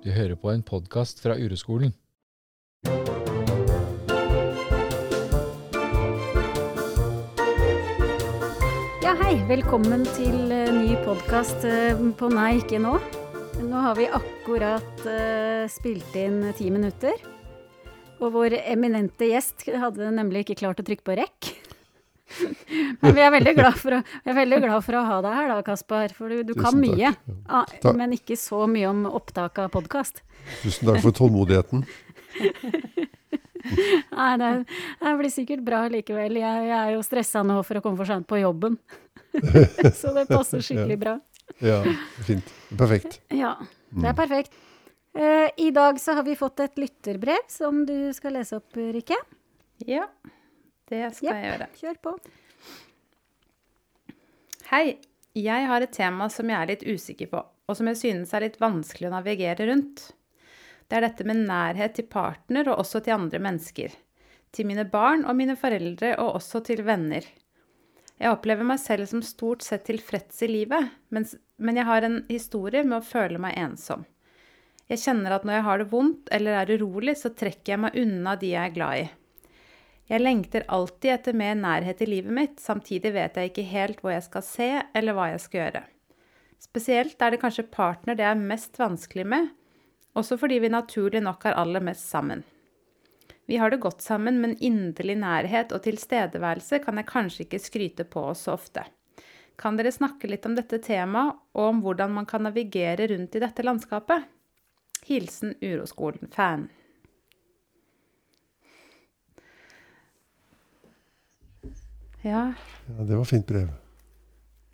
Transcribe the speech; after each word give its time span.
Du 0.00 0.08
hører 0.08 0.32
på 0.32 0.48
en 0.48 0.62
podkast 0.64 1.18
fra 1.20 1.34
Ureskolen. 1.36 1.90
Ja, 9.04 9.12
hei. 9.20 9.34
Velkommen 9.50 10.06
til 10.16 10.54
eh, 10.56 10.72
ny 10.72 10.96
podkast 11.04 11.68
på 12.16 12.32
Nei, 12.32 12.54
ikke 12.62 12.80
nå. 12.80 12.96
Nå 13.60 13.84
har 13.84 14.00
vi 14.00 14.08
akkurat 14.08 15.04
eh, 15.04 15.68
spilt 15.68 16.16
inn 16.16 16.46
ti 16.56 16.72
minutter. 16.72 17.20
Og 18.24 18.32
vår 18.38 18.56
eminente 18.62 19.28
gjest 19.28 19.68
hadde 19.68 20.14
nemlig 20.16 20.46
ikke 20.46 20.62
klart 20.62 20.80
å 20.80 20.88
trykke 20.88 21.10
på 21.10 21.20
rekk. 21.20 21.52
Men 23.00 23.14
vi 23.16 23.22
er 23.24 23.32
veldig 23.34 23.54
glad 23.58 23.78
for 23.80 23.98
å, 23.98 24.00
vi 24.24 24.32
er 24.32 24.38
veldig 24.40 24.60
glad 24.64 24.84
for 24.86 24.98
å 24.98 25.04
ha 25.06 25.18
deg 25.24 25.36
her 25.38 25.52
da, 25.52 25.58
Kaspar. 25.66 26.14
For 26.16 26.32
du, 26.32 26.42
du 26.50 26.54
kan 26.58 26.76
mye. 26.78 26.96
ja. 27.10 27.14
Ah, 27.50 27.66
men 27.96 28.16
ikke 28.16 28.38
så 28.40 28.66
mye 28.70 28.90
om 28.90 29.06
opptak 29.10 29.58
av 29.62 29.72
podkast. 29.74 30.22
Tusen 30.62 30.88
takk 30.88 31.02
for 31.04 31.16
tålmodigheten. 31.16 31.84
Nei, 34.16 34.30
det, 34.40 34.50
det 35.00 35.12
blir 35.18 35.32
sikkert 35.32 35.64
bra 35.66 35.82
likevel. 35.92 36.38
Jeg, 36.40 36.66
jeg 36.70 36.78
er 36.78 36.94
jo 36.94 37.04
stressa 37.04 37.42
nå 37.46 37.60
for 37.66 37.80
å 37.80 37.84
komme 37.84 38.00
for 38.00 38.08
sent 38.08 38.28
på 38.30 38.40
jobben. 38.40 38.78
så 40.00 40.14
det 40.16 40.26
passer 40.30 40.64
skikkelig 40.64 40.98
bra. 41.00 41.18
Ja, 41.62 41.82
fint. 42.26 42.50
Perfekt. 42.78 43.20
Ja, 43.34 43.56
det 43.90 44.12
er 44.12 44.16
perfekt. 44.18 44.54
Uh, 45.10 45.48
I 45.58 45.72
dag 45.74 45.98
så 45.98 46.14
har 46.18 46.22
vi 46.26 46.36
fått 46.38 46.62
et 46.62 46.78
lytterbrev 46.78 47.48
som 47.50 47.82
du 47.86 48.12
skal 48.14 48.36
lese 48.38 48.60
opp, 48.60 48.78
Rikke. 48.78 49.18
Ja, 49.88 50.06
det 50.90 51.04
skal 51.16 51.30
yep. 51.30 51.36
jeg 51.38 51.50
gjøre. 51.50 51.68
Kjør 51.80 52.00
på. 52.04 52.16
Hei, 54.70 54.84
jeg 55.38 55.66
har 55.70 55.82
et 55.82 55.94
tema 55.94 56.26
som 56.30 56.50
jeg 56.50 56.58
er 56.58 56.70
litt 56.72 56.86
usikker 56.86 57.30
på, 57.30 57.42
og 57.42 57.78
som 57.78 57.90
jeg 57.90 57.98
synes 58.00 58.34
er 58.34 58.44
litt 58.46 58.60
vanskelig 58.62 59.08
å 59.08 59.14
navigere 59.14 59.66
rundt. 59.70 60.10
Det 60.90 60.98
er 60.98 61.06
dette 61.06 61.26
med 61.26 61.44
nærhet 61.46 61.94
til 61.94 62.08
partner 62.10 62.66
og 62.72 62.82
også 62.82 63.02
til 63.06 63.14
andre 63.14 63.38
mennesker. 63.42 63.94
Til 64.50 64.66
mine 64.66 64.82
barn 64.90 65.22
og 65.22 65.36
mine 65.38 65.54
foreldre 65.58 66.16
og 66.18 66.40
også 66.40 66.64
til 66.66 66.82
venner. 66.86 67.22
Jeg 68.20 68.34
opplever 68.34 68.66
meg 68.66 68.80
selv 68.82 69.06
som 69.08 69.22
stort 69.24 69.62
sett 69.64 69.86
tilfreds 69.86 70.42
i 70.44 70.50
livet, 70.50 70.90
mens, 71.14 71.36
men 71.62 71.78
jeg 71.78 71.86
har 71.88 72.04
en 72.04 72.18
historie 72.28 72.82
med 72.82 72.98
å 72.98 73.06
føle 73.06 73.38
meg 73.40 73.56
ensom. 73.62 74.02
Jeg 74.90 75.00
kjenner 75.04 75.36
at 75.36 75.46
når 75.46 75.56
jeg 75.56 75.66
har 75.68 75.80
det 75.80 75.88
vondt 75.92 76.30
eller 76.34 76.58
er 76.58 76.74
urolig, 76.74 77.14
så 77.16 77.30
trekker 77.30 77.76
jeg 77.76 77.82
meg 77.86 77.96
unna 78.02 78.34
de 78.36 78.50
jeg 78.50 78.66
er 78.66 78.74
glad 78.74 79.04
i. 79.04 79.08
Jeg 80.10 80.24
lengter 80.24 80.64
alltid 80.66 81.12
etter 81.14 81.36
mer 81.38 81.54
nærhet 81.54 82.00
i 82.02 82.08
livet 82.08 82.34
mitt, 82.34 82.56
samtidig 82.58 83.12
vet 83.14 83.36
jeg 83.38 83.52
ikke 83.52 83.66
helt 83.70 84.00
hvor 84.02 84.10
jeg 84.10 84.24
skal 84.26 84.42
se 84.42 84.70
eller 84.98 85.14
hva 85.14 85.28
jeg 85.30 85.42
skal 85.44 85.60
gjøre. 85.60 85.82
Spesielt 86.60 87.22
er 87.22 87.30
det 87.30 87.40
kanskje 87.40 87.68
partner 87.70 88.18
det 88.18 88.26
er 88.26 88.40
mest 88.40 88.74
vanskelig 88.80 89.26
med, 89.30 89.52
også 90.18 90.34
fordi 90.40 90.58
vi 90.64 90.72
naturlig 90.72 91.22
nok 91.22 91.46
er 91.46 91.54
aller 91.62 91.84
mest 91.86 92.08
sammen. 92.10 92.42
Vi 93.46 93.58
har 93.62 93.70
det 93.70 93.80
godt 93.82 94.02
sammen, 94.02 94.40
men 94.42 94.58
inderlig 94.58 95.16
nærhet 95.22 95.72
og 95.74 95.84
tilstedeværelse 95.86 96.82
kan 96.82 96.98
jeg 96.98 97.08
kanskje 97.08 97.46
ikke 97.46 97.62
skryte 97.62 98.06
på 98.06 98.26
oss 98.32 98.44
så 98.46 98.56
ofte. 98.58 98.84
Kan 99.58 99.78
dere 99.78 99.94
snakke 99.94 100.30
litt 100.30 100.46
om 100.46 100.58
dette 100.58 100.78
temaet, 100.82 101.38
og 101.54 101.70
om 101.70 101.80
hvordan 101.84 102.14
man 102.18 102.26
kan 102.26 102.46
navigere 102.46 103.06
rundt 103.10 103.38
i 103.38 103.42
dette 103.42 103.66
landskapet? 103.66 104.26
Hilsen 105.06 105.54
Uroskolen-fan. 105.62 106.68
Ja, 112.26 112.52
Ja, 112.90 113.04
det 113.06 113.16
var 113.16 113.24
fint 113.28 113.46
brev. 113.48 113.68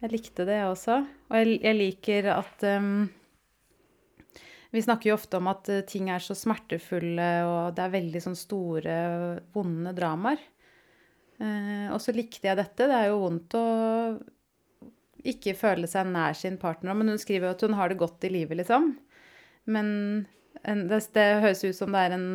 jeg 0.02 0.10
likte 0.12 0.44
det 0.48 0.56
jeg 0.58 0.70
også. 0.70 0.96
Og 1.30 1.36
jeg, 1.40 1.60
jeg 1.62 1.76
liker 1.78 2.28
at 2.34 2.64
um, 2.78 3.08
Vi 4.74 4.82
snakker 4.82 5.10
jo 5.10 5.14
ofte 5.16 5.38
om 5.38 5.46
at 5.48 5.68
eh, 5.72 5.84
ting 5.88 6.10
er 6.12 6.20
så 6.20 6.34
smertefulle, 6.36 7.28
og 7.48 7.74
det 7.76 7.84
er 7.84 7.92
veldig 7.94 8.20
sånn 8.24 8.36
store, 8.36 8.96
vonde 9.54 9.92
dramaer. 9.96 10.42
Uh, 11.40 11.92
og 11.94 12.00
så 12.02 12.12
likte 12.16 12.48
jeg 12.48 12.58
dette. 12.58 12.88
Det 12.88 12.96
er 12.96 13.10
jo 13.12 13.20
vondt 13.22 13.54
å 13.56 13.64
ikke 15.26 15.54
føle 15.58 15.88
seg 15.90 16.06
nær 16.12 16.36
sin 16.38 16.58
partner, 16.60 16.94
men 16.94 17.08
hun 17.14 17.18
skriver 17.20 17.48
jo 17.48 17.54
at 17.56 17.64
hun 17.66 17.76
har 17.78 17.90
det 17.90 17.98
godt 18.00 18.26
i 18.28 18.30
livet, 18.34 18.58
liksom. 18.60 18.92
Men 19.66 19.88
en, 20.62 20.84
det, 20.90 21.00
det 21.16 21.24
høres 21.42 21.64
ut 21.66 21.74
som 21.78 21.90
det 21.94 22.02
er 22.06 22.14
en, 22.18 22.26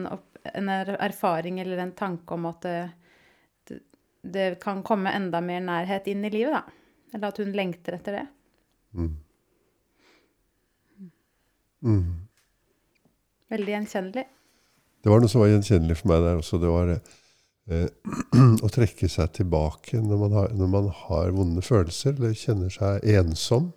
en 0.51 0.71
er- 0.73 0.97
erfaring 0.99 1.61
eller 1.63 1.79
en 1.85 1.93
tanke 1.95 2.35
om 2.35 2.49
at 2.49 2.65
det, 2.65 2.75
det, 4.21 4.59
kan 4.61 4.83
komme 4.85 5.13
enda 5.15 5.41
mer 5.41 5.63
nærhet 5.65 6.07
inn 6.11 6.25
i 6.25 6.31
livet, 6.33 6.53
da. 6.53 6.63
Eller 7.13 7.31
at 7.31 7.41
hun 7.41 7.55
lengter 7.55 7.97
etter 7.97 8.19
det. 8.19 8.27
Mm. 8.95 9.15
Mm. 11.81 12.05
Veldig 13.51 13.73
gjenkjennelig. 13.75 14.27
Det 15.01 15.09
var 15.09 15.21
noe 15.21 15.31
som 15.31 15.41
var 15.41 15.49
gjenkjennelig 15.51 15.97
for 15.99 16.11
meg 16.11 16.23
der 16.23 16.39
også. 16.39 16.59
Det 16.61 16.71
var 16.71 16.93
eh, 16.93 17.87
å 18.65 18.71
trekke 18.71 19.09
seg 19.09 19.33
tilbake 19.39 19.99
når 19.99 20.23
man, 20.23 20.37
har, 20.37 20.55
når 20.55 20.71
man 20.77 20.89
har 21.01 21.33
vonde 21.35 21.63
følelser, 21.65 22.15
eller 22.15 22.37
kjenner 22.37 22.71
seg 22.73 23.07
ensom. 23.17 23.71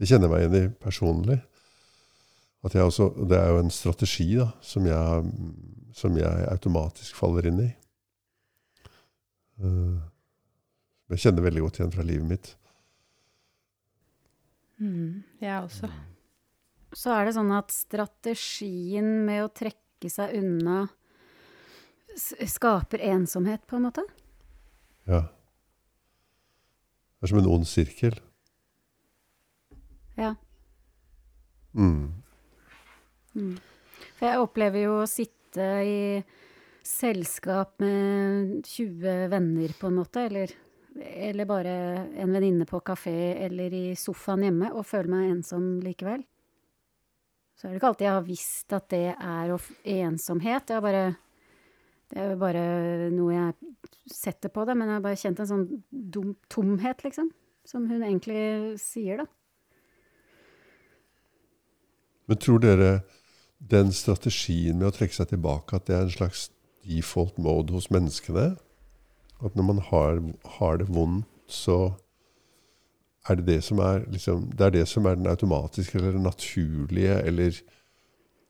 Det 0.00 0.08
kjenner 0.08 0.30
jeg 0.30 0.32
meg 0.32 0.46
igjen 0.46 0.70
i 0.72 0.74
personlig. 0.80 1.38
At 2.64 2.74
jeg 2.76 2.88
også, 2.88 3.10
det 3.28 3.36
er 3.36 3.52
jo 3.52 3.60
en 3.62 3.72
strategi 3.72 4.30
da, 4.36 4.50
som 4.64 4.88
jeg, 4.88 5.28
som 5.96 6.16
jeg 6.16 6.48
automatisk 6.48 7.16
faller 7.20 7.48
inn 7.48 7.62
i. 7.66 7.68
Eh, 9.60 9.98
jeg 11.12 11.24
kjenner 11.24 11.44
veldig 11.44 11.64
godt 11.66 11.80
igjen 11.80 11.92
fra 11.94 12.06
livet 12.06 12.28
mitt. 12.30 12.54
Mm, 14.80 15.22
jeg 15.42 15.56
også. 15.58 15.90
Så 16.96 17.12
er 17.14 17.26
det 17.26 17.34
sånn 17.36 17.52
at 17.54 17.74
strategien 17.74 19.10
med 19.26 19.44
å 19.44 19.52
trekke 19.52 20.10
seg 20.10 20.32
unna 20.40 20.86
skaper 22.16 23.02
ensomhet, 23.12 23.62
på 23.68 23.76
en 23.76 23.84
måte? 23.86 24.02
Ja. 25.06 25.20
Det 27.20 27.28
er 27.28 27.32
som 27.32 27.38
en 27.42 27.50
ond 27.52 27.68
sirkel. 27.68 28.16
Ja. 30.18 30.34
Mm. 31.76 32.22
Mm. 33.36 33.56
For 34.16 34.26
jeg 34.26 34.42
opplever 34.42 34.84
jo 34.84 34.98
å 35.02 35.08
sitte 35.08 35.66
i 35.86 36.00
selskap 36.86 37.78
med 37.82 38.60
20 38.66 39.28
venner, 39.32 39.72
på 39.80 39.88
en 39.90 39.98
måte, 40.00 40.26
eller, 40.28 40.52
eller 40.96 41.48
bare 41.48 41.72
en 42.22 42.34
venninne 42.34 42.66
på 42.68 42.80
kafé 42.84 43.34
eller 43.46 43.74
i 43.76 43.84
sofaen 43.98 44.46
hjemme, 44.46 44.72
og 44.74 44.86
føle 44.88 45.12
meg 45.12 45.32
ensom 45.34 45.72
likevel. 45.84 46.24
Så 47.56 47.66
er 47.66 47.74
det 47.74 47.80
ikke 47.80 47.90
alltid 47.90 48.06
jeg 48.06 48.16
har 48.16 48.24
visst 48.24 48.72
at 48.72 48.86
det 48.88 49.06
er 49.12 49.50
ensomhet. 50.06 50.64
Det 50.64 50.76
er 50.78 50.84
bare, 50.84 51.02
det 52.08 52.22
er 52.22 52.30
jo 52.32 52.38
bare 52.40 52.62
noe 53.12 53.34
jeg 53.34 53.82
setter 54.08 54.52
på 54.54 54.64
det, 54.64 54.78
men 54.80 54.88
jeg 54.88 54.96
har 54.96 55.04
bare 55.04 55.20
kjent 55.20 55.42
en 55.44 55.50
sånn 55.50 55.66
dum, 55.90 56.32
tomhet, 56.48 57.04
liksom. 57.04 57.28
Som 57.68 57.84
hun 57.90 58.00
egentlig 58.00 58.80
sier, 58.80 59.20
da. 59.20 59.28
Men 62.30 62.40
tror 62.40 62.62
dere 62.62 62.90
den 63.60 63.92
strategien 63.92 64.78
med 64.78 64.88
å 64.88 64.94
trekke 64.94 65.18
seg 65.18 65.34
tilbake, 65.34 65.76
at 65.76 65.88
det 65.90 65.96
er 65.98 66.06
en 66.06 66.14
slags 66.14 66.46
default 66.84 67.38
mode 67.38 67.72
hos 67.72 67.90
menneskene? 67.90 68.54
At 69.40 69.56
når 69.56 69.66
man 69.66 69.78
har, 69.90 70.20
har 70.58 70.80
det 70.80 70.88
vondt, 70.88 71.26
så 71.50 71.92
er 73.28 73.36
det 73.40 73.46
det 73.46 73.60
som 73.64 73.78
er 73.78 74.04
liksom, 74.08 74.50
Det 74.52 74.66
er 74.66 74.70
det 74.70 74.88
som 74.88 75.06
er 75.06 75.14
den 75.14 75.26
automatiske 75.26 75.98
eller 75.98 76.12
den 76.12 76.22
naturlige, 76.22 77.16
eller 77.26 77.56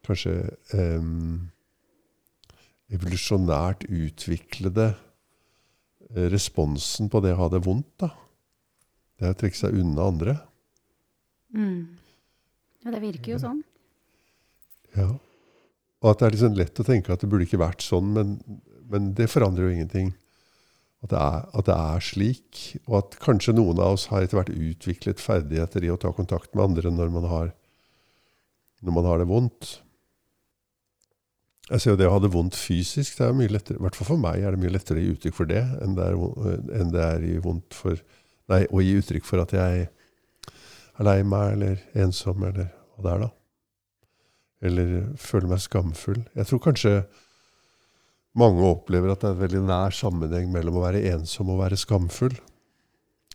kanskje 0.07 0.51
em, 0.75 1.51
evolusjonært 2.91 3.87
utviklede 3.89 4.93
eh, 6.17 6.27
responsen 6.33 7.11
på 7.11 7.23
det 7.25 7.35
å 7.35 7.41
ha 7.45 7.49
det 7.53 7.65
vondt, 7.67 7.91
da. 8.03 8.11
Det 9.19 9.27
er 9.29 9.35
å 9.35 9.39
trekke 9.41 9.59
seg 9.59 9.77
unna 9.77 10.07
andre. 10.11 10.37
Mm. 11.55 11.99
Ja, 12.85 12.95
det 12.95 13.03
virker 13.03 13.35
jo 13.35 13.41
sånn. 13.43 13.61
Ja. 14.97 15.11
Og 16.01 16.13
at 16.13 16.21
det 16.21 16.27
er 16.27 16.35
liksom 16.37 16.57
lett 16.57 16.81
å 16.81 16.87
tenke 16.87 17.13
at 17.13 17.23
det 17.23 17.29
burde 17.31 17.45
ikke 17.45 17.61
vært 17.61 17.85
sånn, 17.85 18.15
men, 18.17 18.37
men 18.89 19.13
det 19.17 19.29
forandrer 19.31 19.69
jo 19.69 19.75
ingenting. 19.75 20.15
At 21.05 21.13
det, 21.13 21.21
er, 21.21 21.45
at 21.57 21.69
det 21.69 21.77
er 21.77 22.03
slik, 22.05 22.63
og 22.87 22.97
at 22.99 23.19
kanskje 23.23 23.55
noen 23.57 23.79
av 23.81 23.97
oss 23.97 24.09
har 24.13 24.25
etter 24.25 24.37
hvert 24.41 24.53
utviklet 24.53 25.23
ferdigheter 25.23 25.85
i 25.85 25.93
å 25.93 26.01
ta 26.01 26.13
kontakt 26.17 26.53
med 26.55 26.67
andre 26.67 26.93
når 26.93 27.15
man 27.15 27.29
har, 27.29 27.55
når 28.85 28.97
man 28.97 29.09
har 29.09 29.23
det 29.23 29.29
vondt. 29.31 29.71
Jeg 31.71 31.83
ser 31.83 31.95
jo 31.95 32.01
det 32.01 32.09
å 32.09 32.15
ha 32.17 32.21
det 32.21 32.33
vondt 32.35 32.57
fysisk, 32.59 33.17
det 33.17 33.29
er 33.29 33.37
mye 33.37 33.53
lettere, 33.53 33.79
i 33.79 33.85
hvert 33.85 33.97
fall 33.97 34.11
for 34.11 34.21
meg 34.21 34.43
er 34.43 34.57
det 34.57 34.61
mye 34.61 34.75
lettere 34.75 35.01
å 35.01 35.05
gi 35.05 35.13
uttrykk 35.15 35.37
for 35.37 35.49
det, 35.49 35.63
enn 35.85 35.97
det 35.97 36.09
er, 36.09 36.57
enn 36.81 36.93
det 36.93 37.05
er 37.05 37.27
i 37.29 37.35
vondt 37.45 37.77
for, 37.77 38.01
nei, 38.51 38.65
å 38.69 38.83
gi 38.83 38.97
uttrykk 38.99 39.29
for 39.29 39.45
at 39.45 39.55
jeg 39.57 39.85
er 39.87 41.07
lei 41.07 41.21
meg, 41.23 41.55
eller 41.55 41.85
ensom, 42.03 42.43
eller 42.49 42.73
hva 42.97 43.07
det 43.07 43.13
er 43.15 43.29
da 43.29 43.31
eller 44.61 45.11
føler 45.21 45.51
meg 45.51 45.63
skamfull. 45.65 46.23
Jeg 46.37 46.49
tror 46.49 46.63
kanskje 46.65 46.95
mange 48.39 48.63
opplever 48.63 49.13
at 49.13 49.23
det 49.23 49.31
er 49.31 49.37
en 49.37 49.45
veldig 49.45 49.63
nær 49.67 49.93
sammenheng 49.95 50.53
mellom 50.53 50.79
å 50.79 50.85
være 50.85 51.07
ensom 51.15 51.51
og 51.51 51.59
å 51.59 51.63
være 51.65 51.81
skamfull. 51.81 52.37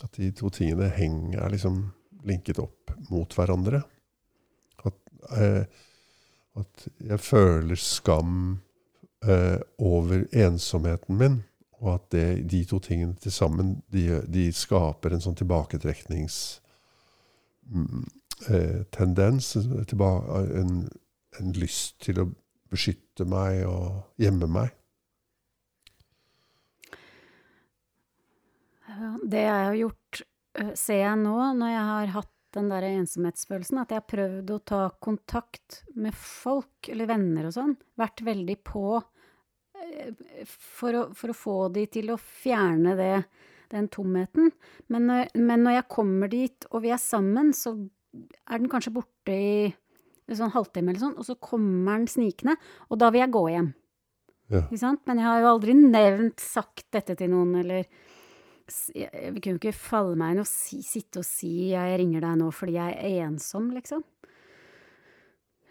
At 0.03 0.11
de 0.19 0.31
to 0.35 0.49
tingene 0.53 0.89
henger, 0.93 1.41
er 1.41 1.53
liksom 1.53 1.75
linket 2.27 2.59
opp 2.63 2.93
mot 3.09 3.35
hverandre. 3.35 3.79
At, 4.85 4.97
eh, 5.39 5.63
at 6.59 6.87
jeg 7.09 7.19
føler 7.23 7.77
skam 7.79 8.31
eh, 9.25 9.59
over 9.79 10.27
ensomheten 10.31 11.17
min. 11.19 11.43
Og 11.81 11.93
at 11.97 12.05
det, 12.15 12.27
de 12.51 12.61
to 12.67 12.79
tingene 12.83 13.15
til 13.19 13.33
sammen 13.35 13.67
de, 13.91 14.21
de 14.31 14.51
skaper 14.55 15.13
en 15.13 15.23
sånn 15.23 15.39
tilbaketrekningstendens. 15.41 16.37
Eh, 19.55 20.61
en, 20.61 20.71
en 21.39 21.55
lyst 21.57 21.99
til 22.05 22.21
å 22.21 22.29
beskytte 22.71 23.27
meg 23.29 23.63
og 23.69 24.21
gjemme 24.21 24.49
meg. 24.51 24.73
Det 29.25 29.41
jeg 29.43 29.65
har 29.67 29.75
gjort, 29.75 30.21
eh, 30.55 30.71
ser 30.77 31.01
jeg 31.01 31.19
nå 31.19 31.35
når 31.57 31.73
jeg 31.73 31.85
har 31.89 32.13
hatt 32.15 32.31
den 32.55 32.69
der 32.71 32.85
ensomhetsfølelsen, 32.87 33.81
at 33.81 33.91
jeg 33.91 33.99
har 33.99 34.07
prøvd 34.07 34.53
å 34.55 34.61
ta 34.63 34.81
kontakt 35.03 35.81
med 35.99 36.15
folk, 36.15 36.87
eller 36.87 37.09
venner 37.09 37.49
og 37.49 37.55
sånn. 37.57 37.73
Vært 37.99 38.23
veldig 38.23 38.55
på 38.63 38.85
eh, 38.95 40.13
for 40.47 40.95
å, 40.95 41.03
for 41.17 41.33
å 41.33 41.37
få 41.37 41.57
de 41.75 41.85
til 41.91 42.13
å 42.13 42.19
fjerne 42.21 42.95
det, 42.95 43.25
den 43.73 43.89
tomheten. 43.91 44.53
Men 44.93 45.09
når, 45.09 45.33
men 45.35 45.65
når 45.65 45.79
jeg 45.79 45.91
kommer 45.97 46.31
dit, 46.31 46.69
og 46.71 46.85
vi 46.85 46.93
er 46.95 47.01
sammen, 47.01 47.51
så 47.57 47.75
er 48.15 48.61
den 48.61 48.71
kanskje 48.71 48.95
borte 48.95 49.35
i 49.35 49.73
en 50.29 50.39
sånn 50.39 50.53
halvtime 50.55 50.91
eller 50.91 51.03
sånn, 51.03 51.17
og 51.19 51.27
så 51.27 51.35
kommer 51.37 51.99
den 51.99 52.09
snikende, 52.09 52.55
og 52.89 52.99
da 53.01 53.11
vil 53.13 53.23
jeg 53.23 53.33
gå 53.35 53.43
hjem. 53.53 53.71
Ja. 54.53 54.61
Ikke 54.61 54.81
sant? 54.81 55.01
Men 55.09 55.21
jeg 55.21 55.27
har 55.29 55.41
jo 55.41 55.51
aldri 55.55 55.75
nevnt 55.77 56.41
sagt 56.41 56.85
dette 56.93 57.15
til 57.17 57.31
noen, 57.33 57.55
eller 57.61 57.85
jeg, 58.95 59.35
kunne 59.37 59.55
jo 59.55 59.59
ikke 59.59 59.77
falle 59.77 60.17
meg 60.17 60.33
inn 60.33 60.41
og 60.41 60.49
si, 60.49 60.79
sitte 60.85 61.21
og 61.21 61.27
si 61.27 61.69
'jeg 61.69 61.99
ringer 62.01 62.23
deg 62.25 62.37
nå 62.39 62.49
fordi 62.49 62.77
jeg 62.79 62.97
er 62.97 63.27
ensom', 63.27 63.73
liksom. 63.73 64.03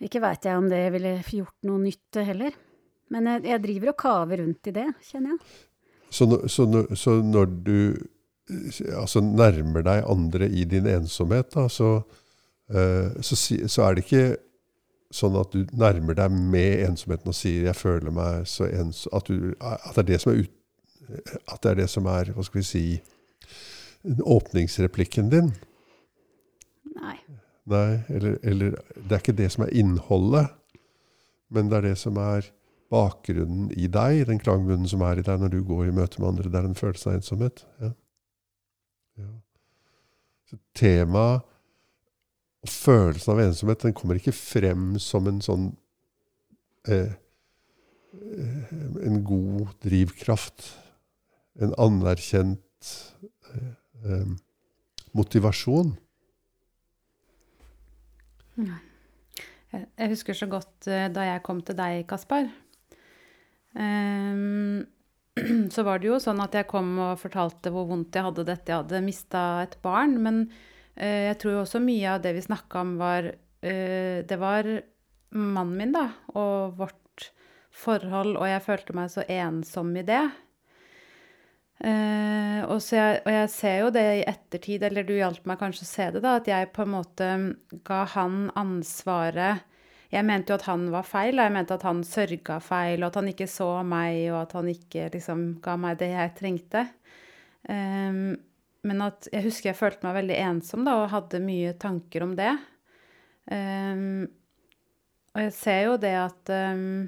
Ikke 0.03 0.23
veit 0.23 0.45
jeg 0.45 0.59
om 0.59 0.69
det 0.71 0.93
ville 0.93 1.17
gjort 1.23 1.67
noe 1.67 1.83
nytte 1.83 2.25
heller. 2.27 2.55
Men 3.11 3.27
jeg, 3.27 3.45
jeg, 3.45 3.62
driver 3.62 3.89
og 3.93 3.97
kaver 3.99 4.43
rundt 4.43 4.67
i 4.71 4.75
det, 4.75 4.89
kjenner 5.06 5.35
jeg. 5.35 5.41
Så, 6.11 6.27
så, 6.49 6.67
så 6.95 7.15
når 7.23 7.47
du 7.67 7.79
altså 8.95 9.23
nærmer 9.25 9.83
deg 9.87 10.05
andre 10.11 10.49
i 10.49 10.65
din 10.69 10.87
ensomhet, 10.91 11.51
da, 11.55 11.69
så, 11.69 12.03
så, 12.69 13.37
så, 13.37 13.82
er 13.84 13.94
det 13.94 14.05
ikke 14.06 14.37
sånn 15.14 15.37
at 15.37 15.52
du 15.52 15.66
nærmer 15.76 16.16
deg 16.16 16.32
med 16.32 16.87
ensomheten 16.88 17.28
og 17.28 17.37
sier 17.37 17.69
'jeg 17.69 17.76
føler 17.76 18.11
meg 18.11 18.46
så 18.49 18.64
ensom', 18.64 19.12
at, 19.12 19.31
at, 19.61 19.94
det 19.94 20.02
er 20.02 20.08
det 20.12 20.20
som 20.20 20.32
er 20.32 20.40
ut, 20.43 20.50
at 21.52 21.62
det 21.62 21.70
er 21.70 21.75
det 21.82 21.90
som 21.90 22.06
er, 22.06 22.32
hva 22.32 22.44
skal 22.44 22.61
vi 22.61 22.64
si, 22.64 22.84
åpningsreplikken 24.05 25.31
din. 25.31 25.52
Nei. 26.96 27.19
Nei, 27.64 28.02
eller, 28.08 28.37
eller, 28.43 28.76
det 28.96 29.12
er 29.12 29.22
ikke 29.22 29.37
det 29.37 29.52
som 29.52 29.64
er 29.64 29.72
innholdet, 29.72 30.50
men 31.50 31.70
det 31.70 31.76
er 31.76 31.88
det 31.88 31.99
som 31.99 32.17
er 32.17 32.50
bakgrunnen 32.93 33.70
i 33.72 33.88
deg, 33.88 34.26
den 34.28 34.38
klangbunnen 34.38 34.88
som 34.88 35.02
er 35.06 35.19
i 35.19 35.25
deg 35.25 35.40
når 35.40 35.52
du 35.55 35.62
går 35.64 35.88
i 35.88 35.94
møte 35.96 36.20
med 36.20 36.28
andre. 36.28 36.50
Det 36.50 36.60
er 36.60 36.69
en 36.69 36.78
følelse 36.78 37.10
av 37.10 37.17
ensomhet. 37.17 37.64
Ja. 37.81 37.90
Ja. 39.19 39.31
Temaet 40.76 41.49
og 42.64 42.70
følelsen 42.72 43.34
av 43.34 43.43
ensomhet 43.44 43.84
den 43.84 43.96
kommer 43.96 44.16
ikke 44.19 44.34
frem 44.37 44.94
som 45.02 45.28
en 45.28 45.43
sånn 45.44 45.69
eh, 46.88 47.12
eh 48.14 48.72
En 49.05 49.19
god 49.26 49.75
drivkraft 49.82 50.69
en 51.62 51.75
anerkjent 51.78 52.90
eh, 53.55 53.75
eh, 54.06 54.32
motivasjon. 55.14 55.94
Jeg 59.75 60.10
husker 60.10 60.38
så 60.38 60.49
godt 60.50 60.88
eh, 60.90 61.06
da 61.14 61.28
jeg 61.28 61.44
kom 61.46 61.62
til 61.67 61.78
deg, 61.78 62.05
Kaspar. 62.10 62.49
Um, 63.75 64.84
så 65.75 65.82
var 65.87 65.99
det 65.99 66.10
jo 66.12 66.20
sånn 66.22 66.43
at 66.43 66.55
jeg 66.55 66.70
kom 66.70 66.93
og 67.02 67.19
fortalte 67.22 67.72
hvor 67.75 67.88
vondt 67.90 68.14
jeg 68.14 68.26
hadde 68.26 68.46
dette. 68.46 68.70
Jeg 68.70 68.84
hadde 68.84 69.05
mista 69.06 69.44
et 69.64 69.78
barn. 69.82 70.19
Men 70.22 70.44
jeg 70.94 71.38
tror 71.43 71.62
også 71.64 71.81
mye 71.82 72.12
av 72.12 72.20
det 72.23 72.35
vi 72.37 72.44
snakka 72.44 72.82
om, 72.85 72.96
var 73.00 73.26
uh, 73.32 74.19
Det 74.23 74.37
var 74.38 74.69
mannen 75.35 75.76
min, 75.79 75.94
da, 75.94 76.08
og 76.38 76.76
vårt 76.79 77.31
forhold, 77.75 78.37
og 78.38 78.46
jeg 78.46 78.62
følte 78.62 78.94
meg 78.96 79.11
så 79.11 79.25
ensom 79.26 79.91
i 79.99 80.05
det. 80.06 80.23
Uh, 81.85 82.62
og, 82.70 82.79
jeg, 82.87 83.19
og, 83.25 83.31
jeg, 83.35 83.49
ser 83.50 83.81
jo 83.82 83.91
det 83.93 84.05
i 84.20 84.26
ettertid, 84.31 84.85
eller 84.87 85.05
du 85.05 85.17
hjalp 85.17 85.44
meg 85.50 85.58
kanskje 85.61 85.85
å 85.85 85.91
se 85.91 86.06
det, 86.14 86.23
da, 86.23 86.37
at 86.38 86.49
jeg 86.49 86.70
på 86.73 86.85
en 86.85 86.93
måte 86.94 87.31
ga 87.85 88.05
han 88.14 88.44
ansvaret 88.56 89.64
Jeg 90.14 90.23
mente 90.25 90.52
jo 90.52 90.61
at 90.61 90.69
han 90.69 90.87
var 90.94 91.02
feil, 91.08 91.35
og 91.35 91.43
jeg 91.43 91.55
mente 91.56 91.75
at 91.75 91.85
han 91.88 92.05
sørga 92.06 92.61
feil, 92.62 93.02
og 93.02 93.08
at 93.08 93.19
han 93.19 93.31
ikke 93.32 93.50
så 93.50 93.69
meg, 93.82 94.20
og 94.31 94.44
at 94.44 94.55
han 94.55 94.70
ikke 94.70 95.08
liksom 95.17 95.46
ga 95.64 95.75
meg 95.81 95.99
det 95.99 96.12
jeg 96.12 96.35
trengte. 96.38 96.85
Um, 97.67 98.37
men 98.84 99.02
at 99.04 99.28
jeg 99.32 99.46
husker 99.46 99.70
jeg 99.70 99.81
følte 99.81 100.06
meg 100.06 100.19
veldig 100.20 100.38
ensom 100.44 100.86
da, 100.86 100.98
og 101.00 101.12
hadde 101.12 101.42
mye 101.44 101.75
tanker 101.81 102.25
om 102.26 102.34
det. 102.38 102.52
Um, 103.50 104.25
og 105.34 105.42
jeg 105.46 105.54
ser 105.56 105.81
jo 105.88 105.96
det 106.00 106.14
at 106.16 106.52
um, 106.54 107.06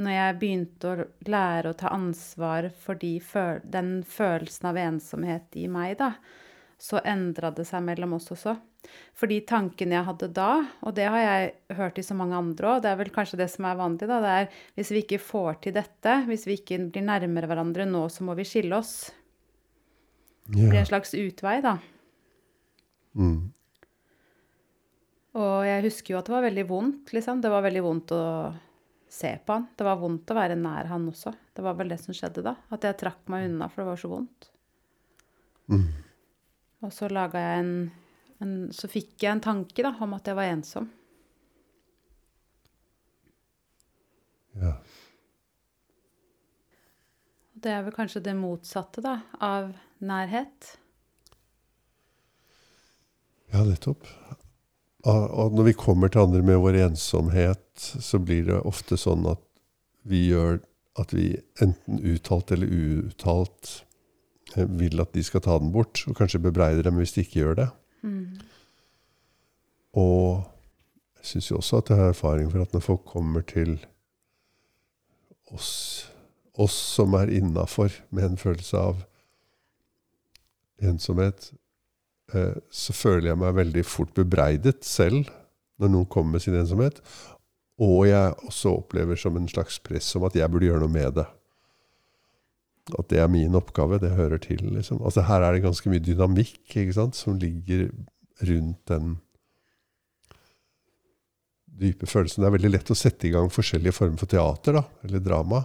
når 0.00 0.16
jeg 0.16 0.38
begynte 0.40 0.90
å 0.90 1.08
lære 1.30 1.72
å 1.72 1.78
ta 1.78 1.92
ansvar 1.94 2.70
for 2.82 2.98
de 3.00 3.16
føl 3.22 3.60
den 3.64 4.00
følelsen 4.06 4.70
av 4.70 4.80
ensomhet 4.80 5.60
i 5.60 5.66
meg, 5.70 5.98
da, 6.00 6.14
så 6.80 7.02
endra 7.04 7.50
det 7.52 7.66
seg 7.68 7.84
mellom 7.84 8.16
oss 8.16 8.30
også. 8.32 8.56
For 9.12 9.28
de 9.28 9.42
tankene 9.44 9.98
jeg 9.98 10.06
hadde 10.06 10.30
da, 10.32 10.50
og 10.86 10.94
det 10.96 11.10
har 11.12 11.20
jeg 11.20 11.76
hørt 11.76 11.98
i 12.00 12.04
så 12.06 12.16
mange 12.16 12.38
andre 12.38 12.70
òg, 12.72 12.82
det 12.84 12.92
er 12.92 13.00
vel 13.02 13.12
kanskje 13.12 13.42
det 13.42 13.50
som 13.52 13.66
er 13.68 13.76
vanlig, 13.76 14.08
da, 14.08 14.20
det 14.24 14.36
er 14.38 14.62
hvis 14.78 14.92
vi 14.94 15.02
ikke 15.04 15.20
får 15.20 15.60
til 15.66 15.76
dette, 15.76 16.14
hvis 16.30 16.46
vi 16.48 16.56
ikke 16.62 16.80
blir 16.88 17.04
nærmere 17.04 17.50
hverandre 17.50 17.84
nå, 17.88 18.06
så 18.08 18.24
må 18.24 18.38
vi 18.38 18.48
skille 18.48 18.78
oss. 18.78 19.10
Det 20.50 20.66
blir 20.66 20.80
en 20.80 20.88
slags 20.88 21.14
utvei, 21.14 21.60
da. 21.62 21.76
Mm. 23.14 23.52
Og 25.38 25.56
jeg 25.62 25.84
husker 25.84 26.14
jo 26.14 26.18
at 26.18 26.26
det 26.26 26.34
var 26.34 26.46
veldig 26.48 26.64
vondt, 26.66 27.12
liksom. 27.14 27.42
Det 27.42 27.52
var 27.52 27.62
veldig 27.62 27.82
vondt 27.86 28.14
å 28.16 28.22
se 29.10 29.30
på 29.46 29.54
han. 29.54 29.68
Det 29.78 29.86
var 29.86 29.98
vondt 30.00 30.30
å 30.30 30.38
være 30.38 30.56
nær 30.58 30.90
han 30.90 31.06
også. 31.10 31.32
Det 31.54 31.62
var 31.62 31.76
vel 31.78 31.92
det 31.94 32.00
som 32.02 32.16
skjedde 32.16 32.42
da. 32.46 32.56
At 32.74 32.86
jeg 32.86 32.98
trakk 32.98 33.30
meg 33.30 33.46
unna, 33.46 33.68
for 33.70 33.82
det 33.82 33.90
var 33.92 34.00
så 34.02 34.10
vondt. 34.10 34.48
Mm. 35.70 35.84
Og 36.82 36.94
så 36.94 37.10
laga 37.12 37.42
jeg 37.44 37.60
en, 37.62 37.74
en, 38.42 38.54
Så 38.74 38.90
fikk 38.90 39.20
jeg 39.22 39.36
en 39.36 39.44
tanke 39.44 39.84
da, 39.86 39.92
om 40.02 40.16
at 40.16 40.26
jeg 40.26 40.38
var 40.38 40.50
ensom. 40.50 40.88
Ja. 44.58 44.72
Det 47.60 47.70
er 47.70 47.86
vel 47.86 47.94
kanskje 47.94 48.24
det 48.24 48.34
motsatte 48.34 49.04
da, 49.04 49.20
av 49.38 49.70
nærhet. 50.04 50.74
Ja, 53.50 53.64
nettopp. 53.66 54.06
Og 55.08 55.54
når 55.56 55.70
vi 55.70 55.78
kommer 55.78 56.12
til 56.12 56.26
andre 56.26 56.42
med 56.44 56.60
vår 56.60 56.76
ensomhet, 56.84 57.62
så 57.80 58.20
blir 58.20 58.44
det 58.50 58.60
ofte 58.68 58.98
sånn 59.00 59.24
at 59.30 59.40
vi 60.08 60.26
gjør 60.28 60.60
at 61.00 61.14
vi 61.14 61.32
enten 61.62 62.00
uttalt 62.04 62.50
eller 62.52 62.68
uuttalt 62.68 63.70
eh, 64.56 64.66
vil 64.66 65.00
at 65.00 65.12
de 65.14 65.22
skal 65.24 65.44
ta 65.44 65.56
den 65.62 65.72
bort, 65.72 66.02
og 66.10 66.18
kanskje 66.18 66.42
bebreider 66.42 66.84
dem 66.84 66.98
hvis 67.00 67.14
de 67.14 67.24
ikke 67.24 67.40
gjør 67.40 67.60
det. 67.62 67.68
Mm. 68.02 68.40
Og 70.00 70.42
jeg 71.20 71.30
syns 71.32 71.50
jo 71.50 71.60
også 71.60 71.80
at 71.80 71.92
jeg 71.92 72.00
har 72.00 72.12
erfaring 72.14 72.50
for 72.52 72.64
at 72.64 72.74
når 72.74 72.84
folk 72.84 73.06
kommer 73.08 73.44
til 73.46 73.78
oss, 75.54 75.70
oss 76.54 76.76
som 76.96 77.14
er 77.18 77.32
innafor 77.32 77.94
med 78.10 78.32
en 78.32 78.40
følelse 78.40 78.78
av 78.90 79.04
ensomhet, 80.80 81.50
Eh, 82.34 82.56
så 82.70 82.94
føler 82.94 83.30
jeg 83.32 83.40
meg 83.40 83.58
veldig 83.58 83.84
fort 83.86 84.12
bebreidet 84.14 84.84
selv 84.86 85.30
når 85.80 85.92
noen 85.94 86.08
kommer 86.12 86.36
med 86.36 86.44
sin 86.44 86.56
ensomhet. 86.58 87.00
Og 87.80 88.04
jeg 88.10 88.36
også 88.46 88.74
opplever 88.82 89.18
som 89.18 89.38
en 89.38 89.48
slags 89.50 89.80
press 89.82 90.12
om 90.18 90.26
at 90.28 90.36
jeg 90.36 90.50
burde 90.52 90.68
gjøre 90.68 90.84
noe 90.84 90.92
med 90.92 91.16
det. 91.16 91.26
At 92.98 93.08
det 93.12 93.20
er 93.22 93.32
min 93.32 93.56
oppgave, 93.56 94.00
det 94.02 94.12
hører 94.16 94.40
til. 94.42 94.62
Liksom. 94.74 95.00
Altså 95.06 95.24
Her 95.24 95.46
er 95.46 95.56
det 95.56 95.64
ganske 95.64 95.90
mye 95.90 96.04
dynamikk 96.04 96.76
sant, 96.94 97.16
som 97.16 97.38
ligger 97.40 97.88
rundt 98.46 98.80
den 98.90 99.18
dype 101.80 102.06
følelsen. 102.06 102.42
Det 102.42 102.50
er 102.50 102.56
veldig 102.58 102.72
lett 102.74 102.92
å 102.92 102.98
sette 102.98 103.28
i 103.28 103.32
gang 103.32 103.48
forskjellige 103.52 103.96
former 103.96 104.20
for 104.20 104.28
teater, 104.28 104.76
da, 104.76 104.84
eller 105.06 105.24
drama. 105.24 105.64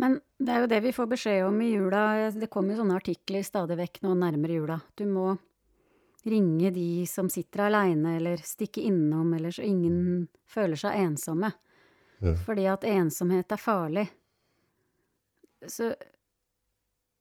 Men 0.00 0.20
det 0.38 0.52
er 0.52 0.62
jo 0.64 0.70
det 0.70 0.80
vi 0.86 0.92
får 0.96 1.08
beskjed 1.10 1.46
om 1.46 1.58
i 1.62 1.72
jula. 1.74 2.30
Det 2.32 2.48
kommer 2.50 2.74
jo 2.74 2.82
sånne 2.82 2.98
artikler 2.98 3.44
stadig 3.46 3.76
vekk 3.78 4.00
nå 4.06 4.14
nærmere 4.18 4.56
jula. 4.56 4.78
Du 4.98 5.04
må 5.06 5.34
ringe 6.24 6.70
de 6.70 7.04
som 7.06 7.28
sitter 7.30 7.66
aleine, 7.66 8.16
eller 8.16 8.42
stikke 8.46 8.80
innom, 8.86 9.34
eller 9.34 9.50
så 9.50 9.64
ingen 9.66 10.28
føler 10.48 10.78
seg 10.78 10.98
ensomme. 11.02 11.50
Ja. 12.22 12.36
Fordi 12.46 12.66
at 12.70 12.86
ensomhet 12.86 13.52
er 13.52 13.60
farlig. 13.60 14.06
Så 15.66 15.92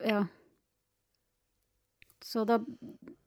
ja. 0.05 0.25
Så 2.21 2.45
da, 2.45 2.59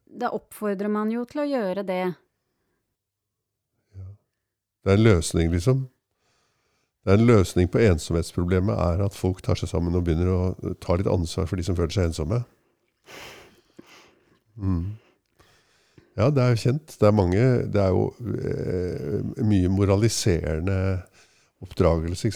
da 0.06 0.30
oppfordrer 0.34 0.88
man 0.90 1.10
jo 1.12 1.24
til 1.28 1.42
å 1.42 1.48
gjøre 1.48 1.82
det. 1.86 2.04
Ja. 3.94 4.06
Det 4.84 4.94
er 4.94 4.98
en 4.98 5.06
løsning, 5.06 5.50
liksom. 5.52 5.84
Det 7.04 7.12
er 7.12 7.20
en 7.20 7.28
løsning 7.28 7.68
på 7.68 7.82
ensomhetsproblemet 7.84 8.78
er 8.80 9.02
at 9.04 9.16
folk 9.16 9.42
tar 9.44 9.58
seg 9.60 9.68
sammen 9.68 9.96
og 9.96 10.06
begynner 10.06 10.30
å 10.32 10.74
ta 10.80 10.96
litt 10.96 11.10
ansvar 11.10 11.48
for 11.50 11.60
de 11.60 11.66
som 11.66 11.76
føler 11.76 11.92
seg 11.92 12.08
ensomme. 12.08 12.40
Mm. 14.56 14.94
Ja, 16.14 16.30
det 16.30 16.40
er 16.40 16.54
jo 16.54 16.62
kjent. 16.62 16.94
Det 17.00 17.08
er 17.08 17.16
mange 17.16 17.42
Det 17.74 17.80
er 17.82 17.90
jo 17.90 18.06
eh, 18.22 19.44
mye 19.44 19.72
moraliserende 19.72 20.78
oppdragelse. 21.64 22.30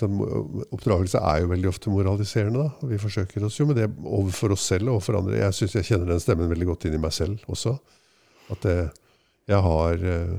Oppdragelse 0.75 1.21
er 1.23 1.43
jo 1.43 1.53
veldig 1.53 1.71
ofte 1.71 1.93
moraliserende. 1.93 2.67
da, 2.67 2.89
Vi 2.91 3.01
forsøker 3.01 3.45
oss 3.45 3.59
jo 3.61 3.69
med 3.71 3.79
det 3.81 3.89
overfor 4.05 4.53
oss 4.57 4.67
selv 4.69 4.89
og 4.89 4.99
overfor 4.99 5.21
andre. 5.21 5.39
Jeg 5.39 5.55
syns 5.55 5.79
jeg 5.79 5.89
kjenner 5.93 6.13
den 6.13 6.21
stemmen 6.23 6.51
veldig 6.51 6.73
godt 6.73 6.89
inn 6.89 6.99
i 6.99 7.03
meg 7.03 7.15
selv 7.15 7.39
også. 7.49 7.79
At 8.53 8.65
det, 8.65 8.79
jeg 9.49 9.65
har 9.65 10.05
eh, 10.13 10.37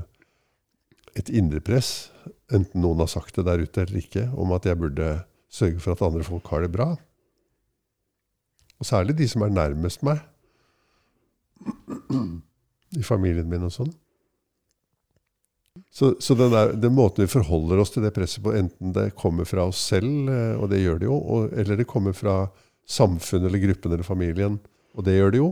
et 1.18 1.32
indre 1.34 1.62
press, 1.64 2.10
enten 2.54 2.82
noen 2.82 3.02
har 3.02 3.10
sagt 3.10 3.36
det 3.38 3.46
der 3.48 3.62
ute 3.62 3.84
eller 3.84 4.00
ikke, 4.00 4.26
om 4.38 4.52
at 4.56 4.66
jeg 4.68 4.78
burde 4.80 5.08
sørge 5.50 5.80
for 5.82 5.94
at 5.94 6.04
andre 6.06 6.26
folk 6.26 6.50
har 6.52 6.64
det 6.64 6.72
bra. 6.74 6.92
Og 8.80 8.88
særlig 8.88 9.16
de 9.18 9.28
som 9.28 9.44
er 9.44 9.52
nærmest 9.52 10.04
meg. 10.06 10.22
I 12.96 13.02
familien 13.06 13.50
min 13.50 13.66
og 13.66 13.74
sånn. 13.74 13.90
Så, 15.90 16.14
så 16.22 16.34
den, 16.38 16.52
der, 16.54 16.72
den, 16.78 16.94
måten 16.94 17.24
vi 17.24 17.30
forholder 17.30 17.82
oss 17.82 17.92
til 17.94 18.04
det 18.04 18.12
presset 18.14 18.42
på, 18.44 18.54
enten 18.54 18.92
det 18.94 19.10
kommer 19.18 19.46
fra 19.46 19.66
oss 19.70 19.80
selv, 19.90 20.30
eh, 20.30 20.54
og 20.58 20.70
det 20.70 20.80
gjør 20.82 21.00
det 21.00 21.08
jo, 21.08 21.16
og, 21.18 21.54
eller 21.58 21.78
det 21.78 21.86
kommer 21.90 22.14
fra 22.14 22.44
samfunnet 22.90 23.48
eller 23.48 23.62
gruppen 23.62 23.94
eller 23.94 24.06
familien, 24.06 24.58
og 24.94 25.06
det 25.06 25.16
gjør 25.16 25.34
det 25.34 25.40
jo, 25.42 25.50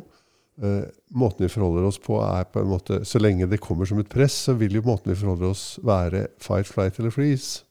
måten 1.15 1.45
vi 1.45 1.51
forholder 1.53 1.85
oss 1.87 2.01
på, 2.03 2.17
er 2.19 2.49
på 2.51 2.59
en 2.59 2.71
måte 2.73 3.05
Så 3.07 3.21
lenge 3.23 3.47
det 3.47 3.61
kommer 3.63 3.87
som 3.87 4.01
et 4.03 4.11
press, 4.11 4.35
så 4.49 4.57
vil 4.59 4.75
jo 4.75 4.83
måten 4.83 5.13
vi 5.13 5.19
forholder 5.21 5.53
oss, 5.53 5.79
være 5.87 6.25
fight, 6.43 6.67
flight 6.67 6.99
eller 6.99 7.15
freeze. 7.15 7.63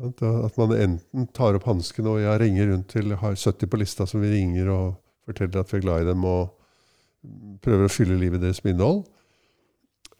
At 0.00 0.56
man 0.56 0.72
enten 0.74 1.26
tar 1.36 1.56
opp 1.58 1.66
hansken 1.68 2.08
og 2.08 2.20
ja, 2.22 2.36
ringer 2.40 2.70
rundt 2.70 2.88
til 2.94 3.12
har 3.20 3.36
70 3.36 3.68
på 3.70 3.80
lista 3.80 4.06
som 4.08 4.22
vi 4.22 4.32
ringer 4.32 4.70
og 4.72 4.94
forteller 5.28 5.60
at 5.60 5.72
vi 5.72 5.78
er 5.80 5.84
glad 5.84 6.04
i 6.04 6.10
dem, 6.10 6.24
og 6.24 7.60
prøver 7.64 7.86
å 7.86 7.92
fylle 7.92 8.18
livet 8.20 8.42
deres 8.42 8.62
med 8.64 8.76
innhold. 8.76 9.02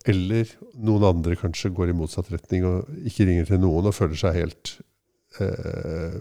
Eller 0.08 0.48
noen 0.80 1.04
andre 1.04 1.36
kanskje 1.36 1.72
går 1.76 1.92
i 1.92 1.96
motsatt 1.96 2.30
retning 2.32 2.64
og 2.68 3.08
ikke 3.08 3.26
ringer 3.28 3.48
til 3.48 3.60
noen 3.62 3.88
og 3.88 3.96
føler 3.96 4.20
seg 4.20 4.38
helt, 4.38 4.74
eh, 5.40 6.16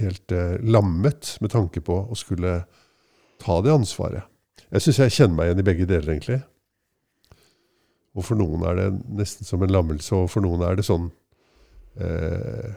helt 0.00 0.34
eh, 0.34 0.56
lammet 0.62 1.36
med 1.42 1.54
tanke 1.54 1.82
på 1.82 1.98
å 2.06 2.18
skulle 2.18 2.60
ta 3.42 3.60
det 3.64 3.74
ansvaret. 3.74 4.26
Jeg 4.70 4.84
syns 4.84 5.00
jeg 5.04 5.14
kjenner 5.16 5.36
meg 5.38 5.50
igjen 5.50 5.62
i 5.62 5.66
begge 5.66 5.88
deler, 5.88 6.14
egentlig. 6.14 6.40
Og 8.16 8.24
for 8.24 8.40
noen 8.40 8.64
er 8.66 8.78
det 8.80 8.88
nesten 9.18 9.46
som 9.46 9.62
en 9.62 9.72
lammelse, 9.72 10.10
og 10.16 10.30
for 10.32 10.44
noen 10.44 10.64
er 10.64 10.78
det 10.78 10.86
sånn 10.88 11.10
eh, 12.00 12.74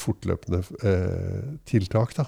fortløpende 0.00 0.62
eh, 0.86 1.56
tiltak, 1.70 2.16
da. 2.18 2.26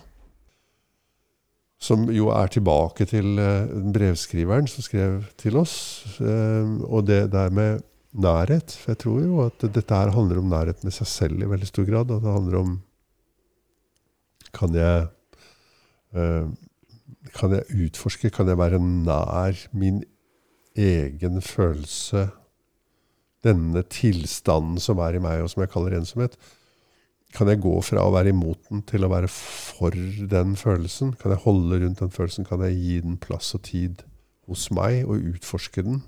Som 1.82 2.06
jo 2.14 2.28
er 2.30 2.52
tilbake 2.54 3.08
til 3.10 3.40
eh, 3.42 3.72
brevskriveren 3.94 4.68
som 4.70 4.86
skrev 4.86 5.24
til 5.40 5.58
oss. 5.58 5.74
Eh, 6.22 6.76
og 6.86 7.08
det 7.10 7.24
der 7.34 7.50
med 7.54 7.82
nærhet. 8.12 8.74
For 8.78 8.92
jeg 8.92 9.00
tror 9.02 9.20
jo 9.24 9.40
at 9.46 9.64
dette 9.64 9.98
her 9.98 10.12
handler 10.14 10.40
om 10.40 10.50
nærhet 10.52 10.84
med 10.84 10.94
seg 10.94 11.08
selv 11.10 11.42
i 11.42 11.50
veldig 11.50 11.68
stor 11.68 11.88
grad. 11.88 12.12
Og 12.12 12.22
det 12.22 12.36
handler 12.38 12.58
om 12.62 12.80
Kan 14.52 14.74
jeg 14.76 15.06
eh, 16.12 16.46
Kan 17.30 17.54
jeg 17.54 17.86
utforske? 17.86 18.32
Kan 18.34 18.50
jeg 18.50 18.58
være 18.58 18.80
nær 18.82 19.58
min 19.72 20.02
egen 20.74 21.42
følelse? 21.42 22.28
Denne 23.42 23.82
tilstanden 23.90 24.78
som 24.82 25.00
er 25.02 25.18
i 25.18 25.22
meg, 25.22 25.42
og 25.42 25.50
som 25.50 25.62
jeg 25.62 25.70
kaller 25.72 25.96
ensomhet. 25.98 26.36
Kan 27.32 27.48
jeg 27.48 27.62
gå 27.64 27.72
fra 27.80 28.04
å 28.04 28.12
være 28.12 28.34
imot 28.34 28.60
den 28.68 28.82
til 28.86 29.06
å 29.06 29.10
være 29.10 29.30
for 29.32 29.94
den 30.30 30.56
følelsen? 30.58 31.14
Kan 31.18 31.32
jeg 31.32 31.44
holde 31.46 31.80
rundt 31.80 32.02
den 32.02 32.12
følelsen? 32.12 32.46
Kan 32.48 32.64
jeg 32.66 32.76
gi 32.76 32.98
den 33.06 33.16
plass 33.22 33.54
og 33.56 33.64
tid 33.70 34.02
hos 34.50 34.68
meg 34.74 35.06
og 35.06 35.22
utforske 35.32 35.84
den? 35.86 36.02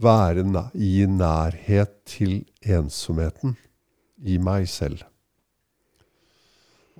Være 0.00 0.46
i 0.78 1.04
nærhet 1.04 1.96
til 2.08 2.44
ensomheten 2.62 3.58
i 4.24 4.38
meg 4.40 4.68
selv. 4.70 5.02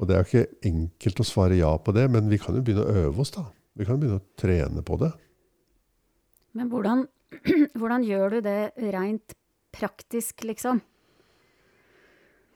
Og 0.00 0.08
det 0.08 0.16
er 0.16 0.22
jo 0.22 0.28
ikke 0.30 0.68
enkelt 0.70 1.20
å 1.20 1.28
svare 1.28 1.58
ja 1.58 1.70
på 1.76 1.92
det, 1.92 2.06
men 2.12 2.30
vi 2.32 2.38
kan 2.40 2.56
jo 2.56 2.62
begynne 2.64 2.86
å 2.86 3.02
øve 3.04 3.20
oss, 3.20 3.34
da. 3.34 3.44
Vi 3.76 3.86
kan 3.86 4.00
begynne 4.00 4.20
å 4.20 4.28
trene 4.40 4.84
på 4.84 4.96
det. 5.00 5.10
Men 6.56 6.70
hvordan, 6.72 7.04
hvordan 7.78 8.06
gjør 8.08 8.38
du 8.38 8.38
det 8.48 8.60
rent 8.94 9.36
praktisk, 9.76 10.46
liksom? 10.48 10.80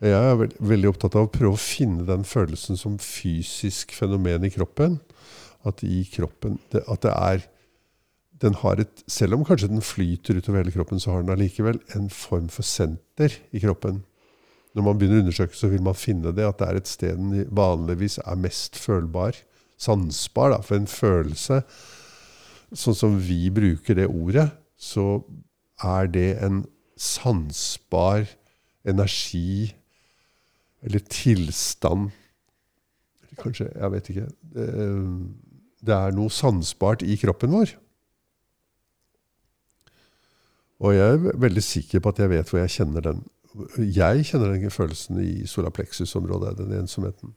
Jeg 0.05 0.17
er 0.17 0.39
veld, 0.41 0.57
veldig 0.59 0.91
opptatt 0.91 1.15
av 1.17 1.29
å 1.29 1.33
prøve 1.33 1.57
å 1.57 1.61
finne 1.61 2.05
den 2.09 2.25
følelsen 2.29 2.81
som 2.81 2.97
fysisk 3.01 3.95
fenomen 3.97 4.45
i 4.45 4.53
kroppen. 4.53 4.99
At 5.65 5.85
i 5.87 6.03
kroppen 6.13 6.59
det, 6.73 6.83
At 6.93 7.05
det 7.07 7.13
er 7.13 7.45
den 8.43 8.57
har 8.61 8.83
et, 8.83 9.05
Selv 9.09 9.39
om 9.39 9.45
kanskje 9.47 9.71
den 9.71 9.85
flyter 9.85 10.37
utover 10.37 10.61
hele 10.61 10.75
kroppen, 10.75 11.01
så 11.01 11.15
har 11.15 11.23
den 11.23 11.33
allikevel 11.33 11.79
en 11.97 12.11
form 12.13 12.51
for 12.53 12.67
senter 12.67 13.39
i 13.55 13.63
kroppen. 13.63 14.03
Når 14.75 14.87
man 14.87 14.99
begynner 14.99 15.21
å 15.21 15.25
undersøke, 15.25 15.57
så 15.57 15.71
vil 15.71 15.85
man 15.87 15.97
finne 15.99 16.33
det 16.35 16.47
at 16.47 16.59
det 16.61 16.69
er 16.69 16.78
et 16.81 16.90
sted 16.90 17.19
den 17.19 17.45
vanligvis 17.54 18.19
er 18.25 18.40
mest 18.40 18.78
følbar. 18.81 19.38
Sansbar, 19.78 20.54
da. 20.54 20.61
For 20.66 20.78
en 20.78 20.90
følelse, 20.90 21.61
sånn 22.75 22.99
som 22.99 23.19
vi 23.23 23.47
bruker 23.54 23.99
det 23.99 24.09
ordet, 24.11 24.49
så 24.75 25.23
er 25.85 26.11
det 26.11 26.28
en 26.43 26.64
sansbar 26.99 28.26
energi 28.85 29.75
eller 30.85 31.02
tilstand 31.11 32.12
Kanskje 33.35 33.66
Jeg 33.66 33.90
vet 33.90 34.09
ikke. 34.12 34.26
Det, 34.54 34.64
det 35.83 35.95
er 35.95 36.12
noe 36.14 36.31
sansbart 36.31 37.02
i 37.02 37.16
kroppen 37.19 37.50
vår. 37.50 37.73
Og 40.85 40.95
jeg 40.95 41.16
er 41.16 41.40
veldig 41.43 41.64
sikker 41.64 42.02
på 42.04 42.12
at 42.12 42.21
jeg 42.23 42.31
vet 42.31 42.50
hvor 42.50 42.61
jeg 42.61 42.75
kjenner 42.76 43.02
den. 43.02 43.25
Jeg 43.79 44.27
kjenner 44.27 44.53
den 44.53 44.73
følelsen 44.75 45.21
i 45.23 45.47
solarplexus-området, 45.47 46.57
den 46.59 46.75
ensomheten. 46.81 47.35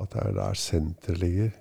At 0.00 0.14
det 0.14 0.22
er 0.22 0.34
der 0.36 0.58
senteret 0.58 1.20
ligger. 1.22 1.52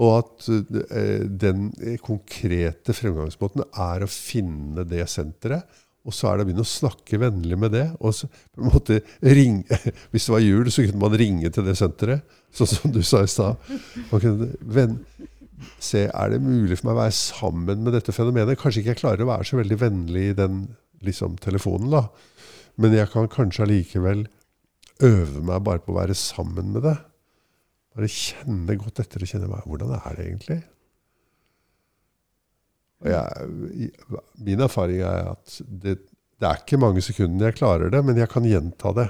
Og 0.00 0.16
at 0.18 0.48
eh, 0.90 1.26
den 1.28 1.68
konkrete 2.02 2.96
fremgangsmåten 2.96 3.62
er 3.70 4.02
å 4.02 4.10
finne 4.10 4.82
det 4.88 5.04
senteret 5.12 5.68
og 6.04 6.12
så 6.12 6.28
er 6.28 6.36
det 6.36 6.44
å 6.44 6.48
begynne 6.50 6.64
å 6.66 6.68
snakke 6.68 7.18
vennlig 7.20 7.56
med 7.56 7.72
det. 7.72 7.84
Og 8.04 8.12
så 8.12 8.28
på 8.28 8.60
en 8.60 8.72
måte 8.74 9.00
ringe, 9.24 9.78
Hvis 10.12 10.26
det 10.28 10.34
var 10.34 10.44
jul, 10.44 10.68
så 10.72 10.84
kunne 10.84 11.00
man 11.00 11.16
ringe 11.16 11.50
til 11.52 11.64
det 11.64 11.76
senteret, 11.80 12.36
sånn 12.54 12.70
som 12.70 12.92
du 12.92 13.00
sa 13.02 13.22
i 13.24 13.30
stad. 13.30 13.56
Se, 15.82 16.06
er 16.08 16.32
det 16.32 16.42
mulig 16.42 16.78
for 16.80 16.88
meg 16.88 16.96
å 16.96 17.02
være 17.04 17.16
sammen 17.16 17.84
med 17.86 17.94
dette 17.94 18.14
fenomenet? 18.14 18.58
Kanskje 18.60 18.82
ikke 18.82 18.94
jeg 18.94 19.02
klarer 19.02 19.24
å 19.24 19.30
være 19.30 19.46
så 19.48 19.58
veldig 19.60 19.78
vennlig 19.80 20.28
i 20.30 20.36
den 20.38 20.62
liksom, 21.06 21.36
telefonen, 21.42 21.92
da. 21.94 22.06
Men 22.80 22.94
jeg 22.96 23.10
kan 23.12 23.30
kanskje 23.30 23.66
allikevel 23.66 24.26
øve 25.04 25.42
meg 25.46 25.66
bare 25.66 25.82
på 25.82 25.94
å 25.94 25.98
være 26.00 26.16
sammen 26.18 26.72
med 26.74 26.86
det. 26.86 26.96
Bare 27.94 28.10
kjenne 28.10 28.78
godt 28.80 29.02
etter 29.04 29.22
og 29.22 29.30
kjenne 29.30 29.50
meg. 29.50 29.66
Hvordan 29.68 29.94
er 30.00 30.16
det 30.16 30.26
egentlig? 30.26 30.60
Jeg, 33.04 33.90
min 34.40 34.64
erfaring 34.64 35.02
er 35.04 35.34
at 35.34 35.58
det, 35.60 35.98
det, 36.40 36.48
er 36.48 36.62
ikke 36.62 36.80
mange 36.80 37.02
sekundene 37.04 37.50
jeg 37.50 37.58
klarer 37.60 37.92
det, 37.92 38.00
men 38.06 38.18
jeg 38.18 38.30
kan 38.32 38.46
gjenta 38.48 38.94
det. 38.96 39.08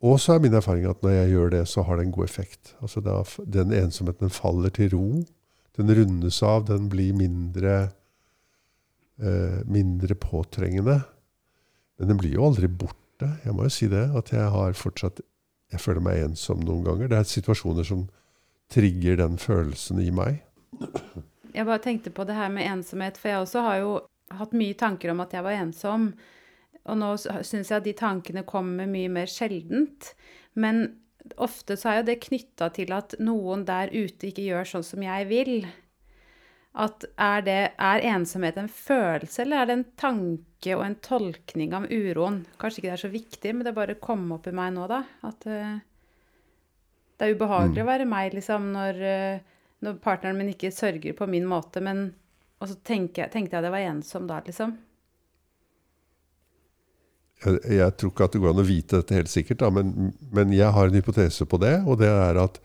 Og 0.00 0.16
så 0.20 0.34
er 0.34 0.44
min 0.44 0.56
erfaring 0.56 0.86
at 0.88 1.02
når 1.04 1.12
jeg 1.12 1.32
gjør 1.34 1.50
det, 1.52 1.64
så 1.68 1.84
har 1.84 1.98
det 1.98 2.06
en 2.06 2.14
god 2.14 2.24
effekt. 2.24 2.74
Altså 2.80 3.02
da, 3.04 3.20
Den 3.44 3.72
ensomheten 3.76 4.32
faller 4.32 4.72
til 4.72 4.94
ro. 4.94 5.24
Den 5.76 5.92
rundes 5.96 6.42
av. 6.42 6.64
Den 6.70 6.88
blir 6.88 7.12
mindre, 7.16 7.90
eh, 9.20 9.60
mindre 9.66 10.14
påtrengende. 10.14 11.02
Men 11.98 12.08
den 12.08 12.16
blir 12.16 12.32
jo 12.32 12.46
aldri 12.48 12.68
borte. 12.68 13.28
Jeg 13.44 13.52
må 13.52 13.68
jo 13.68 13.74
si 13.76 13.88
det. 13.88 14.08
At 14.16 14.32
jeg 14.32 14.48
har 14.50 14.72
fortsatt 14.72 15.20
Jeg 15.70 15.78
føler 15.78 16.00
meg 16.02 16.18
ensom 16.18 16.64
noen 16.66 16.82
ganger. 16.82 17.06
Det 17.06 17.16
er 17.16 17.26
situasjoner 17.30 17.84
som 17.86 18.08
trigger 18.74 19.20
den 19.20 19.36
følelsen 19.38 20.00
i 20.02 20.10
meg. 20.10 20.40
Jeg 21.54 21.66
bare 21.66 21.78
tenkte 21.78 22.10
på 22.10 22.24
det 22.26 22.34
her 22.34 22.50
med 22.50 22.66
ensomhet, 22.66 23.18
for 23.18 23.28
jeg 23.30 23.38
også 23.38 23.62
har 23.62 23.76
jo 23.78 23.92
hatt 24.34 24.52
mye 24.56 24.74
tanker 24.74 25.12
om 25.12 25.22
at 25.22 25.32
jeg 25.34 25.46
var 25.46 25.58
ensom. 25.58 26.08
Og 26.90 26.98
nå 26.98 27.12
syns 27.20 27.70
jeg 27.70 27.76
at 27.78 27.86
de 27.86 27.94
tankene 27.96 28.44
kommer 28.48 28.88
mye 28.90 29.10
mer 29.12 29.30
sjeldent. 29.30 30.12
Men 30.58 30.86
ofte 31.40 31.76
så 31.78 31.92
er 31.92 32.00
jo 32.00 32.08
det 32.10 32.22
knytta 32.24 32.70
til 32.74 32.92
at 32.96 33.14
noen 33.22 33.62
der 33.68 33.92
ute 33.92 34.30
ikke 34.30 34.48
gjør 34.48 34.72
sånn 34.72 34.86
som 34.86 35.04
jeg 35.06 35.28
vil. 35.30 35.54
At 36.80 37.04
er, 37.18 37.44
det, 37.46 37.60
er 37.82 38.06
ensomhet 38.12 38.58
en 38.60 38.70
følelse, 38.70 39.42
eller 39.42 39.62
er 39.62 39.68
det 39.68 39.76
en 39.76 39.86
tanke 39.98 40.74
og 40.76 40.84
en 40.86 40.98
tolkning 41.02 41.74
av 41.74 41.88
uroen? 41.90 42.44
Kanskje 42.60 42.82
ikke 42.82 42.90
det 42.90 42.96
er 42.96 43.04
så 43.04 43.14
viktig, 43.14 43.54
men 43.54 43.66
det 43.66 43.76
bare 43.76 43.98
kom 44.02 44.28
opp 44.36 44.46
i 44.46 44.54
meg 44.54 44.76
nå, 44.76 44.86
da. 44.90 45.00
At 45.26 45.48
uh, 45.50 45.80
det 47.18 47.26
er 47.26 47.34
ubehagelig 47.34 47.80
mm. 47.80 47.86
å 47.86 47.90
være 47.90 48.06
meg, 48.10 48.36
liksom, 48.38 48.70
når 48.76 49.02
uh, 49.02 49.48
når 49.84 50.00
partneren 50.04 50.38
min 50.38 50.52
ikke 50.52 50.72
sørger 50.74 51.16
på 51.16 51.28
min 51.30 51.48
måte, 51.48 51.82
men 51.84 52.14
Og 52.60 52.68
så 52.68 52.74
tenker 52.84 53.22
jeg, 53.22 53.32
tenkte 53.32 53.56
jeg 53.56 53.64
det 53.64 53.70
var 53.72 53.86
ensom 53.88 54.26
da, 54.28 54.42
liksom. 54.44 54.74
Jeg, 57.44 57.60
jeg 57.78 57.96
tror 57.96 58.12
ikke 58.12 58.26
at 58.28 58.34
det 58.36 58.42
går 58.42 58.52
an 58.52 58.62
å 58.62 58.68
vite 58.68 59.00
dette 59.00 59.16
helt 59.16 59.32
sikkert, 59.32 59.62
da, 59.62 59.70
men, 59.72 60.12
men 60.34 60.52
jeg 60.54 60.72
har 60.76 60.90
en 60.90 60.98
hypotese 60.98 61.46
på 61.48 61.60
det, 61.62 61.78
og 61.86 62.00
det 62.02 62.10
er 62.12 62.40
at 62.42 62.60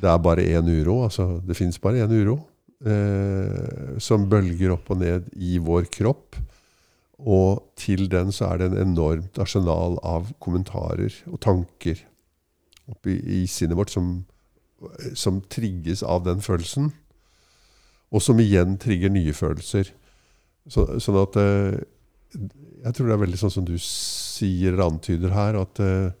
det 0.00 0.10
er 0.10 0.18
bare 0.22 0.46
én 0.56 0.68
uro. 0.68 1.04
altså 1.04 1.40
Det 1.46 1.56
fins 1.56 1.78
bare 1.78 2.02
én 2.02 2.12
uro 2.12 2.38
eh, 2.86 3.98
som 4.02 4.28
bølger 4.30 4.74
opp 4.74 4.90
og 4.90 5.00
ned 5.02 5.30
i 5.36 5.58
vår 5.62 5.88
kropp. 5.92 6.38
Og 7.24 7.62
til 7.78 8.08
den 8.10 8.32
så 8.34 8.50
er 8.50 8.60
det 8.60 8.72
en 8.72 8.80
enormt 8.90 9.38
arsenal 9.38 9.98
av 10.02 10.32
kommentarer 10.42 11.14
og 11.30 11.40
tanker 11.40 12.02
oppi 12.90 13.14
i 13.14 13.44
sinnet 13.48 13.78
vårt 13.78 13.94
som, 13.94 14.24
som 15.14 15.40
trigges 15.48 16.02
av 16.02 16.24
den 16.26 16.42
følelsen. 16.44 16.90
Og 18.14 18.22
som 18.22 18.40
igjen 18.42 18.76
trigger 18.82 19.14
nye 19.14 19.32
følelser. 19.34 19.94
Så, 20.70 20.86
sånn 21.02 21.20
at 21.22 21.38
eh, 21.40 21.80
Jeg 22.34 22.94
tror 22.94 23.08
det 23.08 23.16
er 23.16 23.24
veldig 23.24 23.40
sånn 23.40 23.54
som 23.54 23.66
du 23.68 23.74
sier 23.80 24.74
eller 24.74 24.88
antyder 24.88 25.34
her, 25.34 25.58
at 25.60 25.80
uh, 25.82 26.14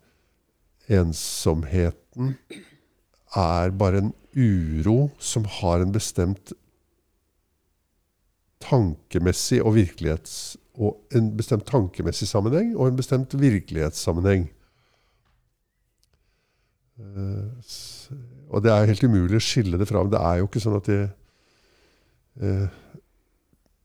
ensomheten 0.92 2.34
er 3.34 3.72
bare 3.74 4.02
en 4.04 4.12
uro 4.34 5.10
som 5.22 5.46
har 5.60 5.82
en 5.82 5.94
bestemt 5.94 6.54
tankemessig 8.64 9.60
og 9.62 9.74
virkelighets 9.76 10.56
og 10.74 11.14
en 11.14 11.30
bestemt 11.38 11.66
tankemessig 11.68 12.26
sammenheng 12.30 12.72
og 12.74 12.88
en 12.88 12.98
bestemt 12.98 13.34
virkelighetssammenheng. 13.38 14.48
Uh, 16.98 17.50
og 18.54 18.62
det 18.62 18.70
er 18.70 18.88
helt 18.90 19.04
umulig 19.04 19.38
å 19.38 19.44
skille 19.44 19.78
det 19.80 19.88
fra. 19.90 20.02
Men 20.02 20.14
det 20.14 20.22
er 20.22 20.40
jo 20.40 20.48
ikke 20.48 20.62
sånn 20.62 20.78
at 20.78 20.88
det, 20.90 21.00
eh, 22.40 22.66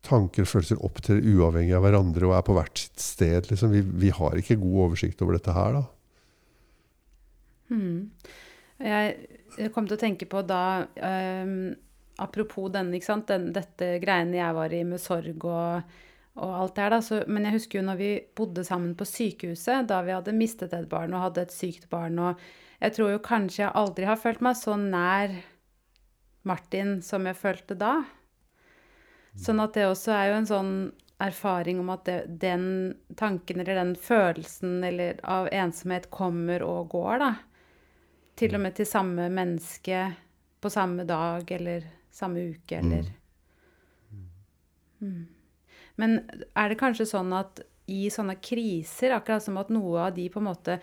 tanker 0.09 0.45
og 0.45 0.49
følelser 0.51 0.81
opptrer 0.85 1.21
uavhengig 1.21 1.75
av 1.77 1.85
hverandre 1.85 2.27
og 2.27 2.35
er 2.37 2.45
på 2.47 2.55
hvert 2.57 2.81
sitt 2.81 3.03
sted. 3.03 3.49
Liksom. 3.51 3.73
Vi, 3.73 3.83
vi 4.05 4.11
har 4.15 4.37
ikke 4.39 4.59
god 4.61 4.85
oversikt 4.87 5.21
over 5.25 5.37
dette 5.37 5.55
her, 5.55 5.79
da. 5.79 5.85
Hmm. 7.69 8.09
Jeg, 8.81 9.69
kom 9.75 9.85
til 9.85 9.97
å 9.97 10.01
tenke 10.01 10.25
på 10.29 10.41
da 10.47 10.87
um, 10.87 11.75
Apropos 12.19 12.71
sant, 13.05 13.27
den, 13.29 13.51
dette 13.55 13.93
greiene 14.03 14.39
jeg 14.39 14.55
var 14.57 14.73
i 14.75 14.81
med 14.83 14.99
sorg 14.99 15.45
og, 15.47 15.91
og 16.35 16.55
alt 16.57 16.75
det 16.75 16.87
her, 16.87 17.27
men 17.31 17.45
jeg 17.47 17.55
husker 17.55 17.79
jo 17.79 17.83
når 17.87 17.99
vi 17.99 18.09
bodde 18.35 18.65
sammen 18.67 18.91
på 18.99 19.07
sykehuset, 19.07 19.87
da 19.87 20.01
vi 20.03 20.11
hadde 20.11 20.35
mistet 20.35 20.75
et 20.75 20.89
barn 20.91 21.15
og 21.15 21.29
hadde 21.29 21.45
et 21.45 21.55
sykt 21.55 21.87
barn, 21.91 22.19
og 22.19 22.41
jeg 22.79 22.95
tror 22.97 23.13
jo 23.13 23.21
kanskje 23.23 23.63
jeg 23.63 23.75
aldri 23.75 24.09
har 24.09 24.19
følt 24.19 24.43
meg 24.43 24.59
så 24.59 24.75
nær 24.79 25.37
Martin 26.47 26.97
som 27.05 27.27
jeg 27.27 27.39
følte 27.39 27.79
da. 27.79 28.01
Sånn 29.37 29.61
at 29.61 29.75
det 29.77 29.85
også 29.89 30.15
er 30.15 30.31
jo 30.31 30.39
en 30.39 30.49
sånn 30.49 30.73
erfaring 31.19 31.81
om 31.81 31.91
at 31.91 32.05
det, 32.07 32.17
den 32.41 32.65
tanken 33.19 33.59
eller 33.59 33.75
den 33.75 33.93
følelsen 33.99 34.79
eller 34.87 35.19
av 35.27 35.49
ensomhet 35.51 36.07
kommer 36.13 36.63
og 36.63 36.89
går, 36.95 37.19
da. 37.21 37.31
Til 38.39 38.55
og 38.55 38.63
med 38.63 38.77
til 38.77 38.87
samme 38.87 39.27
menneske 39.33 40.05
på 40.63 40.71
samme 40.71 41.03
dag 41.07 41.51
eller 41.51 41.87
samme 42.11 42.49
uke 42.55 42.79
eller 42.79 43.15
Mm. 44.99 45.27
Men 45.95 46.15
er 46.55 46.67
det 46.67 46.79
kanskje 46.79 47.05
sånn 47.07 47.31
at 47.31 47.61
i 47.89 48.09
sånne 48.13 48.35
kriser, 48.43 49.13
akkurat 49.15 49.43
som 49.43 49.57
at 49.61 49.71
noe 49.73 50.05
av 50.07 50.15
de 50.17 50.27
på 50.29 50.41
en 50.41 50.49
måte 50.49 50.75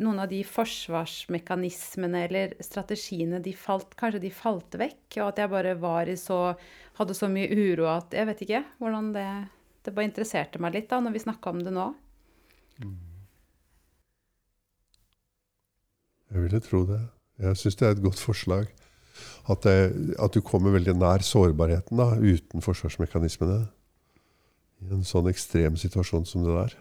noen 0.00 0.22
av 0.22 0.30
de 0.30 0.40
forsvarsmekanismene 0.46 2.24
eller 2.26 2.54
strategiene, 2.64 3.42
de 3.44 3.52
falt, 3.56 3.92
kanskje 3.98 4.22
de 4.22 4.30
falt 4.32 4.78
vekk, 4.80 5.18
og 5.20 5.26
at 5.26 5.42
jeg 5.42 5.52
bare 5.52 5.74
var 5.80 6.10
i 6.10 6.18
så 6.20 6.54
Hadde 6.98 7.14
så 7.16 7.24
mye 7.32 7.48
uro 7.48 7.86
at 7.88 8.12
Jeg 8.12 8.28
vet 8.28 8.42
ikke 8.44 8.58
hvordan 8.76 9.06
det 9.14 9.28
Det 9.80 9.94
bare 9.96 10.04
interesserte 10.10 10.60
meg 10.60 10.74
litt 10.76 10.90
da, 10.90 10.98
når 11.00 11.14
vi 11.14 11.22
snakka 11.24 11.54
om 11.54 11.62
det 11.64 11.72
nå. 11.72 11.86
Jeg 16.32 16.44
ville 16.44 16.60
tro 16.64 16.82
det. 16.88 17.00
Jeg 17.42 17.58
syns 17.60 17.78
det 17.80 17.88
er 17.88 17.96
et 17.96 18.04
godt 18.04 18.20
forslag. 18.20 18.68
At, 19.50 19.66
det, 19.66 20.14
at 20.22 20.36
du 20.36 20.40
kommer 20.44 20.76
veldig 20.76 20.94
nær 20.96 21.24
sårbarheten 21.26 21.98
da, 21.98 22.12
uten 22.16 22.64
forsvarsmekanismene. 22.64 23.66
I 24.82 24.94
en 24.96 25.04
sånn 25.06 25.28
ekstrem 25.30 25.76
situasjon 25.78 26.28
som 26.28 26.46
det 26.46 26.54
der. 26.56 26.76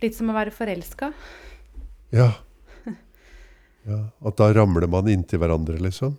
Litt 0.00 0.16
som 0.16 0.32
å 0.32 0.36
være 0.36 0.54
forelska. 0.54 1.12
Ja. 2.14 2.32
Ja. 3.90 4.00
At 4.26 4.38
da 4.40 4.50
ramler 4.54 4.88
man 4.90 5.10
inntil 5.10 5.42
hverandre, 5.42 5.78
liksom. 5.82 6.16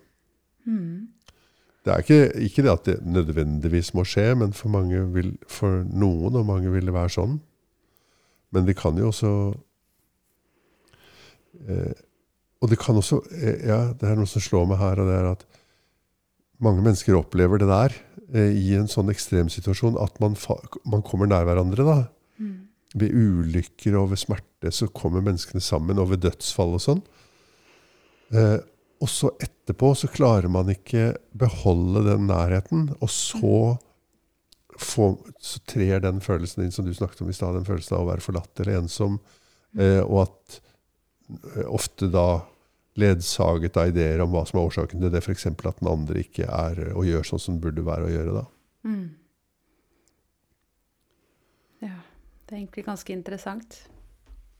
Mm. 0.68 1.08
Det 1.82 1.90
er 1.90 2.04
ikke, 2.04 2.20
ikke 2.46 2.62
det 2.62 2.70
at 2.70 2.84
det 2.86 2.98
nødvendigvis 3.02 3.90
må 3.98 4.04
skje, 4.06 4.28
men 4.38 4.52
for, 4.54 4.70
mange 4.70 5.00
vil, 5.14 5.32
for 5.50 5.82
noen 5.90 6.38
og 6.38 6.46
mange 6.46 6.70
vil 6.70 6.86
det 6.86 6.94
være 6.94 7.14
sånn. 7.16 7.40
Men 8.54 8.68
det 8.68 8.76
kan 8.78 8.98
jo 9.00 9.08
også 9.08 9.32
eh, 11.66 11.94
Og 12.60 12.68
det 12.68 12.76
kan 12.82 12.98
også 13.00 13.22
eh, 13.32 13.62
Ja, 13.64 13.78
det 13.96 14.10
er 14.10 14.18
noe 14.18 14.28
som 14.28 14.44
slår 14.44 14.68
meg 14.70 14.78
her, 14.82 15.00
og 15.00 15.08
det 15.08 15.16
er 15.18 15.30
at 15.32 15.46
mange 16.62 16.84
mennesker 16.84 17.16
opplever 17.18 17.58
det 17.58 17.66
der 17.70 17.96
eh, 18.36 18.52
i 18.54 18.76
en 18.78 18.90
sånn 18.90 19.10
ekstremsituasjon 19.10 19.98
at 19.98 20.20
man, 20.22 20.36
man 20.86 21.02
kommer 21.02 21.26
nær 21.26 21.48
hverandre. 21.48 21.88
da. 21.88 21.98
Mm. 22.38 22.68
Ved 22.94 23.16
ulykker 23.16 23.96
og 23.98 24.12
ved 24.12 24.22
smerte 24.22 24.70
så 24.70 24.86
kommer 24.92 25.24
menneskene 25.24 25.64
sammen, 25.64 25.98
og 25.98 26.12
ved 26.12 26.22
dødsfall 26.28 26.76
og 26.76 26.84
sånn. 26.84 27.02
Eh, 28.32 28.58
og 29.02 29.10
så 29.10 29.32
etterpå 29.42 29.92
så 29.98 30.08
klarer 30.12 30.48
man 30.52 30.70
ikke 30.72 31.12
beholde 31.36 32.04
den 32.06 32.28
nærheten, 32.30 32.86
og 33.02 33.10
så, 33.10 33.56
få, 34.78 35.08
så 35.42 35.62
trer 35.68 36.04
den 36.04 36.22
følelsen 36.22 36.64
inn 36.64 36.74
som 36.74 36.86
du 36.86 36.94
snakket 36.94 37.24
om 37.24 37.32
i 37.32 37.36
stad, 37.36 37.56
den 37.58 37.66
følelsen 37.66 37.98
av 37.98 38.04
å 38.04 38.10
være 38.12 38.24
forlatt 38.24 38.62
eller 38.62 38.78
ensom, 38.78 39.18
eh, 39.74 40.00
og 40.04 40.28
at 40.28 40.60
eh, 41.34 41.66
ofte 41.66 42.08
da 42.14 42.44
ledsaget 43.00 43.76
av 43.80 43.90
ideer 43.90 44.22
om 44.22 44.30
hva 44.34 44.44
som 44.46 44.60
er 44.60 44.68
årsaken 44.68 45.02
til 45.02 45.12
det, 45.12 45.24
f.eks. 45.24 45.48
at 45.50 45.80
den 45.80 45.90
andre 45.90 46.22
ikke 46.22 46.46
er 46.46 46.92
og 46.92 47.08
gjør 47.08 47.26
sånn 47.26 47.42
som 47.42 47.56
den 47.56 47.64
burde 47.64 47.84
være 47.86 48.06
å 48.06 48.12
gjøre 48.12 48.36
da. 48.36 48.44
Mm. 48.86 49.06
Ja, 51.82 51.96
det 52.46 52.54
er 52.54 52.60
egentlig 52.60 52.86
ganske 52.86 53.14
interessant. 53.16 53.80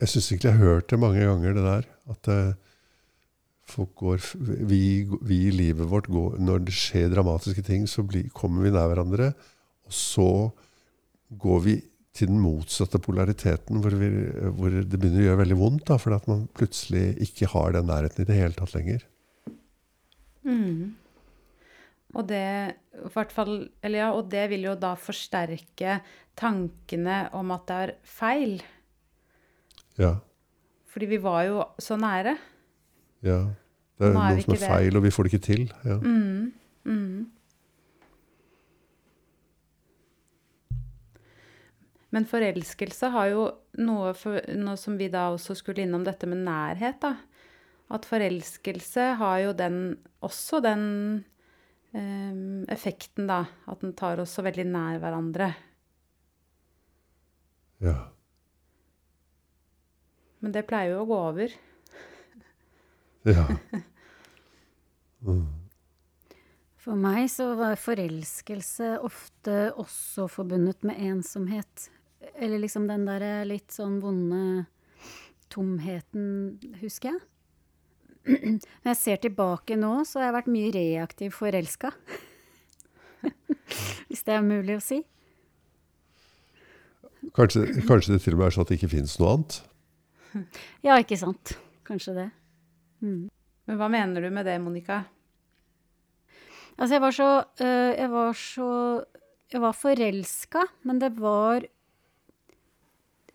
Jeg 0.03 0.11
syns 0.11 0.33
egentlig 0.33 0.51
jeg 0.51 0.59
har 0.59 0.73
hørt 0.73 0.91
det 0.91 0.99
mange 0.99 1.23
ganger, 1.23 1.55
det 1.55 1.65
der. 1.69 1.91
At 2.11 2.31
eh, 2.33 2.72
går 3.99 4.21
vi, 4.69 4.83
vi 5.25 5.39
i 5.49 5.55
livet 5.55 5.89
vårt 5.89 6.09
går 6.13 6.37
Når 6.43 6.67
det 6.67 6.75
skjer 6.77 7.11
dramatiske 7.13 7.65
ting, 7.67 7.87
så 7.91 8.05
blir, 8.07 8.29
kommer 8.37 8.67
vi 8.67 8.75
nær 8.75 8.91
hverandre. 8.91 9.33
Og 9.89 9.97
så 9.97 10.29
går 11.41 11.61
vi 11.65 11.77
til 12.13 12.29
den 12.29 12.41
motsatte 12.43 13.01
polariteten, 13.01 13.81
hvor, 13.81 13.95
vi, 13.97 14.09
hvor 14.59 14.75
det 14.75 14.99
begynner 14.99 15.23
å 15.23 15.29
gjøre 15.31 15.43
veldig 15.43 15.61
vondt. 15.61 15.87
Da, 15.89 15.97
fordi 16.01 16.19
at 16.19 16.29
man 16.29 16.43
plutselig 16.59 17.07
ikke 17.25 17.49
har 17.55 17.77
den 17.77 17.89
nærheten 17.89 18.25
i 18.25 18.29
det 18.29 18.37
hele 18.37 18.59
tatt 18.59 18.75
lenger. 18.77 19.07
Mm. 20.45 20.93
Og 22.13 22.27
det, 22.29 22.45
fall, 23.33 23.55
eller 23.81 24.03
ja, 24.03 24.11
og 24.13 24.29
det 24.33 24.45
vil 24.53 24.69
jo 24.69 24.77
da 24.77 24.93
forsterke 25.01 26.01
tankene 26.37 27.25
om 27.39 27.55
at 27.57 27.65
det 27.71 27.81
er 27.87 27.95
feil. 28.05 28.55
Ja, 30.01 30.17
Fordi 30.93 31.09
vi 31.09 31.19
var 31.25 31.43
jo 31.49 31.65
så 31.81 31.97
nære. 32.01 32.37
ja. 33.25 33.41
Det 34.03 34.09
er 34.09 34.17
er 34.19 34.35
noe 34.35 34.43
som 34.43 34.57
er 34.57 34.65
feil, 34.67 34.91
det. 34.91 34.99
og 34.99 35.05
vi 35.05 35.15
får 35.15 35.29
det 35.29 35.33
ikke 35.33 35.47
til. 35.47 35.65
Ja. 35.87 35.97
Mm. 36.03 36.53
Mm. 36.83 37.31
Men 42.13 42.27
forelskelse 42.29 43.09
har 43.15 43.29
jo 43.31 43.45
noe, 43.81 44.13
for, 44.19 44.41
noe 44.59 44.77
som 44.81 44.99
vi 45.01 45.09
da 45.13 45.31
også 45.33 45.55
skulle 45.57 45.85
innom 45.87 46.03
dette 46.05 46.29
med 46.29 46.43
nærhet, 46.45 46.99
da. 47.01 47.15
At 47.93 48.09
forelskelse 48.09 49.13
har 49.21 49.39
jo 49.47 49.53
den, 49.57 49.79
også 50.25 50.61
den 50.65 50.83
um, 51.95 52.65
effekten, 52.73 53.31
da. 53.31 53.45
At 53.71 53.85
den 53.85 53.95
tar 53.97 54.21
oss 54.21 54.35
så 54.37 54.45
veldig 54.45 54.67
nær 54.69 54.99
hverandre. 55.01 55.53
Ja. 57.83 57.97
Men 60.43 60.53
det 60.53 60.67
pleier 60.69 60.97
jo 60.97 61.05
å 61.05 61.09
gå 61.09 61.23
over. 61.31 61.57
ja. 63.31 63.47
Mm. 65.27 65.47
For 66.83 66.99
meg 66.99 67.29
så 67.31 67.53
var 67.59 67.79
forelskelse 67.79 68.97
ofte 69.07 69.59
også 69.79 70.27
forbundet 70.31 70.83
med 70.87 70.99
ensomhet. 70.99 71.89
Eller 72.35 72.63
liksom 72.63 72.89
den 72.91 73.07
derre 73.07 73.45
litt 73.47 73.71
sånn 73.75 74.01
vonde 74.03 74.65
tomheten, 75.53 76.59
husker 76.81 77.13
jeg. 77.13 77.23
Når 78.23 78.91
jeg 78.93 78.99
ser 78.99 79.23
tilbake 79.23 79.77
nå, 79.79 79.95
så 80.07 80.21
har 80.21 80.29
jeg 80.29 80.37
vært 80.39 80.53
mye 80.55 80.75
reaktiv 80.75 81.35
forelska. 81.37 81.93
Hvis 84.09 84.23
det 84.27 84.37
er 84.37 84.47
mulig 84.47 84.79
å 84.79 84.83
si. 84.83 85.03
Kanskje, 87.37 87.69
kanskje 87.87 88.17
det 88.17 88.25
til 88.25 88.35
og 88.35 88.43
med 88.43 88.49
er 88.49 88.57
sånn 88.57 88.67
at 88.67 88.73
det 88.73 88.81
ikke 88.81 88.95
fins 88.97 89.15
noe 89.21 89.37
annet? 89.37 89.61
Ja, 90.87 90.97
ikke 90.99 91.19
sant. 91.21 91.55
Kanskje 91.87 92.17
det. 92.17 92.29
Mm. 93.05 93.29
Men 93.69 93.79
hva 93.79 93.89
mener 93.93 94.25
du 94.25 94.31
med 94.35 94.47
det, 94.49 94.57
Monica? 94.63 95.03
Altså, 96.77 96.95
jeg 96.97 97.03
var 97.05 97.15
så 97.15 97.29
øh, 97.63 97.91
Jeg 97.99 98.11
var 98.11 98.33
så 98.39 98.69
Jeg 99.53 99.61
var 99.63 99.73
forelska, 99.77 100.65
men 100.89 100.99
det 101.03 101.13
var 101.21 101.63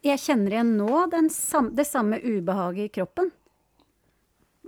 Jeg 0.04 0.20
kjenner 0.24 0.52
igjen 0.58 0.74
nå 0.80 1.06
den 1.12 1.30
sam, 1.34 1.72
det 1.76 1.86
samme 1.88 2.20
ubehaget 2.24 2.86
i 2.90 2.94
kroppen. 3.00 3.32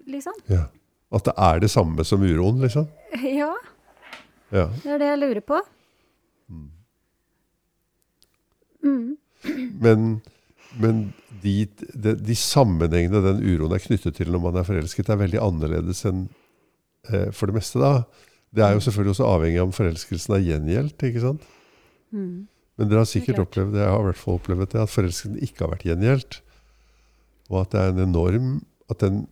Liksom. 0.10 0.34
Ja. 0.50 0.66
At 1.14 1.26
det 1.26 1.34
er 1.38 1.60
det 1.64 1.70
samme 1.74 2.04
som 2.06 2.22
uroen, 2.26 2.62
liksom? 2.64 2.88
Ja, 3.42 3.54
Ja. 4.52 4.66
det 4.84 4.90
er 4.96 4.98
det 5.02 5.08
jeg 5.12 5.20
lurer 5.22 5.42
på. 5.46 5.60
Mm. 6.50 6.70
Men, 9.82 10.22
men 10.78 11.08
de, 11.42 11.64
de, 11.94 12.14
de 12.14 12.36
sammenhengene 12.38 13.24
den 13.26 13.42
uroen 13.42 13.74
er 13.74 13.82
knyttet 13.82 14.20
til 14.20 14.30
når 14.30 14.44
man 14.44 14.60
er 14.60 14.68
forelsket, 14.68 15.10
er 15.10 15.22
veldig 15.22 15.42
annerledes 15.42 16.04
enn 16.10 16.28
eh, 17.10 17.30
for 17.34 17.50
det 17.50 17.58
meste, 17.58 17.82
da. 17.82 18.04
Det 18.54 18.66
er 18.66 18.76
jo 18.76 18.84
selvfølgelig 18.86 19.16
også 19.16 19.30
avhengig 19.30 19.62
av 19.62 19.70
om 19.70 19.74
forelskelsen 19.76 20.36
er 20.38 20.46
gjengjeldt, 20.46 21.06
ikke 21.10 21.26
sant? 21.26 21.50
Mm. 22.14 22.48
Men 22.80 22.90
dere 22.90 23.04
har 23.04 23.10
sikkert 23.10 23.42
opplevd 23.44 23.76
det, 23.76 23.84
jeg 23.84 23.94
har 23.94 24.04
i 24.04 24.08
hvert 24.10 24.22
fall 24.22 24.40
opplevd 24.40 24.72
det, 24.72 24.84
at 24.86 24.94
forelskelsen 24.94 25.42
ikke 25.46 25.66
har 25.66 25.74
vært 25.74 25.88
gjengjeldt. 25.90 26.40
Og 27.50 27.62
at 27.64 27.74
det 27.74 27.82
er 27.82 27.94
en 27.94 28.06
enorm 28.06 28.54
at 28.90 29.04
den, 29.04 29.24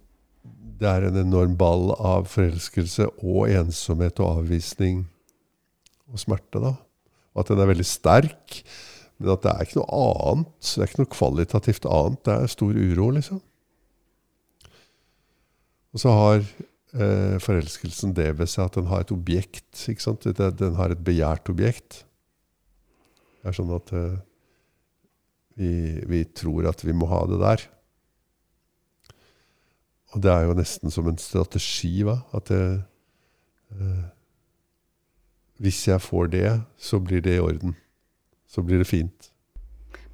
det 0.78 0.90
er 0.90 1.08
en 1.08 1.22
enorm 1.24 1.56
ball 1.58 1.94
av 1.98 2.28
forelskelse 2.30 3.08
og 3.24 3.48
ensomhet 3.50 4.20
og 4.22 4.44
avvisning 4.44 5.06
og 6.12 6.22
smerte, 6.22 6.62
da. 6.62 6.76
Og 7.34 7.44
at 7.44 7.52
den 7.52 7.62
er 7.62 7.72
veldig 7.72 7.88
sterk. 7.88 8.60
Men 9.18 9.34
at 9.34 9.44
det 9.44 9.52
er 9.52 9.66
ikke 9.66 9.80
noe 9.80 10.00
annet. 10.30 10.56
Det 10.62 10.82
er 10.82 10.90
ikke 10.90 11.04
noe 11.04 11.14
kvalitativt 11.14 11.88
annet. 11.90 12.24
Det 12.28 12.34
er 12.34 12.52
stor 12.54 12.78
uro, 12.78 13.10
liksom. 13.18 13.40
Og 15.96 16.04
så 16.04 16.14
har 16.14 16.42
eh, 16.44 17.38
forelskelsen 17.42 18.14
det 18.18 18.30
ved 18.38 18.52
seg 18.52 18.68
at 18.68 18.78
den 18.78 18.90
har 18.92 19.06
et 19.06 19.14
objekt. 19.16 19.72
ikke 19.90 20.04
sant? 20.04 20.28
Den 20.38 20.78
har 20.78 20.94
et 20.94 21.02
begjært 21.06 21.50
objekt. 21.50 22.04
Det 23.42 23.50
er 23.50 23.58
sånn 23.58 23.74
at 23.74 23.94
eh, 23.96 24.20
vi, 25.58 25.72
vi 26.06 26.22
tror 26.38 26.70
at 26.70 26.86
vi 26.86 26.94
må 26.94 27.10
ha 27.10 27.24
det 27.32 27.42
der. 27.42 27.66
Og 30.16 30.22
det 30.24 30.32
er 30.32 30.46
jo 30.46 30.56
nesten 30.58 30.94
som 30.94 31.10
en 31.10 31.18
strategi, 31.20 31.96
hva? 32.06 32.20
At 32.38 32.54
det, 32.54 32.62
eh, 33.74 34.06
hvis 35.58 35.82
jeg 35.90 36.04
får 36.04 36.32
det, 36.36 36.48
så 36.78 37.02
blir 37.02 37.26
det 37.26 37.40
i 37.40 37.44
orden. 37.44 37.74
Så 38.48 38.64
blir 38.64 38.80
det 38.80 38.88
fint. 38.88 39.32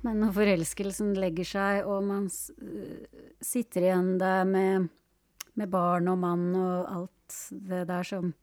Men 0.03 0.19
når 0.19 0.33
forelskelsen 0.35 1.13
legger 1.15 1.47
seg, 1.47 1.85
og 1.87 2.03
man 2.03 2.25
øh, 2.27 3.05
sitter 3.41 3.85
igjen 3.87 4.17
der 4.19 4.43
med, 4.49 4.89
med 5.55 5.71
barn 5.71 6.09
og 6.11 6.19
mann 6.19 6.49
og 6.59 6.89
alt 6.91 7.37
det 7.69 7.85
der 7.87 8.03
som, 8.07 8.33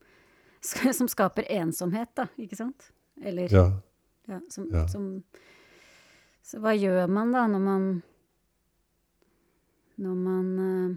som 0.99 1.11
skaper 1.11 1.45
ensomhet, 1.53 2.09
da, 2.17 2.27
ikke 2.41 2.57
sant? 2.57 2.89
Eller 3.21 3.53
Ja. 3.53 3.67
ja, 4.27 4.39
som, 4.49 4.69
Ja. 4.73 4.87
som 4.87 5.23
Så 6.41 6.57
hva 6.59 6.73
gjør 6.73 7.07
man 7.07 7.31
da 7.31 7.45
når 7.47 7.59
man 7.61 8.03
Når 10.01 10.15
man 10.17 10.47
uh, 10.59 10.95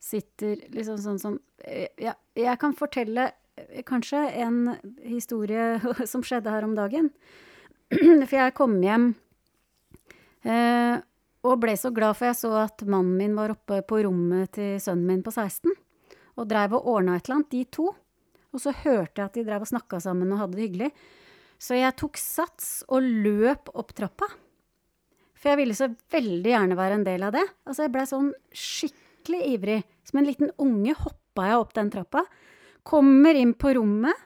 sitter 0.00 0.62
liksom 0.72 0.96
sånn 1.02 1.18
som 1.20 1.34
eh, 1.58 1.90
ja, 2.00 2.14
Jeg 2.34 2.58
kan 2.62 2.72
fortelle 2.78 3.32
eh, 3.56 3.82
kanskje 3.84 4.22
en 4.40 4.76
historie 5.04 5.76
som 6.12 6.24
skjedde 6.24 6.50
her 6.50 6.64
om 6.64 6.74
dagen. 6.78 7.10
For 8.28 8.36
jeg 8.38 8.54
kom 8.56 8.78
hjem 8.82 9.12
eh, 10.46 10.96
og 11.46 11.60
ble 11.62 11.76
så 11.78 11.92
glad 11.94 12.16
for 12.18 12.26
jeg 12.26 12.38
så 12.40 12.48
at 12.64 12.82
mannen 12.90 13.14
min 13.20 13.36
var 13.38 13.52
oppe 13.54 13.78
på 13.86 14.00
rommet 14.02 14.56
til 14.56 14.80
sønnen 14.82 15.06
min 15.06 15.22
på 15.22 15.30
16 15.30 15.70
og 16.36 16.48
dreiv 16.50 16.74
og 16.76 16.88
ordna 16.96 17.16
et 17.16 17.28
eller 17.28 17.38
annet, 17.38 17.52
de 17.54 17.62
to. 17.72 17.90
Og 18.52 18.62
så 18.62 18.72
hørte 18.82 19.20
jeg 19.20 19.24
at 19.24 19.36
de 19.36 19.44
dreiv 19.46 19.64
og 19.64 19.70
snakka 19.70 20.00
sammen 20.04 20.32
og 20.34 20.42
hadde 20.42 20.58
det 20.58 20.66
hyggelig. 20.66 20.90
Så 21.56 21.78
jeg 21.78 21.96
tok 21.96 22.20
sats 22.20 22.82
og 22.92 23.04
løp 23.04 23.70
opp 23.72 23.94
trappa. 23.96 24.28
For 25.36 25.52
jeg 25.52 25.60
ville 25.60 25.76
så 25.76 25.88
veldig 26.12 26.52
gjerne 26.52 26.78
være 26.78 26.98
en 26.98 27.06
del 27.06 27.24
av 27.24 27.34
det. 27.36 27.44
Altså, 27.64 27.86
jeg 27.86 27.94
blei 27.94 28.04
sånn 28.08 28.30
skikkelig 28.56 29.42
ivrig. 29.54 29.78
Som 30.08 30.20
en 30.20 30.28
liten 30.28 30.52
unge 30.62 30.96
hoppa 31.00 31.48
jeg 31.50 31.62
opp 31.62 31.74
den 31.76 31.92
trappa. 31.92 32.24
Kommer 32.86 33.36
inn 33.36 33.54
på 33.56 33.72
rommet. 33.76 34.24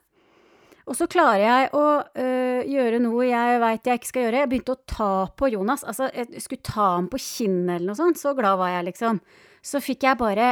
Og 0.91 0.97
så 0.99 1.07
klarer 1.07 1.45
jeg 1.45 1.67
å 1.79 1.85
øh, 2.03 2.63
gjøre 2.67 2.99
noe 2.99 3.29
jeg 3.29 3.59
veit 3.63 3.87
jeg 3.87 4.01
ikke 4.01 4.09
skal 4.09 4.25
gjøre. 4.25 4.41
Jeg 4.43 4.51
begynte 4.51 4.75
å 4.75 4.81
ta 4.91 5.11
på 5.39 5.51
Jonas. 5.53 5.85
Altså, 5.87 6.09
jeg 6.11 6.43
skulle 6.43 6.67
ta 6.67 6.87
ham 6.97 7.07
på 7.13 7.21
kinnet 7.23 7.77
eller 7.77 7.93
noe 7.93 7.99
sånt. 7.99 8.19
Så 8.19 8.33
glad 8.35 8.59
var 8.59 8.73
jeg, 8.75 8.89
liksom. 8.89 9.21
Så 9.63 9.79
fikk 9.85 10.09
jeg 10.09 10.19
bare 10.19 10.49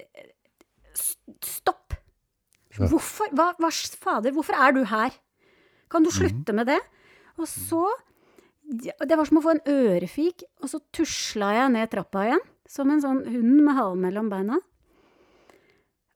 øh, 0.00 0.28
Stopp! 0.96 1.92
Ja. 2.78 2.88
Hvorfor? 2.88 3.28
Hva, 3.36 3.50
hva 3.60 3.68
fader, 3.70 4.32
hvorfor 4.32 4.56
er 4.56 4.72
du 4.74 4.80
her? 4.88 5.12
Kan 5.92 6.06
du 6.06 6.10
slutte 6.14 6.54
med 6.56 6.70
det? 6.70 6.78
Og 7.36 7.48
så 7.50 7.82
Det 8.70 9.16
var 9.18 9.26
som 9.26 9.40
å 9.40 9.42
få 9.42 9.56
en 9.56 9.64
ørefik, 9.66 10.44
og 10.62 10.70
så 10.70 10.78
tusla 10.94 11.50
jeg 11.56 11.72
ned 11.74 11.90
trappa 11.90 12.24
igjen. 12.28 12.44
Som 12.70 12.92
en 12.94 13.02
sånn 13.02 13.24
hund 13.26 13.60
med 13.66 13.76
halen 13.76 14.04
mellom 14.06 14.30
beina. 14.30 14.60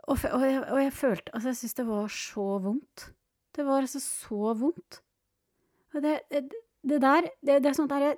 Og, 0.06 0.16
og, 0.16 0.44
jeg, 0.44 0.60
og 0.68 0.80
jeg 0.82 0.92
følte 0.94 1.32
Altså, 1.32 1.50
jeg 1.50 1.58
syntes 1.58 1.78
det 1.80 1.86
var 1.88 2.08
så 2.12 2.48
vondt. 2.62 3.06
Det 3.54 3.64
var 3.66 3.84
altså 3.84 4.00
så 4.02 4.54
vondt. 4.58 5.00
Det, 5.94 6.20
det, 6.30 6.40
det 6.82 7.00
der 7.02 7.28
Det, 7.38 7.60
det 7.62 7.68
er 7.70 7.76
sånn 7.76 7.90
derre 7.90 8.16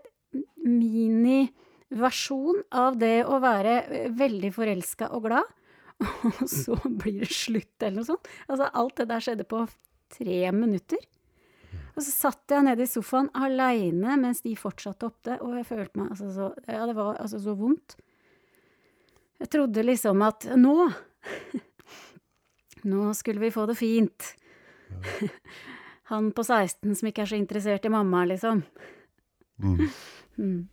miniversjon 0.66 2.62
av 2.74 2.96
det 3.00 3.24
å 3.28 3.38
være 3.42 3.74
eh, 3.84 4.08
veldig 4.16 4.50
forelska 4.54 5.10
og 5.16 5.28
glad, 5.28 5.44
og 6.30 6.48
så 6.50 6.76
blir 6.84 7.20
det 7.24 7.32
slutt, 7.32 7.76
eller 7.80 8.00
noe 8.00 8.08
sånt. 8.08 8.28
Altså, 8.48 8.70
alt 8.72 8.96
det 9.00 9.08
der 9.12 9.24
skjedde 9.24 9.46
på 9.48 9.62
tre 10.16 10.40
minutter. 10.56 11.00
Og 11.96 12.04
så 12.04 12.12
satt 12.12 12.52
jeg 12.52 12.64
nede 12.66 12.84
i 12.84 12.90
sofaen 12.90 13.30
aleine 13.36 14.18
mens 14.20 14.42
de 14.44 14.52
fortsatte 14.58 15.08
opp 15.08 15.22
det, 15.24 15.38
og 15.40 15.54
jeg 15.56 15.68
følte 15.68 16.00
meg 16.00 16.12
altså 16.12 16.28
så 16.34 16.50
Ja, 16.68 16.84
det 16.88 16.96
var 16.98 17.16
altså 17.22 17.40
så 17.40 17.54
vondt. 17.56 17.96
Jeg 19.40 19.48
trodde 19.52 19.84
liksom 19.84 20.24
at 20.24 20.48
nå 20.56 20.76
Nå 22.90 23.08
skulle 23.18 23.42
vi 23.42 23.50
få 23.50 23.64
det 23.66 23.74
fint. 23.80 24.28
Han 26.10 26.30
på 26.32 26.44
16 26.44 26.94
som 26.94 27.08
ikke 27.08 27.24
er 27.24 27.30
så 27.32 27.38
interessert 27.38 27.84
i 27.84 27.92
mamma, 27.92 28.24
liksom. 28.28 28.62
Mm. 29.62 29.86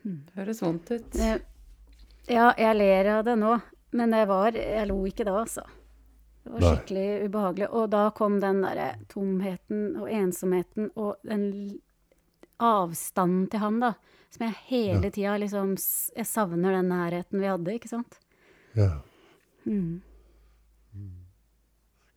Mm. 0.00 0.22
Høres 0.32 0.62
vondt 0.62 0.90
ut. 0.94 1.16
Ja, 2.30 2.46
jeg 2.56 2.76
ler 2.78 3.08
av 3.18 3.24
det 3.26 3.34
nå, 3.36 3.50
men 3.96 4.14
det 4.14 4.22
var 4.30 4.56
Jeg 4.56 4.86
lo 4.88 4.96
ikke 5.04 5.26
da, 5.28 5.34
altså. 5.42 5.64
Det 6.40 6.52
var 6.54 6.62
Nei. 6.62 6.70
skikkelig 6.70 7.08
ubehagelig. 7.28 7.68
Og 7.76 7.90
da 7.92 8.04
kom 8.16 8.38
den 8.40 8.62
derre 8.64 8.86
tomheten 9.12 9.82
og 10.00 10.08
ensomheten 10.08 10.88
og 10.94 11.20
den 11.26 11.44
avstanden 12.60 13.44
til 13.52 13.60
han, 13.60 13.80
da. 13.82 13.92
Som 14.30 14.46
jeg 14.46 14.58
hele 14.70 15.10
tida 15.10 15.34
liksom 15.42 15.74
Jeg 15.74 16.26
savner 16.28 16.78
den 16.78 16.88
nærheten 16.92 17.42
vi 17.42 17.50
hadde, 17.50 17.74
ikke 17.76 17.90
sant? 17.90 18.20
Ja. 18.78 19.00
Mm. 19.66 20.00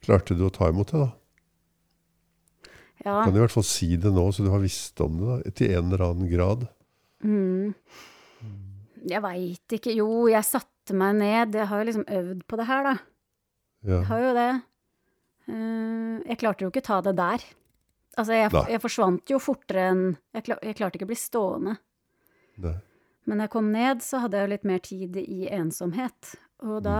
Klarte 0.04 0.36
du 0.38 0.46
å 0.48 0.54
ta 0.54 0.70
imot 0.72 0.92
det, 0.92 1.04
da? 1.06 1.12
Ja. 3.04 3.18
Kan 3.24 3.34
du 3.34 3.40
i 3.40 3.44
hvert 3.44 3.56
fall 3.56 3.68
si 3.68 3.96
det 4.00 4.12
nå, 4.16 4.24
så 4.32 4.46
du 4.46 4.52
har 4.54 4.62
visst 4.64 5.00
om 5.04 5.18
det, 5.20 5.26
da, 5.28 5.56
til 5.60 5.74
en 5.76 5.90
eller 5.90 6.06
annen 6.08 6.30
grad? 6.32 6.68
Mm. 7.24 7.74
Jeg 9.10 9.24
veit 9.24 9.76
ikke. 9.76 9.96
Jo, 9.96 10.28
jeg 10.32 10.48
satte 10.48 10.96
meg 10.96 11.18
ned. 11.20 11.58
Jeg 11.60 11.68
har 11.72 11.82
jo 11.82 11.88
liksom 11.90 12.06
øvd 12.20 12.46
på 12.48 12.60
det 12.60 12.68
her, 12.70 12.88
da. 12.88 12.94
Ja. 13.84 13.98
Jeg 13.98 14.08
har 14.12 14.24
jo 14.24 14.32
det. 14.38 14.52
Eh, 15.52 16.16
jeg 16.30 16.40
klarte 16.40 16.64
jo 16.64 16.72
ikke 16.72 16.86
ta 16.88 17.02
det 17.04 17.16
der. 17.20 17.44
Altså, 18.14 18.38
jeg, 18.38 18.52
jeg 18.70 18.82
forsvant 18.84 19.32
jo 19.34 19.40
fortere 19.42 19.88
enn 19.90 20.04
jeg, 20.36 20.46
klar, 20.46 20.60
jeg 20.62 20.78
klarte 20.78 21.00
ikke 21.00 21.08
å 21.08 21.12
bli 21.12 21.20
stående. 21.20 21.78
Nei. 22.64 22.76
Men 23.28 23.40
da 23.40 23.48
jeg 23.48 23.54
kom 23.56 23.72
ned, 23.74 24.04
så 24.04 24.20
hadde 24.24 24.40
jeg 24.40 24.46
jo 24.46 24.52
litt 24.54 24.68
mer 24.68 24.84
tid 24.84 25.18
i 25.24 25.48
ensomhet. 25.56 26.34
Og 26.64 26.84
da, 26.86 26.98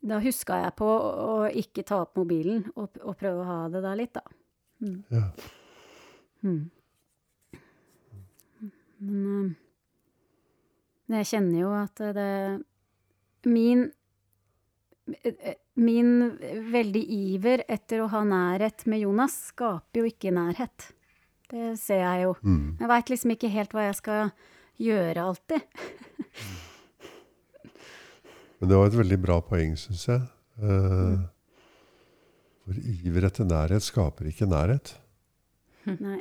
da 0.00 0.20
huska 0.24 0.58
jeg 0.62 0.76
på 0.80 0.88
å 0.88 1.32
ikke 1.60 1.84
ta 1.86 2.02
opp 2.06 2.16
mobilen 2.20 2.64
og, 2.74 2.96
og 3.04 3.16
prøve 3.20 3.42
å 3.42 3.48
ha 3.48 3.58
det 3.72 3.82
der 3.84 3.98
litt, 4.00 4.16
da. 4.16 4.22
Mm. 4.80 5.00
Ja. 5.12 5.24
Mm. 6.40 6.60
Men 9.00 9.56
eh, 11.10 11.18
jeg 11.20 11.28
kjenner 11.34 11.58
jo 11.60 11.72
at 11.76 12.00
det 12.16 12.30
Min 13.48 13.82
eh, 15.20 15.58
Min 15.80 16.14
veldig 16.72 17.02
iver 17.16 17.64
etter 17.68 18.00
å 18.04 18.08
ha 18.12 18.22
nærhet 18.24 18.86
med 18.88 19.04
Jonas 19.04 19.36
skaper 19.50 20.02
jo 20.02 20.08
ikke 20.10 20.32
nærhet. 20.36 20.90
Det 21.50 21.74
ser 21.80 22.02
jeg 22.04 22.26
jo. 22.26 22.34
Mm. 22.44 22.64
Jeg 22.82 22.90
veit 22.92 23.12
liksom 23.12 23.32
ikke 23.34 23.52
helt 23.52 23.72
hva 23.74 23.86
jeg 23.86 23.96
skal 24.00 24.32
gjøre 24.80 25.24
alltid. 25.30 25.64
Men 28.60 28.68
det 28.68 28.76
var 28.76 28.90
et 28.90 28.98
veldig 28.98 29.18
bra 29.22 29.38
poeng, 29.44 29.72
syns 29.80 30.04
jeg. 30.08 30.20
Eh, 30.60 31.20
for 32.66 32.80
iver 33.08 33.26
etter 33.30 33.48
nærhet 33.48 33.86
skaper 33.86 34.28
ikke 34.28 34.48
nærhet. 34.50 34.92
Nei. 35.88 36.20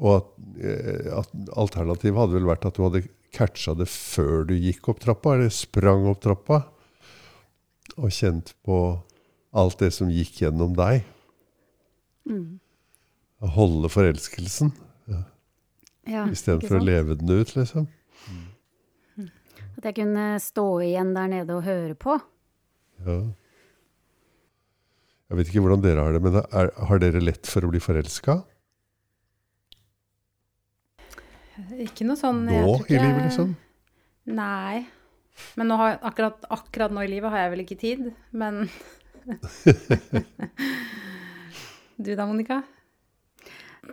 Og 0.00 0.14
at, 0.16 0.30
eh, 0.64 1.10
at 1.12 1.34
alternativet 1.60 2.16
hadde 2.16 2.38
vel 2.38 2.48
vært 2.48 2.64
at 2.66 2.78
du 2.78 2.86
hadde 2.86 3.04
catcha 3.36 3.74
det 3.76 3.88
før 3.92 4.46
du 4.48 4.54
gikk 4.56 4.88
opp 4.88 5.02
trappa, 5.04 5.36
eller 5.36 5.52
sprang 5.52 6.08
opp 6.08 6.22
trappa? 6.24 6.62
Og 7.98 8.08
kjent 8.08 8.54
på 8.64 8.78
alt 9.52 9.84
det 9.84 9.92
som 9.92 10.08
gikk 10.10 10.40
gjennom 10.40 10.72
deg? 10.78 11.04
Mm. 12.24 12.56
Holde 13.52 13.90
forelskelsen 13.92 14.72
Ja, 16.10 16.24
istedenfor 16.26 16.80
å 16.80 16.84
leve 16.84 17.14
den 17.18 17.30
ut, 17.30 17.52
liksom? 17.54 17.86
At 19.78 19.86
jeg 19.88 19.94
kunne 20.00 20.24
stå 20.42 20.66
igjen 20.84 21.12
der 21.14 21.28
nede 21.30 21.54
og 21.56 21.64
høre 21.66 21.94
på. 21.98 22.18
Ja. 23.06 23.18
Jeg 25.32 25.38
vet 25.38 25.48
ikke 25.48 25.62
hvordan 25.64 25.84
dere 25.84 26.02
har 26.04 26.12
det, 26.12 26.20
men 26.22 26.34
er, 26.42 26.72
har 26.90 26.98
dere 27.00 27.22
lett 27.22 27.46
for 27.48 27.64
å 27.64 27.70
bli 27.72 27.80
forelska? 27.80 28.42
Ikke 31.82 32.04
noe 32.08 32.18
sånn 32.18 32.44
Nå 32.48 32.78
ikke 32.80 32.96
i 32.96 33.00
livet, 33.00 33.22
liksom? 33.28 33.54
Nei. 34.28 34.82
Men 35.56 35.70
nå 35.70 35.76
har, 35.80 35.96
akkurat, 36.04 36.44
akkurat 36.52 36.92
nå 36.92 37.00
i 37.06 37.10
livet 37.10 37.32
har 37.32 37.46
jeg 37.46 37.52
vel 37.54 37.62
ikke 37.64 37.78
tid, 37.80 38.04
men 38.36 38.66
Du 42.02 42.10
da, 42.18 42.26
Monica? 42.26 42.62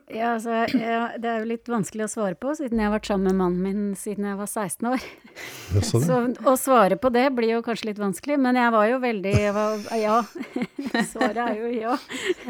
Ja, 0.09 0.35
altså, 0.35 0.51
ja, 0.77 1.17
det 1.17 1.29
er 1.29 1.39
jo 1.41 1.47
litt 1.49 1.69
vanskelig 1.69 2.05
å 2.05 2.11
svare 2.11 2.35
på, 2.37 2.51
siden 2.57 2.77
jeg 2.77 2.85
har 2.85 2.93
vært 2.93 3.07
sammen 3.09 3.31
med 3.31 3.39
mannen 3.39 3.63
min 3.63 3.95
siden 3.97 4.27
jeg 4.29 4.37
var 4.37 4.49
16 4.49 4.89
år. 4.91 5.05
Ja. 5.73 5.81
Så 5.89 6.19
å 6.45 6.53
svare 6.61 6.97
på 7.01 7.09
det 7.13 7.23
blir 7.37 7.55
jo 7.55 7.63
kanskje 7.65 7.89
litt 7.89 8.01
vanskelig, 8.01 8.37
men 8.41 8.57
jeg 8.59 8.73
var 8.75 8.85
jo 8.91 8.99
veldig 9.01 9.33
var, 9.55 9.87
Ja. 9.97 10.19
Svaret 11.11 11.41
er 11.41 11.57
jo 11.57 11.71
ja. 11.73 11.97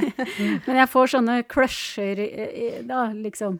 Men 0.68 0.82
jeg 0.82 0.92
får 0.92 1.14
sånne 1.16 1.40
crusher 1.48 2.20
eh, 2.28 2.80
da, 2.88 3.08
liksom. 3.16 3.60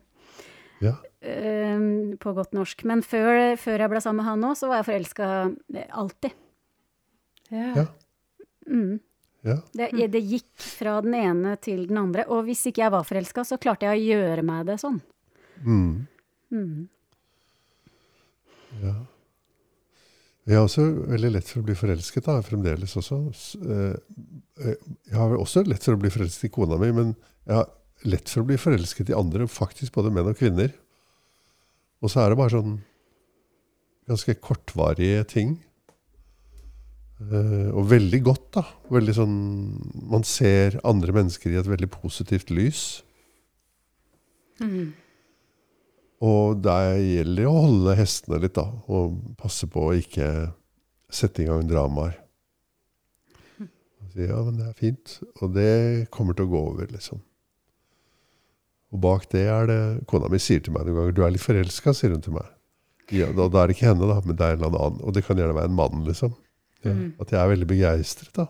ja. 0.84 0.98
eh, 1.24 1.80
på 2.20 2.36
godt 2.36 2.56
norsk. 2.56 2.84
Men 2.88 3.04
før, 3.04 3.56
før 3.60 3.86
jeg 3.86 3.94
ble 3.96 4.04
sammen 4.04 4.24
med 4.24 4.32
han 4.32 4.48
òg, 4.52 4.60
så 4.60 4.72
var 4.72 4.82
jeg 4.82 4.90
forelska 4.92 5.30
alltid. 6.04 6.36
Ja. 7.50 7.70
Ja. 7.80 7.88
Mm. 8.68 9.00
Ja. 9.48 9.56
Det, 9.72 9.92
det 10.12 10.20
gikk 10.20 10.66
fra 10.80 10.98
den 11.06 11.16
ene 11.16 11.56
til 11.64 11.86
den 11.88 12.00
andre. 12.02 12.26
Og 12.28 12.44
hvis 12.50 12.66
ikke 12.70 12.84
jeg 12.84 12.94
var 12.96 13.08
forelska, 13.08 13.46
så 13.48 13.60
klarte 13.62 13.88
jeg 13.88 13.96
å 13.96 14.08
gjøre 14.18 14.44
meg 14.48 14.66
det 14.68 14.80
sånn. 14.82 15.00
Mm. 15.64 15.94
Mm. 16.52 16.90
Ja. 18.84 18.96
Jeg 20.50 20.58
har 20.58 20.66
også 20.66 20.84
veldig 21.12 21.30
lett 21.36 21.50
for 21.52 21.62
å 21.62 21.68
bli 21.68 21.76
forelsket, 21.78 22.26
da, 22.26 22.40
fremdeles 22.42 22.96
også. 22.98 23.20
Eh, 23.62 23.98
eh, 24.66 24.88
Jeg 25.12 25.18
har 25.20 25.36
også 25.38 25.62
lett 25.68 25.84
for 25.86 25.94
å 25.94 26.02
bli 26.02 26.10
forelsket 26.10 26.50
i 26.50 26.54
kona 26.56 26.80
mi, 26.82 26.90
men 26.96 27.12
jeg 27.46 27.60
har 27.60 27.70
lett 28.10 28.32
for 28.32 28.42
å 28.42 28.50
bli 28.50 28.58
forelsket 28.58 29.12
i 29.12 29.18
andre, 29.18 29.46
faktisk 29.52 29.94
både 29.94 30.12
menn 30.16 30.32
og 30.32 30.40
kvinner. 30.40 30.74
Og 32.02 32.10
så 32.10 32.24
er 32.24 32.32
det 32.32 32.40
bare 32.40 32.56
sånn 32.56 32.80
ganske 34.10 34.36
kortvarige 34.42 35.22
ting. 35.30 35.60
Eh, 37.20 37.70
og 37.76 37.90
veldig 37.92 38.22
godt, 38.24 38.48
da. 38.56 38.64
Veldig 38.96 39.16
sånn 39.18 39.36
Man 40.10 40.24
ser 40.28 40.80
andre 40.88 41.16
mennesker 41.16 41.52
i 41.52 41.60
et 41.60 41.68
veldig 41.68 41.92
positivt 41.92 42.52
lys. 42.54 42.84
Mm. 44.64 44.94
Og 46.24 46.60
der 46.64 46.98
gjelder 47.00 47.44
det 47.44 47.48
å 47.48 47.60
holde 47.68 47.96
hestene 48.00 48.42
litt, 48.44 48.56
da. 48.56 48.68
Og 48.92 49.20
passe 49.40 49.68
på 49.72 49.90
å 49.90 49.96
ikke 50.00 50.50
sette 51.12 51.44
i 51.44 51.48
gang 51.50 51.68
dramaer. 51.68 52.18
Si 54.10 54.26
ja, 54.26 54.40
men 54.42 54.58
det 54.58 54.68
er 54.68 54.78
fint. 54.78 55.20
Og 55.40 55.54
det 55.56 56.10
kommer 56.14 56.36
til 56.36 56.48
å 56.48 56.54
gå 56.54 56.62
over, 56.72 56.88
liksom. 56.92 57.22
Og 58.90 59.02
bak 59.04 59.28
det 59.30 59.46
er 59.54 59.68
det 59.70 59.82
Kona 60.10 60.32
mi 60.34 60.40
sier 60.42 60.64
til 60.66 60.74
meg 60.74 60.88
noen 60.88 60.98
ganger 60.98 61.14
'Du 61.14 61.22
er 61.24 61.34
litt 61.36 61.46
forelska', 61.46 61.94
sier 61.94 62.16
hun 62.16 62.24
til 62.26 62.34
meg. 62.34 62.48
Ja, 63.14 63.28
da, 63.32 63.46
da 63.48 63.62
er 63.62 63.70
det 63.70 63.76
ikke 63.78 63.92
henne, 63.92 64.08
da, 64.10 64.18
men 64.26 64.36
det 64.36 64.46
er 64.46 64.56
en 64.56 64.64
eller 64.64 64.82
annen. 64.82 65.02
Og 65.06 65.14
det 65.14 65.26
kan 65.26 65.38
gjerne 65.38 65.54
være 65.54 65.70
en 65.70 65.78
mann, 65.78 66.06
liksom. 66.06 66.34
Ja, 66.84 66.92
Mm. 66.94 67.14
At 67.20 67.32
jeg 67.32 67.40
er 67.42 67.50
veldig 67.50 67.68
begeistret, 67.68 68.34
da. 68.34 68.46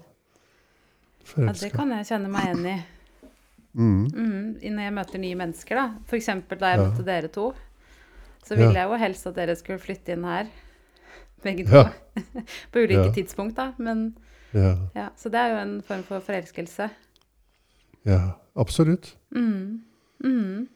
Ja, 1.37 1.51
det 1.53 1.71
kan 1.73 1.89
jeg 1.89 2.05
kjenne 2.05 2.29
meg 2.29 2.45
igjen 2.45 2.65
i. 2.65 2.83
Mm. 3.73 4.05
Mm, 4.13 4.59
når 4.75 4.83
jeg 4.83 4.93
møter 4.93 5.19
nye 5.19 5.35
mennesker, 5.35 5.75
da. 5.75 5.87
F.eks. 6.07 6.25
da 6.25 6.69
jeg 6.73 6.79
Ja. 6.79 6.83
møtte 6.89 7.05
dere 7.05 7.27
to. 7.27 7.53
Så 8.43 8.55
Ja. 8.55 8.57
ville 8.67 8.73
jeg 8.79 8.87
jo 8.89 8.97
helst 8.97 9.27
at 9.27 9.35
dere 9.35 9.55
skulle 9.55 9.79
flytte 9.79 10.09
inn 10.13 10.23
her. 10.23 10.47
Begge 11.43 11.65
to. 11.65 11.71
Ja. 11.75 11.91
På 12.71 12.79
ulike 12.79 13.05
Ja. 13.05 13.11
tidspunkt, 13.11 13.55
da. 13.55 13.73
Men 13.77 14.15
Ja, 14.53 14.75
ja, 14.95 15.09
Så 15.15 15.29
det 15.29 15.35
er 15.35 15.49
jo 15.53 15.57
en 15.61 15.81
form 15.81 16.03
for 16.03 16.19
forelskelse. 16.19 16.89
ja, 18.05 18.31
absolutt. 18.55 19.15
Mm. 19.31 19.81
Mm. 20.23 20.67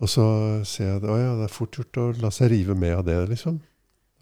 Og 0.00 0.08
så 0.08 0.64
ser 0.66 0.84
jeg 0.94 1.00
det 1.02 1.08
å 1.10 1.16
ja, 1.18 1.34
det 1.36 1.44
er 1.44 1.54
fort 1.54 1.70
gjort 1.78 1.92
å 1.96 2.20
la 2.22 2.28
seg 2.30 2.50
rive 2.50 2.74
med 2.74 2.92
av 2.98 3.04
det, 3.04 3.28
liksom. 3.28 3.60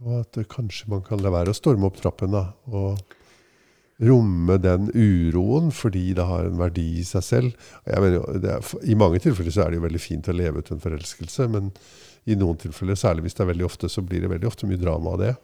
Og 0.00 0.20
at 0.22 0.38
kanskje 0.48 0.88
man 0.92 1.02
kan 1.04 1.20
la 1.20 1.32
være 1.32 1.52
å 1.52 1.56
storme 1.56 1.88
opp 1.88 1.98
trappen, 2.00 2.32
da. 2.32 2.46
Og 2.72 2.98
romme 4.00 4.56
den 4.56 4.88
uroen 4.94 5.68
fordi 5.76 6.14
det 6.16 6.24
har 6.24 6.46
en 6.48 6.60
verdi 6.60 6.86
i 7.02 7.04
seg 7.04 7.24
selv. 7.24 7.68
Jeg 7.84 8.00
mener, 8.00 8.24
det 8.40 8.54
er, 8.54 8.70
I 8.88 8.96
mange 8.96 9.20
tilfeller 9.20 9.52
så 9.52 9.64
er 9.64 9.72
det 9.72 9.80
jo 9.80 9.84
veldig 9.84 10.02
fint 10.02 10.30
å 10.30 10.36
leve 10.36 10.62
ut 10.62 10.72
en 10.72 10.80
forelskelse, 10.80 11.48
men 11.52 11.68
i 12.28 12.36
noen 12.36 12.58
tilfeller, 12.60 12.96
særlig 12.96 13.26
hvis 13.26 13.36
det 13.36 13.44
er 13.44 13.52
veldig 13.52 13.68
ofte, 13.68 13.92
så 13.92 14.04
blir 14.04 14.24
det 14.24 14.32
veldig 14.32 14.48
ofte 14.48 14.68
mye 14.68 14.80
drama 14.80 15.14
av 15.14 15.20
det. 15.20 15.34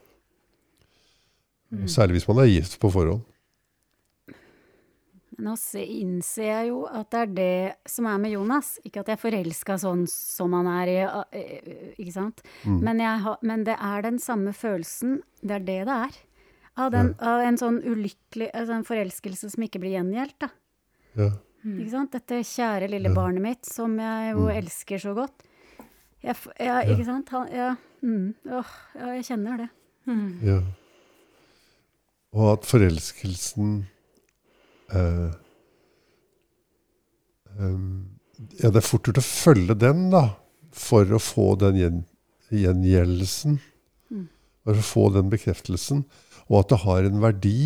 Mm. 1.73 1.87
Særlig 1.91 2.19
hvis 2.19 2.29
man 2.31 2.41
er 2.41 2.53
gift 2.53 2.79
på 2.81 2.93
forhånd. 2.93 3.25
Nå 5.39 5.53
se, 5.61 5.83
innser 5.85 6.47
jeg 6.49 6.69
jo 6.71 6.87
at 6.89 7.11
det 7.13 7.19
er 7.21 7.33
det 7.37 7.91
som 7.93 8.07
er 8.09 8.19
med 8.19 8.33
Jonas. 8.33 8.79
Ikke 8.89 9.01
at 9.03 9.11
jeg 9.13 9.19
er 9.19 9.21
forelska 9.21 9.75
sånn 9.79 10.07
som 10.09 10.55
han 10.57 10.67
er 10.67 10.89
i 10.89 10.97
eh, 11.05 11.91
Ikke 11.99 12.13
sant? 12.15 12.41
Mm. 12.65 12.79
Men, 12.83 12.99
jeg 13.05 13.21
har- 13.27 13.39
men 13.43 13.65
det 13.65 13.77
er 13.79 14.03
den 14.03 14.19
samme 14.19 14.55
følelsen. 14.57 15.19
Det 15.43 15.51
er 15.51 15.59
det 15.67 15.85
det 15.87 15.97
er. 16.07 16.17
Av, 16.79 16.91
den, 16.93 17.15
av 17.21 17.41
en 17.41 17.57
sånn 17.57 17.83
ulykkelig 17.85 18.51
altså 18.53 18.75
en 18.77 18.85
forelskelse 18.85 19.51
som 19.51 19.63
ikke 19.65 19.81
blir 19.81 19.95
gjengjeldt. 19.99 20.39
da. 20.41 20.49
Ja. 21.17 21.31
Ikke 21.67 21.91
sant? 21.91 22.13
Dette 22.13 22.41
kjære 22.45 22.89
lille 22.91 23.09
Ja. 23.09 23.15
barnet 23.15 23.43
mitt, 23.43 23.65
som 23.67 23.99
jeg 23.99 24.33
jo 24.35 24.47
Mm. 24.47 24.57
elsker 24.63 24.99
så 24.99 25.15
godt. 25.15 25.43
Jeg, 26.23 26.37
ja, 26.61 26.81
ikke 26.83 27.05
sant? 27.05 27.29
Han, 27.31 27.49
ja, 27.53 27.77
mm, 28.03 28.35
åh, 28.51 28.67
ja, 28.95 29.07
jeg 29.17 29.25
kjenner 29.25 29.57
det. 29.59 29.69
Mm. 30.07 30.43
Ja. 30.43 30.61
Og 32.35 32.53
at 32.59 32.67
forelskelsen 32.69 33.69
eh, 33.83 33.87
Ja, 37.57 38.69
det 38.69 38.81
er 38.83 38.85
fort 38.85 39.09
gjort 39.09 39.23
å 39.23 39.25
følge 39.25 39.77
den, 39.81 40.09
da, 40.13 40.37
for 40.77 41.09
å 41.17 41.21
få 41.23 41.55
den 41.61 41.79
gjen, 41.81 42.01
gjengjeldelsen. 42.53 43.59
Mm. 44.13 44.27
For 44.67 44.81
å 44.81 44.87
få 44.87 45.05
den 45.15 45.31
bekreftelsen. 45.33 46.05
Og 46.47 46.61
at 46.61 46.73
det 46.73 46.83
har 46.85 47.09
en 47.09 47.23
verdi 47.23 47.61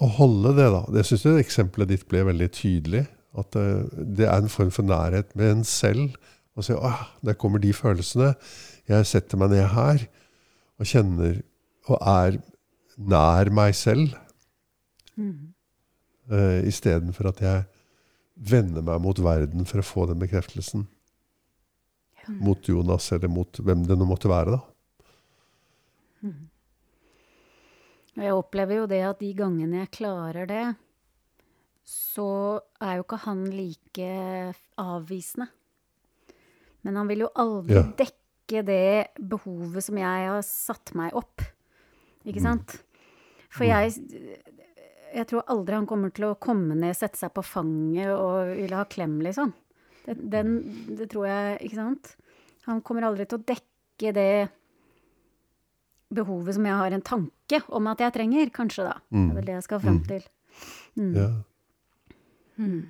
å 0.00 0.08
holde 0.20 0.54
det, 0.56 0.68
da. 0.72 0.84
Det 0.94 1.04
syns 1.08 1.26
jeg 1.26 1.42
eksempelet 1.44 1.90
ditt 1.90 2.06
ble 2.08 2.22
veldig 2.30 2.50
tydelig. 2.56 3.04
At 3.38 3.52
det, 3.54 3.66
det 4.18 4.26
er 4.28 4.38
en 4.40 4.52
form 4.52 4.70
for 4.74 4.86
nærhet 4.86 5.34
med 5.38 5.56
en 5.58 5.66
selv. 5.66 6.14
Og 6.58 6.66
si 6.66 6.74
ah, 6.76 7.08
der 7.26 7.36
kommer 7.38 7.62
de 7.62 7.74
følelsene. 7.76 8.32
Jeg 8.90 9.06
setter 9.10 9.38
meg 9.40 9.52
ned 9.52 9.68
her 9.74 10.06
og 10.80 10.88
kjenner 10.88 11.42
og 11.90 11.98
er 12.00 12.40
nær 13.00 13.50
meg 13.54 13.74
selv, 13.76 14.14
Mm. 15.20 15.50
Uh, 16.30 16.60
istedenfor 16.68 17.28
at 17.32 17.40
jeg 17.44 17.64
vender 18.50 18.82
meg 18.86 19.00
mot 19.04 19.18
verden 19.20 19.66
for 19.68 19.82
å 19.82 19.86
få 19.86 20.06
den 20.10 20.18
bekreftelsen. 20.22 20.86
Ja. 22.22 22.34
Mot 22.40 22.68
Jonas, 22.68 23.10
eller 23.12 23.28
mot 23.32 23.58
hvem 23.60 23.84
det 23.88 23.96
nå 23.98 24.06
måtte 24.08 24.28
være, 24.30 24.56
da. 24.58 24.60
Og 28.18 28.24
jeg 28.26 28.34
opplever 28.36 28.80
jo 28.82 28.86
det 28.90 29.00
at 29.06 29.20
de 29.22 29.30
gangene 29.38 29.84
jeg 29.84 29.92
klarer 30.00 30.48
det, 30.50 30.64
så 31.86 32.26
er 32.82 32.98
jo 32.98 33.04
ikke 33.06 33.20
han 33.24 33.44
like 33.54 34.10
avvisende. 34.80 35.46
Men 36.84 36.96
han 36.96 37.08
vil 37.10 37.24
jo 37.26 37.30
aldri 37.36 37.74
Ja. 37.78 37.82
dekke 37.96 38.64
det 38.66 39.08
behovet 39.20 39.84
som 39.84 39.96
jeg 39.96 40.28
har 40.28 40.42
satt 40.42 40.94
meg 40.94 41.14
opp. 41.14 41.40
Ikke 42.26 42.40
Mm. 42.40 42.42
sant? 42.42 42.82
For 43.50 43.64
jeg 43.64 43.92
Jeg 45.14 45.26
tror 45.26 45.42
aldri 45.50 45.74
han 45.74 45.86
kommer 45.90 46.12
til 46.14 46.24
å 46.28 46.36
komme 46.38 46.76
ned, 46.78 46.94
sette 46.96 47.18
seg 47.18 47.32
på 47.34 47.42
fanget 47.42 48.12
og 48.14 48.52
ville 48.56 48.76
ha 48.78 48.84
klem, 48.86 49.18
liksom. 49.24 49.52
Det, 50.06 50.14
den, 50.32 50.52
det 50.96 51.10
tror 51.12 51.26
jeg 51.28 51.58
Ikke 51.66 51.76
sant? 51.76 52.14
Han 52.68 52.80
kommer 52.86 53.04
aldri 53.08 53.26
til 53.28 53.38
å 53.40 53.44
dekke 53.44 54.12
det 54.16 54.48
behovet 56.14 56.54
som 56.56 56.64
jeg 56.66 56.78
har 56.80 56.94
en 56.96 57.04
tanke 57.06 57.60
om 57.76 57.86
at 57.90 58.00
jeg 58.02 58.14
trenger, 58.16 58.50
kanskje, 58.54 58.84
da. 58.88 58.94
Det 59.10 59.18
Mm. 59.18 59.30
er 59.30 59.34
vel 59.34 59.44
det 59.44 59.54
jeg 59.58 59.62
skal 59.66 59.80
fram 59.80 59.98
Mm. 59.98 60.06
til. 60.06 60.22
Mm. 60.96 61.14
Ja. 61.14 61.28
Mm. 62.58 62.88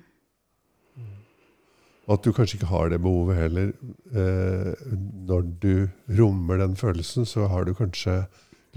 Og 2.07 2.13
at 2.17 2.23
du 2.23 2.31
kanskje 2.33 2.57
ikke 2.57 2.71
har 2.71 2.89
det 2.89 2.99
behovet 3.01 3.37
heller. 3.37 3.67
Eh, 4.11 4.73
når 5.27 5.59
du 5.61 5.89
rommer 6.17 6.57
den 6.57 6.75
følelsen, 6.75 7.25
så 7.25 7.47
har 7.47 7.63
du 7.65 7.73
kanskje 7.73 8.27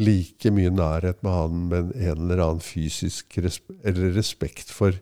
like 0.01 0.51
mye 0.51 0.73
nærhet 0.75 1.21
med 1.23 1.33
han 1.33 1.61
med 1.71 1.93
en 1.95 2.25
eller 2.27 2.43
annen 2.43 2.65
fysisk 2.65 3.39
resp 3.45 3.71
eller 3.85 4.15
respekt 4.17 4.73
for 4.75 4.97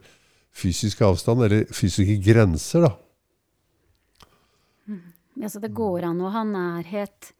fysisk 0.52 1.00
avstand, 1.06 1.44
eller 1.46 1.64
fysiske 1.72 2.18
grenser, 2.24 2.84
da. 2.84 2.92
Ja, 5.34 5.48
så 5.48 5.62
det 5.62 5.72
går 5.72 6.04
an 6.04 6.20
å 6.20 6.30
ha 6.34 6.42
nærhet 6.44 7.32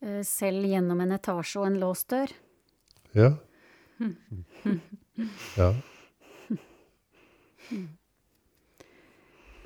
eh, 0.00 0.22
selv 0.24 0.64
gjennom 0.64 1.02
en 1.04 1.12
etasje 1.18 1.60
og 1.60 1.68
en 1.68 1.80
låst 1.82 2.08
dør. 2.14 2.32
Ja. 3.16 3.34
Ja. 5.54 5.68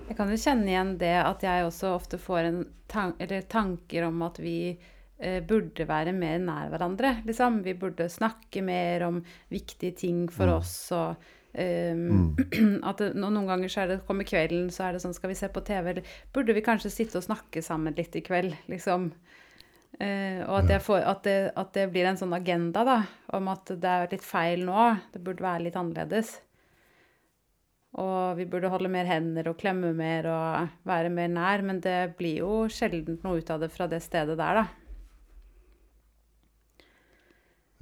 Jeg 0.09 0.17
kan 0.17 0.29
jo 0.29 0.37
kjenne 0.37 0.69
igjen 0.69 0.91
det 1.01 1.15
at 1.23 1.45
jeg 1.47 1.65
også 1.65 1.95
ofte 1.95 2.19
får 2.21 2.49
en 2.51 2.59
tan 2.89 3.15
eller 3.17 3.47
tanker 3.49 4.05
om 4.11 4.21
at 4.27 4.37
vi 4.41 4.77
burde 5.19 5.87
være 5.89 6.13
mer 6.15 6.39
nær 6.39 6.69
hverandre. 6.71 7.17
Liksom. 7.27 7.63
Vi 7.65 7.73
burde 7.75 8.07
snakke 8.09 8.63
mer 8.63 9.03
om 9.09 9.17
viktige 9.51 9.97
ting 9.99 10.29
for 10.31 10.47
Mm. 10.47 10.53
oss. 10.61 10.93
og 10.93 11.17
ehm, 11.55 12.37
at 12.89 12.99
det, 13.03 13.09
Noen 13.17 13.47
ganger 13.49 13.69
så 13.69 13.81
er 13.83 13.89
det, 13.89 14.07
kommer 14.07 14.25
kvelden, 14.29 14.71
så 14.71 14.85
er 14.87 14.93
det 14.95 15.03
sånn 15.03 15.15
Skal 15.17 15.31
vi 15.33 15.35
se 15.41 15.49
på 15.49 15.65
TV? 15.67 15.91
Eller 15.91 16.03
burde 16.33 16.55
vi 16.55 16.63
kanskje 16.63 16.91
sitte 16.95 17.19
og 17.19 17.27
snakke 17.27 17.63
sammen 17.67 17.97
litt 17.99 18.15
i 18.15 18.23
kveld? 18.23 18.55
Liksom. 18.71 19.11
Uh, 19.99 20.45
og 20.47 20.61
at, 20.61 20.69
jeg 20.71 20.83
får, 20.85 21.01
at, 21.11 21.23
det, 21.25 21.37
at 21.59 21.73
det 21.75 21.89
blir 21.91 22.07
en 22.07 22.19
sånn 22.21 22.37
agenda 22.37 22.85
da, 22.87 22.99
om 23.35 23.49
at 23.51 23.73
det 23.75 23.89
er 23.91 24.13
litt 24.13 24.23
feil 24.23 24.63
nå. 24.69 24.85
Det 25.11 25.23
burde 25.25 25.43
være 25.43 25.65
litt 25.65 25.79
annerledes. 25.81 26.37
Og 27.99 28.37
vi 28.39 28.45
burde 28.47 28.69
holde 28.71 28.91
mer 28.93 29.09
hender 29.09 29.49
og 29.51 29.57
klemme 29.59 29.91
mer 29.97 30.29
og 30.31 30.69
være 30.87 31.11
mer 31.11 31.31
nær. 31.33 31.65
Men 31.67 31.81
det 31.83 32.15
blir 32.21 32.45
jo 32.45 32.69
sjelden 32.71 33.19
noe 33.25 33.41
ut 33.41 33.51
av 33.51 33.65
det 33.65 33.73
fra 33.75 33.89
det 33.91 34.03
stedet 34.05 34.37
der, 34.39 34.61
da. 34.61 34.67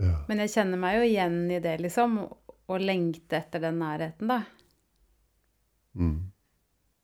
Ja. 0.02 0.16
Men 0.28 0.42
jeg 0.44 0.52
kjenner 0.52 0.80
meg 0.80 0.98
jo 0.98 1.06
igjen 1.06 1.38
i 1.52 1.61
det, 1.64 1.78
liksom. 1.85 2.18
Å 2.66 2.78
lengte 2.82 3.38
etter 3.38 3.62
den 3.62 3.78
nærheten, 3.80 4.28
da. 4.28 4.42
Mm. 5.96 6.18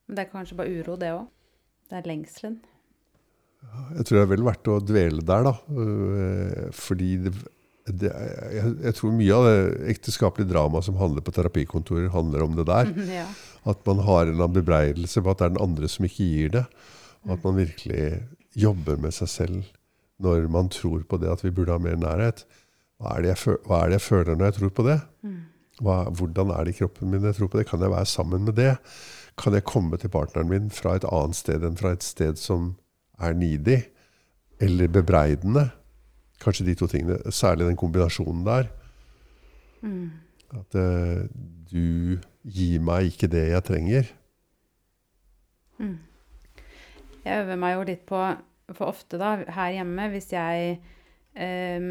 Men 0.06 0.18
det 0.18 0.26
er 0.26 0.32
kanskje 0.32 0.58
bare 0.58 0.74
uro, 0.74 0.98
det 1.00 1.12
òg. 1.14 1.24
Det 1.88 1.98
er 2.00 2.08
lengselen. 2.08 2.60
Jeg 3.96 4.04
tror 4.04 4.18
det 4.18 4.22
er 4.24 4.30
vel 4.32 4.46
verdt 4.46 4.70
å 4.72 4.78
dvele 4.82 5.24
der, 5.24 5.48
da. 5.48 5.54
Øh, 5.72 6.70
Fordi 6.76 7.10
det, 7.24 7.32
det, 7.86 8.10
jeg, 8.56 8.74
jeg 8.88 8.96
tror 8.98 9.14
mye 9.16 9.38
av 9.38 9.48
det 9.48 9.58
ekteskapelige 9.94 10.50
dramaet 10.52 10.88
som 10.88 10.98
handler 11.00 11.24
på 11.24 11.34
terapikontorer, 11.36 12.10
handler 12.12 12.44
om 12.44 12.58
det 12.58 12.66
der. 12.68 12.92
ja. 13.22 13.28
At 13.68 13.84
man 13.88 14.02
har 14.04 14.26
en 14.26 14.40
annen 14.40 14.56
bebreidelse 14.58 15.22
på 15.22 15.32
at 15.32 15.40
det 15.40 15.48
er 15.48 15.54
den 15.54 15.64
andre 15.64 15.88
som 15.88 16.08
ikke 16.08 16.26
gir 16.26 16.56
det. 16.58 16.66
Og 17.22 17.36
at 17.36 17.46
man 17.46 17.60
virkelig 17.60 18.02
jobber 18.58 18.98
med 19.00 19.14
seg 19.16 19.30
selv 19.30 19.70
når 20.22 20.44
man 20.52 20.68
tror 20.70 21.06
på 21.08 21.18
det 21.22 21.30
at 21.32 21.40
vi 21.42 21.52
burde 21.54 21.74
ha 21.74 21.80
mer 21.82 21.96
nærhet. 21.98 22.44
Hva 23.02 23.16
er 23.16 23.24
det 23.24 23.32
jeg, 23.32 23.40
føl 23.42 23.56
hva 23.66 23.80
er 23.82 23.90
det 23.90 23.98
jeg 23.98 24.06
føler 24.06 24.36
når 24.38 24.48
jeg 24.48 24.58
tror 24.60 24.74
på 24.76 24.86
det? 24.86 24.98
Hva, 25.82 25.96
hvordan 26.14 26.52
er 26.54 26.64
det 26.64 26.74
i 26.74 26.78
kroppen 26.78 27.10
min 27.10 27.22
når 27.24 27.32
jeg 27.32 27.40
tror 27.40 27.50
på 27.50 27.58
det? 27.58 27.66
Kan 27.66 27.82
jeg 27.82 27.90
være 27.90 28.06
sammen 28.06 28.44
med 28.46 28.54
det? 28.54 28.76
Kan 29.40 29.56
jeg 29.56 29.66
komme 29.66 29.98
til 29.98 30.12
partneren 30.12 30.50
min 30.50 30.70
fra 30.70 30.94
et 30.98 31.06
annet 31.08 31.38
sted 31.38 31.64
enn 31.66 31.78
fra 31.80 31.94
et 31.96 32.06
sted 32.06 32.38
som 32.38 32.76
er 33.18 33.34
needy? 33.34 33.80
Eller 34.62 34.92
bebreidende? 34.92 35.70
Kanskje 36.42 36.68
de 36.68 36.76
to 36.78 36.86
tingene. 36.86 37.18
Særlig 37.34 37.66
den 37.66 37.80
kombinasjonen 37.80 38.46
der. 38.46 38.70
At 40.52 40.78
uh, 40.78 41.26
du 41.72 42.18
gir 42.46 42.82
meg 42.84 43.10
ikke 43.10 43.30
det 43.30 43.48
jeg 43.50 43.66
trenger. 43.66 44.12
Jeg 47.24 47.42
øver 47.42 47.58
meg 47.58 47.76
jo 47.76 47.84
litt 47.86 48.06
på 48.06 48.22
For 48.72 48.88
ofte, 48.88 49.18
da, 49.18 49.34
her 49.52 49.74
hjemme, 49.74 50.06
hvis 50.14 50.30
jeg 50.32 50.76
eh, 51.36 51.88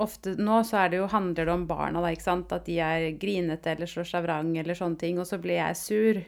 Ofte 0.00 0.34
nå 0.40 0.62
så 0.64 0.86
det 0.88 1.00
jo, 1.00 1.10
handler 1.12 1.46
det 1.48 1.54
om 1.54 1.66
barna, 1.68 2.02
da, 2.02 2.10
ikke 2.14 2.26
sant. 2.26 2.52
At 2.56 2.66
de 2.68 2.78
er 2.82 3.12
grinete 3.20 3.74
eller 3.74 3.90
slår 3.90 4.08
seg 4.08 4.26
vrang 4.26 4.50
eller 4.58 4.78
sånne 4.78 5.00
ting. 5.00 5.20
Og 5.20 5.28
så 5.28 5.40
blir 5.42 5.60
jeg 5.60 5.78
sur. 5.80 6.20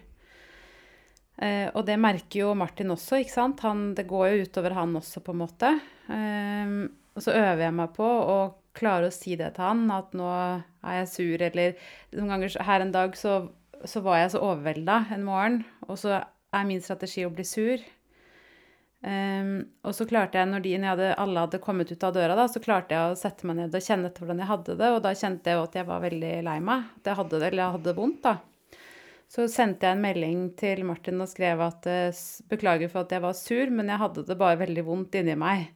Eh, 1.41 1.69
og 1.73 1.85
det 1.89 1.97
merker 2.01 2.43
jo 2.45 2.55
Martin 2.59 2.93
også, 2.93 3.23
ikke 3.23 3.37
sant. 3.37 3.63
Han, 3.67 3.93
det 3.97 4.09
går 4.11 4.29
jo 4.29 4.49
utover 4.49 4.77
han 4.77 4.97
også, 5.01 5.23
på 5.25 5.35
en 5.35 5.43
måte. 5.43 5.75
Eh, 6.13 6.75
og 7.17 7.25
så 7.25 7.37
øver 7.37 7.67
jeg 7.67 7.77
meg 7.77 7.95
på 7.97 8.07
å 8.07 8.41
klare 8.77 9.09
å 9.09 9.15
si 9.15 9.35
det 9.39 9.55
til 9.57 9.67
han, 9.67 9.87
at 9.93 10.13
nå 10.17 10.29
er 10.31 11.01
jeg 11.01 11.09
sur, 11.11 11.47
eller 11.49 11.89
noen 12.15 12.35
ganger 12.35 12.59
her 12.69 12.85
en 12.85 12.93
dag 12.95 13.17
så, 13.19 13.41
så 13.85 14.03
var 14.05 14.21
jeg 14.21 14.35
så 14.35 14.45
overvelda 14.47 15.01
en 15.17 15.27
morgen, 15.27 15.59
og 15.89 15.99
så 16.01 16.21
er 16.21 16.69
min 16.69 16.83
strategi 16.85 17.27
å 17.27 17.33
bli 17.35 17.47
sur. 17.47 17.83
Ehm, 19.03 19.53
og 19.87 19.95
så 19.97 20.05
klarte 20.05 20.37
jeg, 20.37 20.49
når 20.51 20.61
de, 20.65 20.75
når 20.77 20.85
jeg 20.91 20.93
hadde, 20.99 21.15
alle 21.23 21.45
hadde 21.47 21.61
kommet 21.65 21.89
ut 21.93 22.05
av 22.05 22.13
døra, 22.13 22.35
da, 22.37 22.45
så 22.53 22.61
klarte 22.61 22.93
jeg 22.97 23.13
å 23.15 23.17
sette 23.17 23.49
meg 23.49 23.57
ned 23.57 23.75
og 23.79 23.85
kjenne 23.87 24.11
etter 24.11 24.25
hvordan 24.27 24.43
jeg 24.45 24.51
hadde 24.51 24.77
det. 24.83 24.91
Og 24.93 25.01
da 25.07 25.15
kjente 25.17 25.55
jeg 25.55 25.63
at 25.65 25.79
jeg 25.81 25.89
var 25.89 26.03
veldig 26.05 26.33
lei 26.51 26.59
meg. 26.61 26.87
At 27.01 27.11
jeg 27.13 27.21
hadde 27.23 27.39
det, 27.41 27.49
eller 27.51 27.63
jeg 27.65 27.77
hadde 27.79 27.89
det 27.89 27.97
vondt, 27.97 28.23
da. 28.27 28.37
Så 29.31 29.47
sendte 29.47 29.87
jeg 29.87 29.95
en 29.97 30.03
melding 30.03 30.41
til 30.59 30.81
Martin 30.89 31.23
og 31.23 31.29
skrev 31.31 31.61
at 31.63 31.87
eh, 31.87 32.21
beklager 32.51 32.91
for 32.91 33.05
at 33.07 33.13
jeg 33.15 33.23
var 33.23 33.37
sur, 33.39 33.71
men 33.71 33.93
jeg 33.93 34.03
hadde 34.03 34.25
det 34.27 34.37
bare 34.41 34.59
veldig 34.59 34.85
vondt 34.89 35.15
inni 35.21 35.37
meg. 35.39 35.69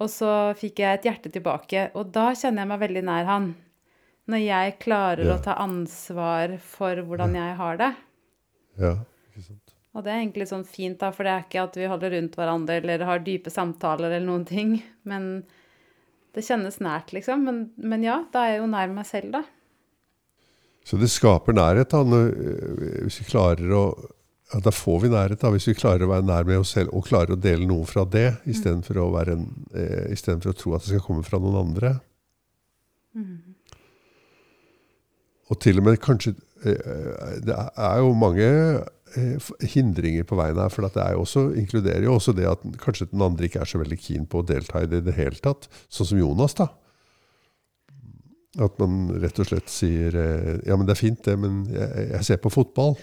Og 0.00 0.08
så 0.12 0.32
fikk 0.56 0.80
jeg 0.82 0.98
et 0.98 1.06
hjerte 1.08 1.30
tilbake, 1.32 1.90
og 1.96 2.10
da 2.16 2.30
kjenner 2.36 2.64
jeg 2.64 2.70
meg 2.72 2.82
veldig 2.82 3.04
nær 3.06 3.28
han. 3.28 3.46
Når 4.26 4.42
jeg 4.42 4.78
klarer 4.82 5.22
Ja. 5.28 5.36
å 5.36 5.42
ta 5.44 5.54
ansvar 5.62 6.56
for 6.58 6.96
hvordan 7.06 7.36
jeg 7.38 7.54
har 7.60 7.76
det. 7.78 7.92
Ja, 8.80 8.94
ikke 9.30 9.44
sant? 9.46 9.75
Og 9.96 10.04
det 10.04 10.12
er 10.12 10.20
egentlig 10.20 10.48
sånn 10.50 10.66
fint, 10.68 10.98
da, 11.00 11.08
for 11.14 11.24
det 11.24 11.32
er 11.32 11.44
ikke 11.46 11.62
at 11.64 11.76
vi 11.80 11.88
holder 11.88 12.12
rundt 12.12 12.34
hverandre 12.36 12.80
eller 12.82 13.04
har 13.08 13.22
dype 13.24 13.52
samtaler 13.52 14.10
eller 14.10 14.26
noen 14.28 14.44
ting. 14.48 14.74
Men 15.08 15.46
det 16.36 16.44
kjennes 16.44 16.76
nært, 16.84 17.14
liksom. 17.16 17.46
Men, 17.48 17.62
men 17.80 18.04
ja, 18.04 18.18
da 18.32 18.44
er 18.44 18.56
jeg 18.56 18.60
jo 18.60 18.72
nær 18.74 18.92
meg 18.92 19.08
selv, 19.08 19.38
da. 19.38 19.42
Så 20.86 21.00
det 21.00 21.08
skaper 21.10 21.56
nærhet, 21.56 21.90
da, 21.90 22.02
øh, 22.04 23.00
hvis 23.06 23.22
vi 23.22 23.30
klarer 23.32 23.72
å 23.74 23.86
ja, 24.52 24.60
Da 24.62 24.70
får 24.70 25.00
vi 25.02 25.08
nærhet, 25.10 25.40
da, 25.42 25.50
hvis 25.50 25.66
vi 25.66 25.74
klarer 25.74 26.04
å 26.06 26.12
være 26.12 26.26
nær 26.28 26.44
med 26.46 26.60
oss 26.60 26.76
selv 26.76 26.92
og 26.94 27.08
klarer 27.08 27.34
å 27.34 27.40
dele 27.40 27.66
noe 27.66 27.82
fra 27.88 28.04
det, 28.06 28.28
istedenfor 28.46 29.00
å, 29.02 29.08
være 29.16 29.34
en, 29.34 29.48
eh, 29.74 30.12
å 30.12 30.52
tro 30.54 30.76
at 30.76 30.84
det 30.84 30.92
skal 30.92 31.02
komme 31.02 31.26
fra 31.26 31.40
noen 31.42 31.58
andre. 31.64 31.96
Og 35.50 35.58
til 35.62 35.80
og 35.80 35.86
med 35.86 35.98
kanskje 36.02 36.34
eh, 36.66 37.40
Det 37.46 37.54
er 37.56 37.98
jo 38.02 38.12
mange 38.18 38.46
eh, 38.46 38.84
hindringer 39.74 40.26
på 40.28 40.38
veien 40.38 40.58
her. 40.60 40.72
For 40.72 40.86
at 40.86 40.96
det 40.96 41.04
er 41.04 41.14
jo 41.16 41.22
også, 41.24 41.44
inkluderer 41.60 42.06
jo 42.06 42.16
også 42.16 42.34
det 42.36 42.48
at 42.50 42.64
kanskje 42.82 43.08
den 43.12 43.24
andre 43.24 43.48
ikke 43.48 43.62
er 43.64 43.70
så 43.70 43.80
veldig 43.82 43.98
keen 44.00 44.26
på 44.30 44.42
å 44.42 44.46
delta 44.46 44.82
i 44.82 44.90
det 44.90 45.02
i 45.02 45.06
det 45.08 45.16
hele 45.18 45.38
tatt. 45.42 45.68
Sånn 45.92 46.10
som 46.12 46.20
Jonas, 46.20 46.56
da. 46.58 46.68
At 48.62 48.78
man 48.80 49.10
rett 49.20 49.38
og 49.42 49.48
slett 49.50 49.68
sier 49.68 50.14
eh, 50.16 50.52
Ja, 50.64 50.78
men 50.78 50.88
det 50.88 50.94
er 50.94 51.02
fint, 51.02 51.20
det, 51.26 51.34
men 51.36 51.66
jeg, 51.68 52.06
jeg 52.14 52.28
ser 52.30 52.42
på 52.42 52.52
fotball. 52.52 52.96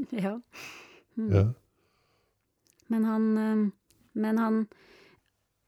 Ja. 0.16 0.38
Ja. 1.20 1.42
Men 2.88 3.02
han 3.04 3.24
eh, 3.36 3.64
Men 4.16 4.38
han 4.40 4.54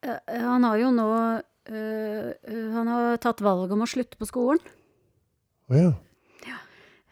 eh, 0.00 0.38
Han 0.40 0.64
har 0.64 0.78
jo 0.80 0.88
nå 0.96 1.04
eh, 1.20 2.30
eh, 2.32 2.70
Han 2.72 2.88
har 2.88 3.20
tatt 3.20 3.42
valg 3.44 3.74
om 3.76 3.84
å 3.84 3.90
slutte 3.90 4.16
på 4.16 4.30
skolen. 4.30 4.64
Å 5.68 5.82
ja. 5.82 5.92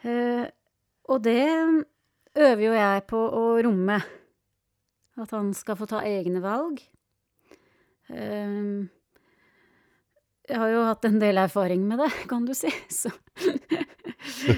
Eh, 0.00 0.48
og 1.10 1.22
det 1.26 1.42
øver 2.38 2.64
jo 2.64 2.72
jeg 2.76 3.04
på 3.10 3.18
å 3.18 3.44
romme. 3.66 3.98
At 5.20 5.34
han 5.34 5.50
skal 5.56 5.76
få 5.76 5.88
ta 5.90 6.04
egne 6.06 6.40
valg. 6.44 6.80
Eh, 8.08 8.86
jeg 10.50 10.58
har 10.58 10.70
jo 10.72 10.86
hatt 10.86 11.06
en 11.06 11.18
del 11.22 11.38
erfaring 11.42 11.82
med 11.86 12.00
det, 12.02 12.10
kan 12.30 12.46
du 12.46 12.54
si. 12.56 12.70
Så, 13.00 13.10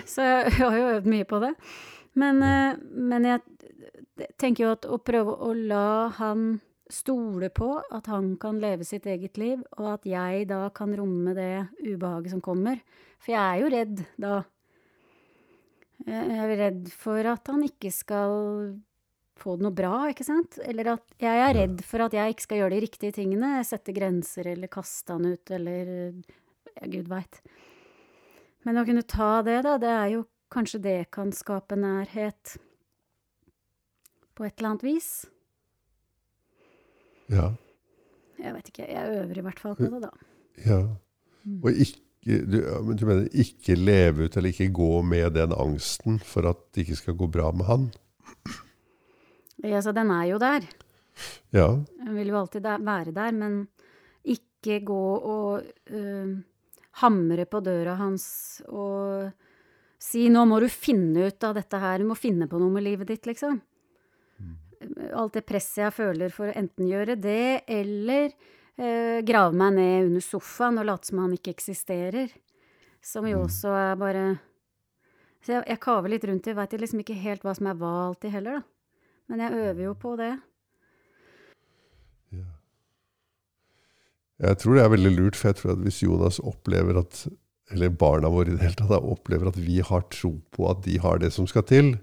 så 0.09 0.25
jeg 0.25 0.53
har 0.59 0.77
jo 0.77 0.91
øvd 0.97 1.09
mye 1.11 1.27
på 1.29 1.39
det. 1.43 1.53
Men, 2.19 2.43
eh, 2.45 2.77
men 2.81 3.27
jeg 3.29 4.29
tenker 4.41 4.65
jo 4.65 4.75
at 4.77 4.87
å 4.89 4.99
prøve 5.03 5.35
å 5.47 5.53
la 5.57 6.13
han 6.19 6.61
stole 6.93 7.49
på 7.55 7.69
at 7.81 8.09
han 8.13 8.35
kan 8.41 8.59
leve 8.61 8.85
sitt 8.85 9.07
eget 9.09 9.39
liv, 9.41 9.63
og 9.79 9.95
at 9.95 10.09
jeg 10.09 10.49
da 10.51 10.67
kan 10.77 10.93
romme 10.97 11.33
det 11.37 11.69
ubehaget 11.81 12.35
som 12.35 12.43
kommer. 12.45 12.83
For 13.23 13.33
jeg 13.33 13.41
er 13.41 13.63
jo 13.63 13.71
redd 13.73 14.03
da. 14.21 14.43
Jeg 16.07 16.39
er 16.43 16.55
redd 16.59 16.89
for 16.95 17.29
at 17.31 17.49
han 17.53 17.63
ikke 17.67 17.93
skal 17.95 18.33
få 19.43 19.57
det 19.57 19.67
noe 19.67 19.75
bra, 19.75 19.95
ikke 20.13 20.27
sant? 20.27 20.59
Eller 20.67 20.95
at 20.97 21.15
jeg 21.23 21.43
er 21.45 21.57
redd 21.57 21.83
for 21.87 22.05
at 22.05 22.15
jeg 22.17 22.35
ikke 22.35 22.47
skal 22.47 22.63
gjøre 22.63 22.75
de 22.75 22.83
riktige 22.85 23.17
tingene. 23.17 23.55
Sette 23.67 23.95
grenser 23.97 24.53
eller 24.55 24.71
kaste 24.73 25.17
han 25.17 25.33
ut 25.35 25.55
eller 25.55 25.93
ja, 26.77 26.91
gud 26.91 27.11
veit. 27.11 27.41
Men 28.67 28.79
å 28.79 28.87
kunne 28.87 29.07
ta 29.09 29.41
det, 29.47 29.61
da, 29.67 29.77
det 29.83 29.91
er 29.91 30.13
jo 30.17 30.27
kanskje 30.53 30.83
det 30.85 30.99
kan 31.15 31.33
skape 31.35 31.79
nærhet 31.81 32.57
på 34.37 34.47
et 34.47 34.55
eller 34.59 34.75
annet 34.75 34.87
vis. 34.87 35.11
Ja. 37.33 37.51
Jeg 38.43 38.55
vet 38.57 38.71
ikke, 38.73 38.87
jeg 38.91 39.19
øver 39.23 39.39
i 39.39 39.45
hvert 39.47 39.61
fall 39.63 39.77
på 39.79 39.89
det, 39.89 40.03
da. 40.05 40.13
ja. 40.67 40.81
Og 41.63 41.75
ikke 41.75 42.12
du, 42.23 42.61
du 42.95 43.05
mener 43.07 43.27
ikke 43.35 43.75
leve 43.75 44.29
ut 44.29 44.37
eller 44.37 44.53
ikke 44.53 44.71
gå 44.75 44.93
med 45.07 45.35
den 45.35 45.55
angsten 45.57 46.21
for 46.23 46.47
at 46.51 46.61
det 46.73 46.85
ikke 46.85 47.01
skal 47.01 47.19
gå 47.19 47.29
bra 47.35 47.51
med 47.57 47.67
han? 47.67 47.89
Ja, 49.63 49.83
så 49.83 49.95
den 49.95 50.11
er 50.11 50.29
jo 50.31 50.39
der. 50.43 50.67
Ja. 51.55 51.69
Den 51.99 52.15
vil 52.17 52.33
jo 52.33 52.39
alltid 52.41 52.67
være 52.67 53.15
der, 53.15 53.35
men 53.37 53.59
ikke 54.23 54.81
gå 54.87 55.03
og 55.19 55.67
uh, 55.93 56.33
hamre 57.03 57.47
på 57.51 57.61
døra 57.65 57.97
hans 57.99 58.27
og 58.69 59.31
si 60.03 60.27
'nå 60.29 60.45
må 60.51 60.59
du 60.61 60.69
finne 60.69 61.29
ut 61.31 61.45
av 61.47 61.55
dette 61.59 61.79
her, 61.79 62.03
du 62.03 62.11
må 62.11 62.19
finne 62.19 62.49
på 62.51 62.59
noe 62.59 62.73
med 62.75 62.83
livet 62.83 63.09
ditt', 63.09 63.27
liksom. 63.27 63.61
alt 65.15 65.37
det 65.39 65.47
presset 65.47 65.85
jeg 65.85 65.95
føler 65.95 66.33
for 66.35 66.51
å 66.51 66.57
enten 66.59 66.89
gjøre 66.91 67.15
det, 67.15 67.63
eller 67.71 68.33
grave 68.77 69.53
meg 69.55 69.75
ned 69.77 70.07
under 70.09 70.25
sofaen 70.25 70.79
og 70.81 70.87
late 70.89 71.11
som 71.11 71.19
han 71.19 71.35
ikke 71.37 71.53
eksisterer. 71.53 72.31
Som 73.03 73.27
jo 73.27 73.39
Mm. 73.39 73.45
også 73.45 73.69
er 73.69 73.97
bare 73.97 74.39
Så 75.43 75.53
jeg, 75.53 75.65
jeg 75.67 75.81
kaver 75.81 76.09
litt 76.09 76.25
rundt 76.25 76.47
i, 76.47 76.53
veit 76.55 76.71
liksom 76.71 77.01
ikke 77.03 77.19
helt 77.19 77.43
hva 77.43 77.53
som 77.57 77.67
er 77.67 77.75
hva 77.75 78.09
alltid 78.09 78.31
heller, 78.31 78.61
da. 78.61 78.63
Men 79.29 79.41
jeg 79.41 79.53
øver 79.59 79.83
jo 79.83 79.95
på 79.95 80.17
det. 80.17 80.39
Ja. 82.31 82.45
Jeg 84.47 84.59
tror 84.59 84.75
det 84.75 84.85
er 84.85 84.93
veldig 84.95 85.13
lurt, 85.17 85.37
for 85.39 85.49
jeg 85.51 85.57
tror 85.59 85.73
at 85.73 85.83
hvis 85.83 86.03
Jonas 86.03 86.39
opplever 86.39 86.99
at 87.03 87.27
eller 87.73 87.89
barna 87.89 88.29
våre 88.29 88.53
i 88.53 88.57
det 88.57 88.63
hele 88.63 88.77
tatt, 88.79 88.91
opplever 89.03 89.49
at 89.49 89.57
vi 89.57 89.81
har 89.81 90.03
tro 90.13 90.35
på 90.53 90.71
at 90.71 90.83
de 90.85 90.99
har 91.01 91.19
det 91.23 91.33
som 91.33 91.47
skal 91.49 91.65
til, 91.65 91.95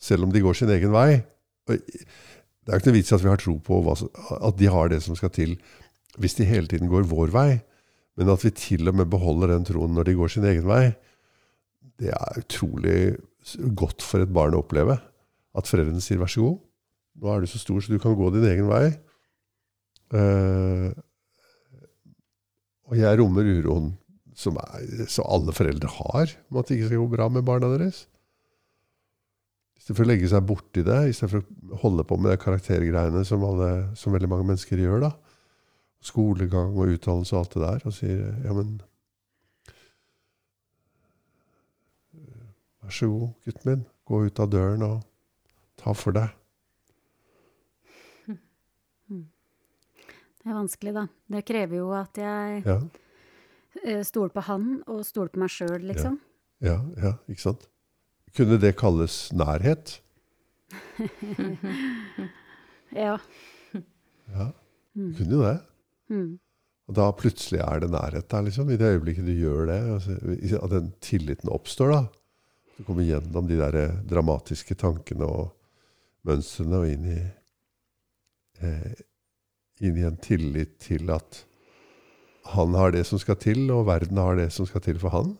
selv 0.00 0.24
om 0.24 0.32
de 0.32 0.40
går 0.42 0.56
sin 0.56 0.70
egen 0.72 0.90
vei 0.94 1.22
Det 1.68 1.78
er 2.66 2.78
ikke 2.78 2.90
noe 2.90 2.96
vits 2.96 3.12
i 3.12 3.14
at 3.14 3.22
vi 3.22 3.30
har 3.30 3.38
tro 3.38 3.56
på 3.62 3.78
at 3.92 4.56
de 4.58 4.66
har 4.70 4.88
det 4.90 5.02
som 5.02 5.14
skal 5.18 5.30
til, 5.30 5.56
hvis 6.20 6.36
de 6.38 6.48
hele 6.48 6.68
tiden 6.68 6.90
går 6.92 7.06
vår 7.08 7.32
vei. 7.34 7.50
Men 8.18 8.32
at 8.32 8.44
vi 8.44 8.52
til 8.56 8.90
og 8.90 8.98
med 8.98 9.10
beholder 9.12 9.54
den 9.54 9.64
troen 9.68 9.94
når 9.96 10.08
de 10.08 10.18
går 10.18 10.34
sin 10.34 10.44
egen 10.48 10.66
vei, 10.68 10.92
det 12.00 12.12
er 12.12 12.42
utrolig 12.42 12.98
godt 13.78 14.04
for 14.04 14.24
et 14.24 14.32
barn 14.32 14.56
å 14.56 14.60
oppleve. 14.62 14.98
At 15.56 15.68
foreldrene 15.68 16.02
sier 16.04 16.20
'vær 16.20 16.30
så 16.32 16.44
god', 16.44 16.60
nå 17.20 17.32
er 17.32 17.40
du 17.40 17.46
så 17.46 17.60
stor 17.60 17.80
så 17.80 17.92
du 17.92 17.98
kan 18.00 18.16
gå 18.16 18.30
din 18.32 18.48
egen 18.48 18.68
vei'. 18.68 18.92
Uh, 20.12 20.92
og 22.92 22.98
jeg 23.00 23.18
rommer 23.18 23.48
uroen 23.48 23.94
som 24.36 24.56
er, 24.60 25.06
som 25.08 25.28
alle 25.28 25.52
foreldre 25.56 25.88
har, 25.88 26.32
om 26.50 26.58
at 26.60 26.68
det 26.68 26.76
ikke 26.76 26.90
skal 26.90 27.04
gå 27.04 27.12
bra 27.14 27.28
med 27.32 27.44
barna 27.44 27.70
deres. 27.72 28.06
Istedenfor 29.78 30.04
å 30.04 30.10
legge 30.12 30.28
seg 30.28 30.44
borti 30.46 30.84
det, 30.86 30.98
istedenfor 31.10 31.42
å 31.42 31.80
holde 31.82 32.04
på 32.04 32.18
med 32.20 32.32
de 32.32 32.40
karaktergreiene 32.42 33.24
som, 33.28 33.44
alle, 33.44 33.70
som 33.98 34.12
veldig 34.14 34.30
mange 34.30 34.46
mennesker 34.52 34.80
gjør. 34.80 35.08
da. 35.08 35.12
Skolegang 36.02 36.74
og 36.74 36.90
utdannelse 36.96 37.36
og 37.36 37.44
alt 37.44 37.54
det 37.54 37.62
der. 37.62 37.86
Og 37.86 37.94
sier 37.94 38.32
ja, 38.44 38.52
men 38.56 38.80
Vær 42.82 42.90
så 42.90 43.06
god, 43.06 43.28
gutten 43.46 43.68
min. 43.70 43.82
Gå 44.10 44.24
ut 44.26 44.40
av 44.42 44.48
døren 44.50 44.82
og 44.82 44.96
ta 45.78 45.92
for 45.94 46.16
deg. 46.16 46.32
Det 50.42 50.50
er 50.50 50.56
vanskelig, 50.56 50.90
da. 50.96 51.04
Det 51.30 51.44
krever 51.46 51.78
jo 51.78 51.92
at 51.94 52.18
jeg 52.18 52.64
Ja, 52.66 52.80
eh, 53.86 54.00
stoler 54.02 54.32
på 54.34 54.42
han, 54.48 54.82
og 54.90 55.04
stoler 55.06 55.30
på 55.30 55.38
meg 55.38 55.52
sjøl, 55.54 55.84
liksom. 55.86 56.16
ja, 56.60 56.80
ja 56.98 57.12
ikke 57.30 57.44
sant? 57.44 57.68
Kunne 58.34 58.58
det 58.58 58.74
kalles 58.80 59.28
nærhet? 59.32 60.00
Ja. 62.92 63.14
Ja, 64.28 64.50
Mm. 64.94 65.14
kunne 65.16 65.32
jo 65.32 65.40
det. 65.46 65.60
Mm. 66.12 66.32
Og 66.90 66.96
da 66.98 67.06
plutselig 67.16 67.62
er 67.64 67.82
det 67.82 67.92
nærhet 67.92 68.28
der, 68.28 68.44
liksom. 68.48 68.70
I 68.70 68.78
det 68.80 68.90
øyeblikket 68.96 69.28
du 69.28 69.32
gjør 69.32 69.70
det. 69.70 69.78
Altså, 69.96 70.58
at 70.58 70.74
den 70.74 70.90
tilliten 71.04 71.52
oppstår, 71.52 71.94
da. 71.94 72.02
Du 72.76 72.84
kommer 72.86 73.06
gjennom 73.06 73.48
de 73.48 73.58
der 73.60 73.78
eh, 73.78 74.02
dramatiske 74.10 74.76
tankene 74.80 75.28
og 75.28 75.52
mønstrene 76.26 76.82
og 76.82 76.90
inn 76.90 77.08
i 77.12 77.22
eh, 78.62 78.92
Inn 79.82 79.96
i 79.98 80.04
en 80.06 80.18
tillit 80.22 80.76
til 80.84 81.08
at 81.10 81.40
han 82.52 82.74
har 82.78 82.92
det 82.94 83.00
som 83.08 83.18
skal 83.18 83.34
til, 83.40 83.64
og 83.74 83.88
verden 83.88 84.20
har 84.20 84.36
det 84.38 84.52
som 84.54 84.66
skal 84.68 84.84
til 84.84 85.00
for 85.02 85.10
han. 85.10 85.32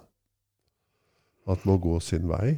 At 1.46 1.62
må 1.68 1.76
gå 1.78 2.00
sin 2.02 2.26
vei. 2.30 2.56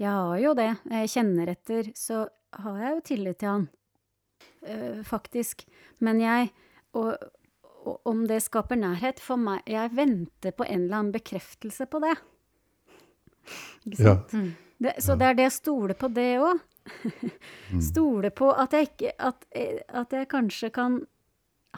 Jeg 0.00 0.10
har 0.10 0.40
jo 0.42 0.56
det. 0.58 0.72
Jeg 0.90 1.12
kjenner 1.12 1.52
etter, 1.54 1.92
så 1.94 2.24
har 2.64 2.80
jeg 2.82 2.96
jo 2.96 3.04
tillit 3.12 3.38
til 3.38 3.52
han. 3.52 3.68
Eh, 4.64 5.02
faktisk. 5.04 5.66
Men 6.00 6.20
jeg 6.20 6.50
og, 6.96 7.16
og 7.84 8.00
om 8.08 8.22
det 8.28 8.38
skaper 8.42 8.78
nærhet 8.80 9.18
for 9.20 9.36
meg 9.36 9.60
Jeg 9.68 9.90
venter 9.92 10.54
på 10.56 10.64
en 10.64 10.86
eller 10.86 10.96
annen 11.02 11.12
bekreftelse 11.12 11.86
på 11.90 12.00
det. 12.00 12.14
Ikke 13.84 13.98
Ja. 14.02 14.14
sant? 14.14 14.54
Det, 14.80 14.94
så 15.04 15.14
det 15.16 15.26
er 15.28 15.34
det 15.38 15.46
å 15.48 15.52
stole 15.54 15.94
på 15.94 16.08
det 16.12 16.30
òg. 16.42 16.62
stole 17.90 18.30
på 18.34 18.50
at 18.52 18.72
jeg 18.76 18.88
ikke 18.90 19.12
at, 19.18 19.44
eh, 19.56 19.80
at 19.88 20.12
jeg 20.12 20.28
kanskje 20.28 20.70
kan 20.74 20.98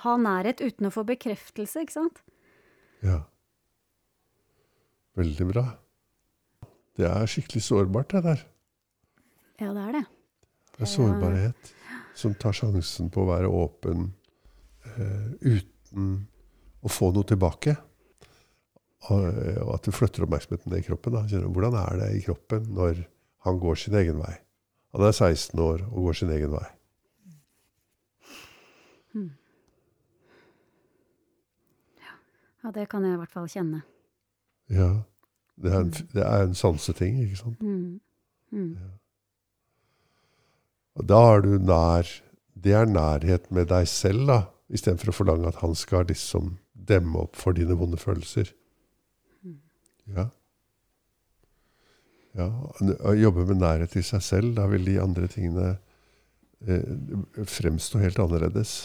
ha 0.02 0.16
nærhet 0.16 0.60
uten 0.60 0.86
å 0.88 0.92
få 0.94 1.04
bekreftelse, 1.08 1.82
ikke 1.84 1.92
sant? 1.94 2.22
Ja. 3.04 3.20
Veldig 5.16 5.46
bra. 5.52 5.64
Det 6.96 7.06
er 7.08 7.26
skikkelig 7.30 7.62
sårbart, 7.66 8.10
det 8.12 8.22
der. 8.24 8.42
Ja, 9.60 9.72
det 9.72 9.84
er 9.88 9.92
det. 10.00 10.04
Det 10.76 10.82
er 10.84 10.90
sårbarhet 10.92 11.72
som 12.16 12.34
tar 12.40 12.56
sjansen 12.56 13.10
på 13.12 13.24
å 13.24 13.28
være 13.28 13.50
åpen 13.52 14.08
uh, 14.86 15.28
uten 15.44 16.14
å 16.80 16.92
få 16.92 17.10
noe 17.14 17.28
tilbake. 17.28 17.76
Og, 19.06 19.26
eh, 19.28 19.60
og 19.62 19.74
at 19.76 19.86
du 19.86 19.92
flytter 19.94 20.24
oppmerksomheten 20.24 20.72
ned 20.72 20.80
i 20.82 20.86
kroppen. 20.86 21.14
Da. 21.14 21.42
Hvordan 21.46 21.76
er 21.78 22.00
det 22.00 22.08
i 22.16 22.22
kroppen 22.24 22.64
når 22.74 23.04
han 23.46 23.60
går 23.62 23.78
sin 23.78 23.94
egen 24.00 24.18
vei? 24.18 24.32
Han 24.96 25.04
er 25.06 25.12
16 25.14 25.60
år 25.62 25.84
og 25.92 26.08
går 26.08 26.18
sin 26.22 26.32
egen 26.34 26.54
vei. 26.56 26.64
Ja, 32.66 32.72
det 32.74 32.88
kan 32.90 33.04
jeg 33.06 33.14
i 33.14 33.18
hvert 33.20 33.30
fall 33.30 33.46
kjenne. 33.46 33.84
Ja, 34.74 34.88
det 35.62 35.70
er 35.70 35.84
en, 35.84 35.90
det 36.10 36.22
er 36.26 36.48
en 36.48 36.56
sanseting, 36.58 37.20
ikke 37.22 37.38
sant? 37.38 37.60
Mm. 37.62 38.00
Mm. 38.50 38.72
Og 40.96 41.08
da 41.08 41.20
er 41.34 41.44
du 41.44 41.56
nær 41.60 42.08
Det 42.56 42.72
er 42.72 42.88
nærhet 42.88 43.50
med 43.52 43.68
deg 43.70 43.86
selv, 43.88 44.26
da. 44.26 44.38
Istedenfor 44.72 45.12
å 45.12 45.14
forlange 45.14 45.50
at 45.50 45.60
han 45.60 45.76
skal 45.78 46.08
liksom 46.08 46.56
demme 46.72 47.20
opp 47.26 47.36
for 47.38 47.54
dine 47.54 47.76
vonde 47.78 47.98
følelser. 48.00 48.48
Ja. 50.16 50.24
ja. 52.38 52.48
Å 52.80 53.14
jobbe 53.14 53.44
med 53.50 53.60
nærhet 53.60 53.92
til 53.94 54.06
seg 54.06 54.24
selv, 54.24 54.54
da 54.56 54.66
vil 54.72 54.88
de 54.88 54.96
andre 55.02 55.28
tingene 55.30 55.76
eh, 56.66 56.82
fremstå 57.44 58.02
helt 58.02 58.18
annerledes. 58.22 58.78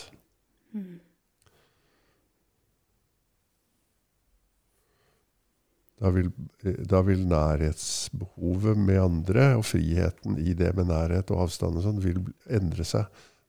Da 6.01 6.09
vil, 6.09 6.31
eh, 6.63 6.79
da 6.89 7.01
vil 7.05 7.25
nærhetsbehovet 7.29 8.77
med 8.77 9.01
andre 9.01 9.51
og 9.59 9.65
friheten 9.69 10.39
i 10.41 10.55
det 10.57 10.73
med 10.77 10.89
nærhet 10.89 11.29
og 11.31 11.45
avstand 11.45 11.77
og 11.77 11.85
sånn, 11.85 12.01
vil 12.01 12.23
endre 12.49 12.85
seg 12.87 13.05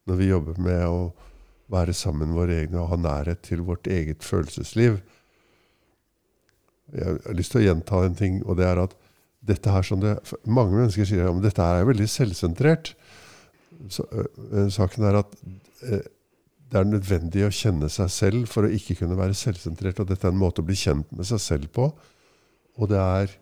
når 0.09 0.19
vi 0.19 0.29
jobber 0.29 0.59
med 0.61 0.85
å 0.85 1.13
være 1.73 1.95
sammen 1.97 2.29
med 2.29 2.41
våre 2.43 2.59
egne 2.61 2.83
og 2.83 2.91
ha 2.93 2.99
nærhet 3.01 3.43
til 3.47 3.65
vårt 3.65 3.89
eget 3.89 4.27
følelsesliv. 4.27 5.01
Jeg 6.93 7.07
har 7.25 7.39
lyst 7.39 7.55
til 7.55 7.63
å 7.63 7.67
gjenta 7.71 8.03
en 8.05 8.19
ting, 8.19 8.43
og 8.45 8.59
det 8.61 8.67
er 8.69 8.83
at 8.83 8.97
dette 9.43 9.73
her 9.73 9.87
som 9.87 10.03
det, 10.03 10.19
mange 10.45 10.77
mennesker 10.77 11.09
sier 11.09 11.31
at 11.31 11.43
dette 11.43 11.65
her 11.65 11.81
er 11.81 11.89
veldig 11.89 12.09
selvsentrert. 12.11 12.93
Så, 13.91 14.05
øh, 14.13 14.69
saken 14.71 15.07
er 15.09 15.23
at 15.23 15.33
øh, 15.89 16.03
det 16.73 16.81
er 16.81 16.89
nødvendig 16.89 17.47
å 17.47 17.53
kjenne 17.53 17.89
seg 17.93 18.11
selv 18.13 18.51
for 18.53 18.65
å 18.65 18.73
ikke 18.73 18.99
kunne 19.01 19.17
være 19.19 19.37
selvsentrert. 19.37 19.99
Og 20.01 20.09
dette 20.09 20.29
er 20.29 20.35
en 20.35 20.41
måte 20.41 20.63
å 20.63 20.69
bli 20.69 20.77
kjent 20.79 21.09
med 21.13 21.29
seg 21.29 21.41
selv 21.43 21.73
på. 21.75 21.89
Og 22.81 22.89
det 22.93 22.99
er 22.99 23.35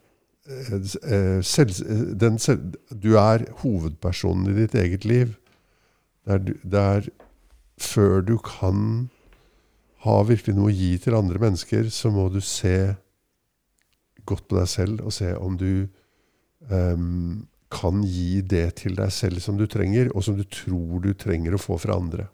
øh, 0.51 1.45
selv, 1.45 1.75
den 2.21 2.39
selv, 2.39 2.75
Du 2.91 3.15
er 3.17 3.47
hovedpersonen 3.63 4.51
i 4.51 4.59
ditt 4.63 4.75
eget 4.75 5.05
liv. 5.05 5.35
Det 6.25 6.35
er, 6.35 6.39
det 6.63 6.81
er 6.81 7.09
før 7.81 8.21
du 8.21 8.37
kan 8.39 9.09
ha 10.05 10.17
virkelig 10.25 10.57
noe 10.57 10.71
å 10.71 10.75
gi 10.75 10.95
til 11.01 11.17
andre 11.17 11.41
mennesker, 11.41 11.89
så 11.93 12.11
må 12.13 12.29
du 12.33 12.41
se 12.45 12.95
godt 14.29 14.47
på 14.49 14.59
deg 14.59 14.69
selv 14.69 15.05
og 15.05 15.13
se 15.13 15.33
om 15.37 15.57
du 15.61 15.87
um, 16.71 17.47
kan 17.71 18.03
gi 18.05 18.41
det 18.43 18.67
til 18.83 18.97
deg 18.99 19.13
selv 19.15 19.41
som 19.45 19.59
du 19.59 19.67
trenger, 19.71 20.11
og 20.15 20.25
som 20.27 20.37
du 20.39 20.45
tror 20.49 21.01
du 21.05 21.13
trenger 21.15 21.55
å 21.55 21.61
få 21.61 21.79
fra 21.81 21.97
andre. 22.01 22.27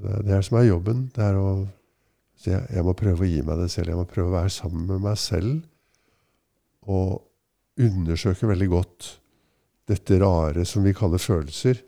Det 0.00 0.16
er 0.16 0.26
det 0.28 0.40
som 0.46 0.60
er 0.60 0.68
jobben. 0.70 1.08
Det 1.14 1.24
er 1.24 1.36
å 1.36 1.50
si 2.40 2.52
jeg 2.52 2.84
må 2.86 2.94
prøve 2.96 3.26
å 3.26 3.28
gi 3.28 3.42
meg 3.44 3.60
det 3.60 3.68
selv. 3.72 3.92
Jeg 3.92 4.00
må 4.00 4.06
prøve 4.08 4.32
å 4.32 4.38
være 4.38 4.52
sammen 4.54 4.86
med 4.88 5.04
meg 5.04 5.18
selv 5.20 5.60
og 6.90 7.20
undersøke 7.80 8.48
veldig 8.48 8.68
godt 8.72 9.10
dette 9.90 10.16
rare 10.22 10.64
som 10.68 10.84
vi 10.86 10.94
kaller 10.96 11.20
følelser. 11.20 11.82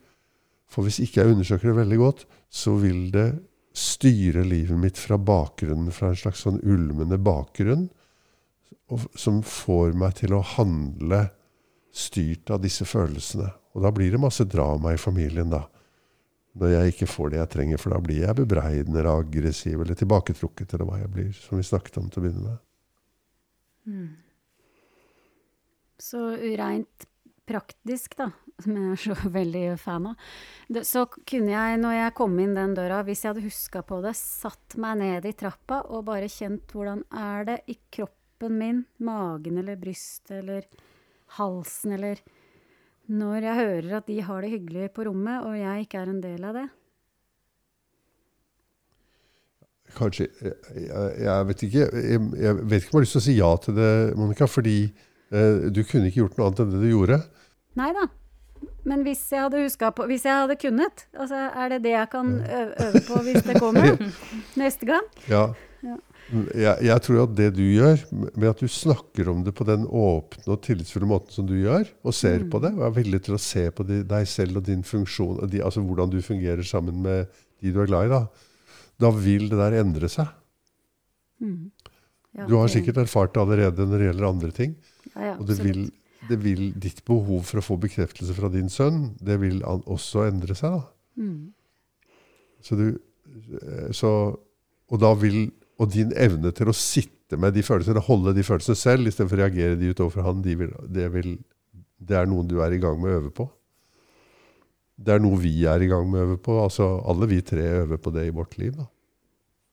For 0.69 0.85
hvis 0.87 1.01
ikke 1.05 1.23
jeg 1.23 1.35
undersøker 1.35 1.71
det 1.71 1.81
veldig 1.81 1.99
godt, 2.01 2.27
så 2.53 2.75
vil 2.81 3.09
det 3.15 3.31
styre 3.77 4.45
livet 4.45 4.77
mitt 4.79 5.01
fra 5.01 5.17
bakgrunnen, 5.17 5.93
fra 5.95 6.11
en 6.13 6.19
slags 6.19 6.45
sånn 6.45 6.61
ulmende 6.61 7.17
bakgrunn, 7.21 7.89
som 9.17 9.41
får 9.47 9.95
meg 9.97 10.19
til 10.21 10.35
å 10.37 10.45
handle 10.45 11.25
styrt 11.93 12.53
av 12.53 12.61
disse 12.65 12.85
følelsene. 12.89 13.49
Og 13.73 13.85
da 13.85 13.93
blir 13.95 14.13
det 14.13 14.21
masse 14.21 14.45
drama 14.49 14.93
i 14.93 15.01
familien, 15.01 15.53
da. 15.53 15.65
Når 16.61 16.75
jeg 16.75 16.93
ikke 16.93 17.09
får 17.09 17.33
det 17.33 17.39
jeg 17.41 17.51
trenger, 17.55 17.81
for 17.81 17.95
da 17.95 18.01
blir 18.05 18.27
jeg 18.27 18.37
bebreidende 18.37 19.01
eller 19.01 19.23
aggressiv 19.23 19.81
eller 19.81 19.97
tilbaketrukket, 19.97 20.75
eller 20.75 20.89
hva 20.89 20.99
jeg 21.01 21.13
blir, 21.15 21.31
som 21.37 21.57
vi 21.57 21.65
snakket 21.65 21.97
om 22.03 22.11
til 22.13 22.21
å 22.21 22.25
begynne 22.27 22.45
med. 22.51 22.61
Så 26.03 26.21
reint 26.61 27.09
praktisk, 27.49 28.15
da, 28.19 28.29
som 28.63 28.77
jeg 28.77 28.93
er 28.93 29.01
så 29.01 29.17
veldig 29.39 29.65
fan 29.81 30.11
av, 30.13 30.29
det, 30.69 30.85
så 30.89 31.07
kunne 31.09 31.55
jeg, 31.55 31.81
når 31.83 31.97
jeg 31.99 32.17
kom 32.21 32.37
inn 32.43 32.55
den 32.59 32.77
døra, 32.79 33.03
hvis 33.07 33.25
jeg 33.25 33.33
hadde 33.33 33.47
huska 33.47 33.83
på 33.87 34.03
det, 34.05 34.15
satt 34.19 34.77
meg 34.83 35.01
ned 35.03 35.29
i 35.29 35.35
trappa 35.39 35.83
og 35.89 36.07
bare 36.11 36.31
kjent 36.31 36.73
hvordan 36.75 37.05
er 37.11 37.49
det 37.49 37.59
i 37.73 37.79
kroppen 37.95 38.59
min, 38.61 38.85
magen 39.03 39.59
eller 39.63 39.81
brystet 39.81 40.39
eller 40.43 40.69
halsen 41.39 41.97
eller 41.97 42.23
Når 43.11 43.43
jeg 43.43 43.59
hører 43.59 43.97
at 43.99 44.07
de 44.07 44.21
har 44.23 44.45
det 44.45 44.53
hyggelig 44.53 44.93
på 44.95 45.07
rommet, 45.09 45.43
og 45.43 45.59
jeg 45.59 45.87
ikke 45.87 45.99
er 45.99 46.13
en 46.13 46.23
del 46.23 46.45
av 46.47 46.55
det. 46.61 46.69
Kanskje 49.93 50.29
jeg, 50.41 50.55
jeg, 51.21 51.47
vet 51.49 51.63
ikke 51.67 51.83
jeg, 51.83 52.21
jeg 52.41 52.61
vet 52.63 52.87
ikke 52.87 52.95
om 52.95 52.97
jeg 52.97 53.01
har 53.01 53.05
lyst 53.05 53.17
til 53.19 53.21
å 53.21 53.27
si 53.27 53.35
ja 53.37 53.51
til 53.61 53.77
det, 53.77 53.93
Monica, 54.17 54.49
fordi 54.49 54.77
eh, 54.87 55.69
du 55.69 55.83
kunne 55.85 56.09
ikke 56.09 56.23
gjort 56.23 56.39
noe 56.39 56.49
annet 56.49 56.63
enn 56.65 56.73
det 56.73 56.81
du 56.81 56.89
gjorde. 56.95 57.19
Nei 57.81 57.91
da. 57.97 58.07
Men 58.87 59.03
hvis 59.07 59.21
jeg 59.33 59.43
hadde 59.43 59.63
huska 59.65 59.89
på 59.95 60.05
Hvis 60.11 60.25
jeg 60.27 60.35
hadde 60.37 60.55
kunnet, 60.61 61.05
altså 61.19 61.39
er 61.51 61.73
det 61.73 61.81
det 61.85 61.95
jeg 61.97 62.09
kan 62.13 62.33
øve 62.43 63.03
på 63.09 63.21
hvis 63.27 63.45
det 63.47 63.59
kommer 63.63 63.99
neste 64.63 64.87
gang? 64.89 65.07
Ja. 65.31 65.49
Jeg, 66.33 66.77
jeg 66.87 67.03
tror 67.05 67.19
at 67.27 67.33
det 67.37 67.49
du 67.59 67.63
gjør, 67.63 68.01
med 68.41 68.49
at 68.49 68.61
du 68.63 68.69
snakker 68.73 69.29
om 69.29 69.43
det 69.45 69.53
på 69.59 69.67
den 69.69 69.83
åpne 69.85 70.47
og 70.55 70.63
tillitsfulle 70.65 71.09
måten 71.11 71.35
som 71.35 71.47
du 71.49 71.55
gjør, 71.59 71.85
og 72.09 72.15
ser 72.17 72.39
Mm. 72.47 72.51
på 72.55 72.61
det, 72.65 72.71
og 72.79 72.87
er 72.87 72.95
villig 73.03 73.21
til 73.27 73.35
å 73.37 73.41
se 73.43 73.67
på 73.71 73.85
de, 73.85 73.99
deg 74.09 74.27
selv 74.31 74.57
og 74.57 74.65
din 74.65 74.83
funksjon, 74.83 75.43
og 75.45 75.51
de, 75.53 75.61
altså 75.63 75.83
hvordan 75.85 76.11
du 76.11 76.23
fungerer 76.25 76.63
sammen 76.65 77.03
med 77.05 77.29
de 77.61 77.73
du 77.73 77.81
er 77.83 77.87
glad 77.91 78.07
i, 78.07 78.13
da, 78.15 78.23
da 78.99 79.11
vil 79.13 79.49
det 79.51 79.59
der 79.61 79.77
endre 79.83 80.09
seg. 80.09 80.27
Mm. 81.43 81.71
Ja, 82.39 82.47
Du 82.49 82.57
har 82.57 82.69
sikkert 82.73 82.97
erfart 83.03 83.35
det 83.35 83.43
allerede 83.43 83.85
når 83.85 83.99
det 83.99 84.07
gjelder 84.09 84.29
andre 84.31 84.51
ting. 84.57 84.77
ja, 85.15 85.21
ja, 85.33 85.37
Og 85.37 85.47
det 85.47 85.59
vil, 85.61 85.91
det 86.31 86.39
vil, 86.41 86.73
ditt 86.81 87.05
behov 87.05 87.43
for 87.45 87.61
å 87.61 87.67
få 87.67 87.77
bekreftelse 87.83 88.33
fra 88.35 88.49
din 88.49 88.71
sønn, 88.73 89.11
det 89.21 89.37
vil 89.43 89.61
også 89.67 90.29
endre 90.31 90.55
seg. 90.57 90.79
da. 90.81 90.85
Mm. 91.21 91.53
Så 92.63 92.77
du, 92.79 92.87
eh, 93.61 93.91
så, 93.93 94.13
og 94.89 95.01
da 95.03 95.13
vil 95.15 95.51
og 95.83 95.91
din 95.91 96.13
evne 96.15 96.53
til 96.55 96.71
å 96.71 96.77
sitte 96.77 97.39
med 97.41 97.57
de 97.57 97.65
følelsene, 97.67 98.03
holde 98.07 98.35
de 98.37 98.45
følelsene 98.47 98.79
selv, 98.79 99.09
istedenfor 99.09 99.41
å 99.41 99.43
reagere 99.43 99.79
de 99.81 99.91
utover 99.91 100.23
han, 100.27 100.45
de 100.45 100.55
vil, 100.61 100.73
det, 100.87 101.09
vil, 101.15 101.35
det 101.99 102.19
er 102.21 102.31
noe 102.31 102.47
du 102.47 102.61
er 102.63 102.77
i 102.77 102.81
gang 102.83 103.01
med 103.03 103.11
å 103.11 103.19
øve 103.19 103.33
på. 103.35 103.49
Det 105.03 105.17
er 105.17 105.23
noe 105.25 105.41
vi 105.41 105.55
er 105.67 105.83
i 105.83 105.89
gang 105.91 106.07
med 106.07 106.21
å 106.21 106.27
øve 106.29 106.41
på. 106.45 106.59
altså 106.63 106.87
Alle 107.11 107.27
vi 107.31 107.41
tre 107.43 107.65
øver 107.83 107.99
på 107.99 108.13
det 108.15 108.29
i 108.29 108.35
vårt 108.35 108.55
liv. 108.61 108.77
da. 108.79 108.87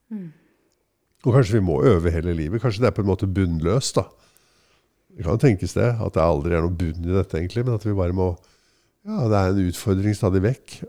Mm. 0.09 0.29
Og 1.27 1.35
kanskje 1.35 1.59
vi 1.59 1.65
må 1.67 1.81
øve 1.85 2.13
hele 2.15 2.33
livet. 2.33 2.63
Kanskje 2.63 2.85
det 2.85 2.89
er 2.89 2.95
på 2.97 3.03
en 3.03 3.11
måte 3.11 3.29
bunnløst. 3.29 3.99
da. 3.99 4.07
Det 5.13 5.25
kan 5.27 5.41
tenkes 5.41 5.75
det, 5.75 5.89
at 5.99 6.15
det 6.15 6.23
aldri 6.23 6.55
er 6.55 6.63
noe 6.63 6.73
bunn 6.79 7.03
i 7.03 7.11
dette, 7.11 7.35
egentlig, 7.37 7.65
men 7.67 7.75
at 7.75 7.85
vi 7.85 7.97
bare 7.97 8.15
må 8.15 8.31
Ja, 9.07 9.27
det 9.31 9.37
er 9.37 9.51
en 9.51 9.67
utfordring 9.69 10.15
stadig 10.15 10.41
vekk. 10.43 10.79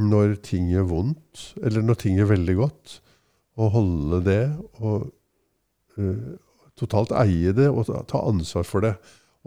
Når 0.00 0.36
ting 0.46 0.68
gjør 0.70 0.86
vondt, 0.90 1.46
eller 1.62 1.82
når 1.82 1.98
ting 1.98 2.18
gjør 2.18 2.34
veldig 2.34 2.54
godt, 2.60 3.00
å 3.58 3.68
holde 3.74 4.20
det 4.26 4.42
og 4.80 5.08
uh, 5.98 6.36
totalt 6.78 7.12
eie 7.20 7.52
det 7.56 7.68
og 7.68 7.88
ta, 8.08 8.20
ansvar 8.22 8.66
for 8.66 8.86
det. 8.86 8.94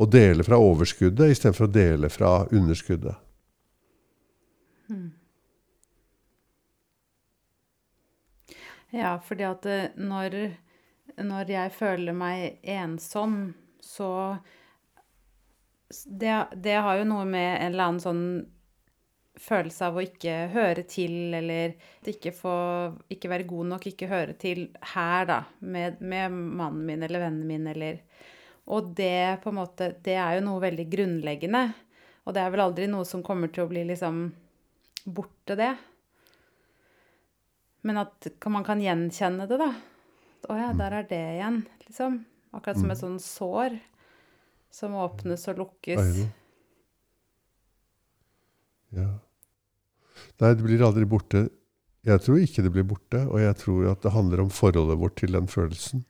Og 0.01 0.09
dele 0.09 0.45
fra 0.45 0.57
overskuddet 0.57 1.35
istedenfor 1.35 1.67
å 1.67 1.73
dele 1.73 2.09
fra 2.09 2.31
underskuddet. 2.49 3.19
Ja, 8.93 9.15
fordi 9.25 9.45
at 9.47 9.65
eh, 9.65 9.93
når, 9.97 10.35
når 11.17 11.49
jeg 11.49 11.71
føler 11.73 12.13
meg 12.13 12.59
ensom, 12.61 13.53
så 13.81 14.09
det, 16.05 16.35
det 16.53 16.75
har 16.85 16.99
jo 16.99 17.07
noe 17.09 17.25
med 17.25 17.49
en 17.55 17.71
eller 17.71 17.89
annen 17.89 18.03
sånn 18.03 18.25
følelse 19.43 19.87
av 19.89 19.97
å 19.97 20.03
ikke 20.03 20.33
høre 20.53 20.85
til, 20.87 21.33
eller 21.35 21.73
ikke, 22.07 22.31
få, 22.35 22.55
ikke 23.11 23.31
være 23.31 23.47
god 23.49 23.71
nok, 23.73 23.87
ikke 23.89 24.09
høre 24.11 24.35
til 24.39 24.65
her, 24.93 25.27
da, 25.29 25.39
med, 25.59 25.99
med 26.01 26.31
mannen 26.33 26.83
min 26.87 27.03
eller 27.03 27.25
vennen 27.25 27.47
min, 27.49 27.67
eller 27.73 28.01
Og 28.71 28.93
det 28.95 29.41
på 29.43 29.51
en 29.51 29.59
måte, 29.59 29.89
det 30.03 30.15
er 30.15 30.37
jo 30.37 30.45
noe 30.45 30.61
veldig 30.63 30.85
grunnleggende. 30.87 31.63
Og 32.23 32.35
det 32.35 32.39
er 32.39 32.53
vel 32.53 32.63
aldri 32.63 32.85
noe 32.87 33.03
som 33.03 33.23
kommer 33.25 33.51
til 33.51 33.65
å 33.65 33.71
bli 33.71 33.83
liksom 33.89 34.29
borte, 35.03 35.57
det. 35.59 35.73
Men 37.83 37.99
at 38.05 38.29
man 38.47 38.63
kan 38.63 38.79
gjenkjenne 38.79 39.49
det, 39.49 39.57
da. 39.59 39.73
Å 40.47 40.55
ja, 40.59 40.69
der 40.79 40.95
er 41.01 41.09
det 41.09 41.23
igjen, 41.33 41.59
liksom. 41.83 42.21
Akkurat 42.55 42.79
som 42.79 42.93
et 42.93 43.01
sånn 43.01 43.19
sår 43.19 43.75
som 44.71 44.95
åpnes 44.95 45.43
og 45.51 45.59
lukkes. 45.59 46.23
Ja. 48.93 49.09
Nei, 50.41 50.53
det 50.55 50.65
blir 50.65 50.81
aldri 50.85 51.05
borte. 51.09 51.45
Jeg 52.03 52.19
tror 52.19 52.41
ikke 52.41 52.63
det 52.65 52.71
blir 52.75 52.87
borte, 52.87 53.21
og 53.29 53.39
jeg 53.39 53.55
tror 53.61 53.91
at 53.93 54.01
det 54.03 54.11
handler 54.11 54.43
om 54.43 54.51
forholdet 54.51 54.99
vårt 54.99 55.15
til 55.21 55.35
den 55.35 55.47
følelsen. 55.47 56.03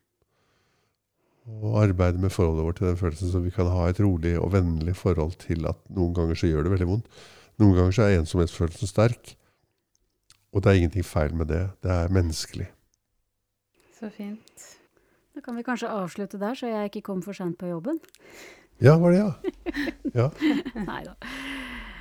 Og 1.62 1.76
arbeide 1.84 2.22
med 2.24 2.32
forholdet 2.34 2.66
vårt 2.66 2.80
til 2.80 2.88
den 2.88 2.98
følelsen, 2.98 3.30
så 3.34 3.42
vi 3.44 3.52
kan 3.54 3.70
ha 3.70 3.90
et 3.92 4.00
rolig 4.02 4.38
og 4.40 4.54
vennlig 4.56 4.96
forhold 4.98 5.36
til 5.44 5.68
at 5.70 5.80
noen 5.94 6.16
ganger 6.18 6.40
så 6.40 6.50
gjør 6.50 6.66
det 6.66 6.74
veldig 6.74 6.90
vondt. 6.90 7.24
Noen 7.62 7.76
ganger 7.78 7.98
så 7.98 8.08
er 8.08 8.22
ensomhetsfølelsen 8.22 8.90
sterk. 8.90 9.36
Og 10.54 10.64
det 10.64 10.72
er 10.72 10.80
ingenting 10.80 11.06
feil 11.06 11.36
med 11.36 11.52
det. 11.52 11.66
Det 11.84 11.92
er 11.92 12.14
menneskelig. 12.14 12.70
Så 14.00 14.10
fint. 14.14 14.70
Da 15.34 15.42
kan 15.42 15.58
vi 15.58 15.66
kanskje 15.66 15.90
avslutte 15.90 16.40
der, 16.42 16.54
så 16.58 16.70
jeg 16.70 16.90
ikke 16.90 17.06
kom 17.10 17.22
for 17.26 17.34
seint 17.38 17.58
på 17.58 17.70
jobben. 17.70 18.00
Ja, 18.82 18.98
var 19.02 19.14
det 19.14 19.22
ja? 19.22 19.32
Ja. 20.20 20.30
Nei 20.78 21.04
da. 21.06 21.16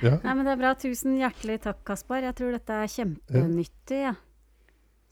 Ja. 0.03 0.17
Nei, 0.23 0.33
men 0.35 0.45
det 0.45 0.53
er 0.53 0.61
bra. 0.61 0.73
Tusen 0.75 1.17
hjertelig 1.19 1.59
takk, 1.63 1.83
Kaspar. 1.87 2.21
Jeg 2.25 2.35
tror 2.35 2.51
dette 2.55 2.69
er 2.83 2.91
kjempenyttig. 2.91 4.01
Ja. 4.09 4.13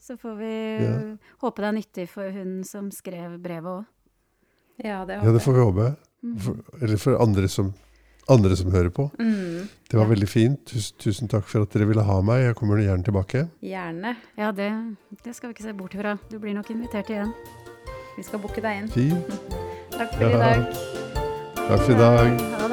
Så 0.02 0.16
får 0.18 0.36
vi 0.38 0.52
Ja. 0.82 1.16
håpe 1.42 1.62
det 1.62 1.68
er 1.68 1.76
nyttig 1.78 2.08
for 2.10 2.30
hun 2.34 2.62
som 2.64 2.90
skrev 2.90 3.38
brevet 3.42 3.64
òg. 3.80 3.84
Ja, 4.82 5.04
det 5.06 5.20
ja, 5.22 5.32
det 5.32 5.42
får 5.44 5.54
vi 5.54 5.60
håpe. 5.66 5.96
Mhm. 6.24 6.38
For, 6.40 6.56
eller 6.82 6.96
for 6.98 7.16
andre 7.22 7.48
som, 7.48 7.72
andre 8.28 8.56
som 8.56 8.70
hører 8.72 8.90
på. 8.90 9.10
Mm, 9.18 9.68
Det 9.88 9.94
var 9.98 10.06
Ja. 10.06 10.14
veldig 10.14 10.28
fint. 10.28 10.64
Tusen, 10.66 10.96
tusen 10.98 11.28
takk 11.28 11.44
for 11.44 11.62
at 11.62 11.70
dere 11.70 11.86
ville 11.86 12.02
ha 12.02 12.20
meg. 12.22 12.42
Jeg 12.46 12.56
kommer 12.56 12.78
gjerne 12.78 13.04
tilbake. 13.04 13.48
gjerne. 13.62 14.16
Ja, 14.38 14.50
det, 14.52 14.96
det 15.22 15.34
skal 15.36 15.50
vi 15.50 15.54
ikke 15.54 15.62
se 15.68 15.72
bort 15.72 15.94
ifra. 15.94 16.18
Du 16.30 16.38
blir 16.38 16.54
nok 16.54 16.70
invitert 16.70 17.08
igjen. 17.10 17.32
Vi 18.16 18.22
skal 18.22 18.40
booke 18.40 18.60
deg 18.60 18.82
inn. 18.82 18.88
Fint. 18.88 19.26
Takk 19.92 20.12
for 20.14 20.24
i 20.24 20.38
dag. 20.38 20.66
Takk 21.68 21.80
for 21.80 21.92
i 21.92 21.98
dag. 21.98 22.40
Ha 22.40 22.68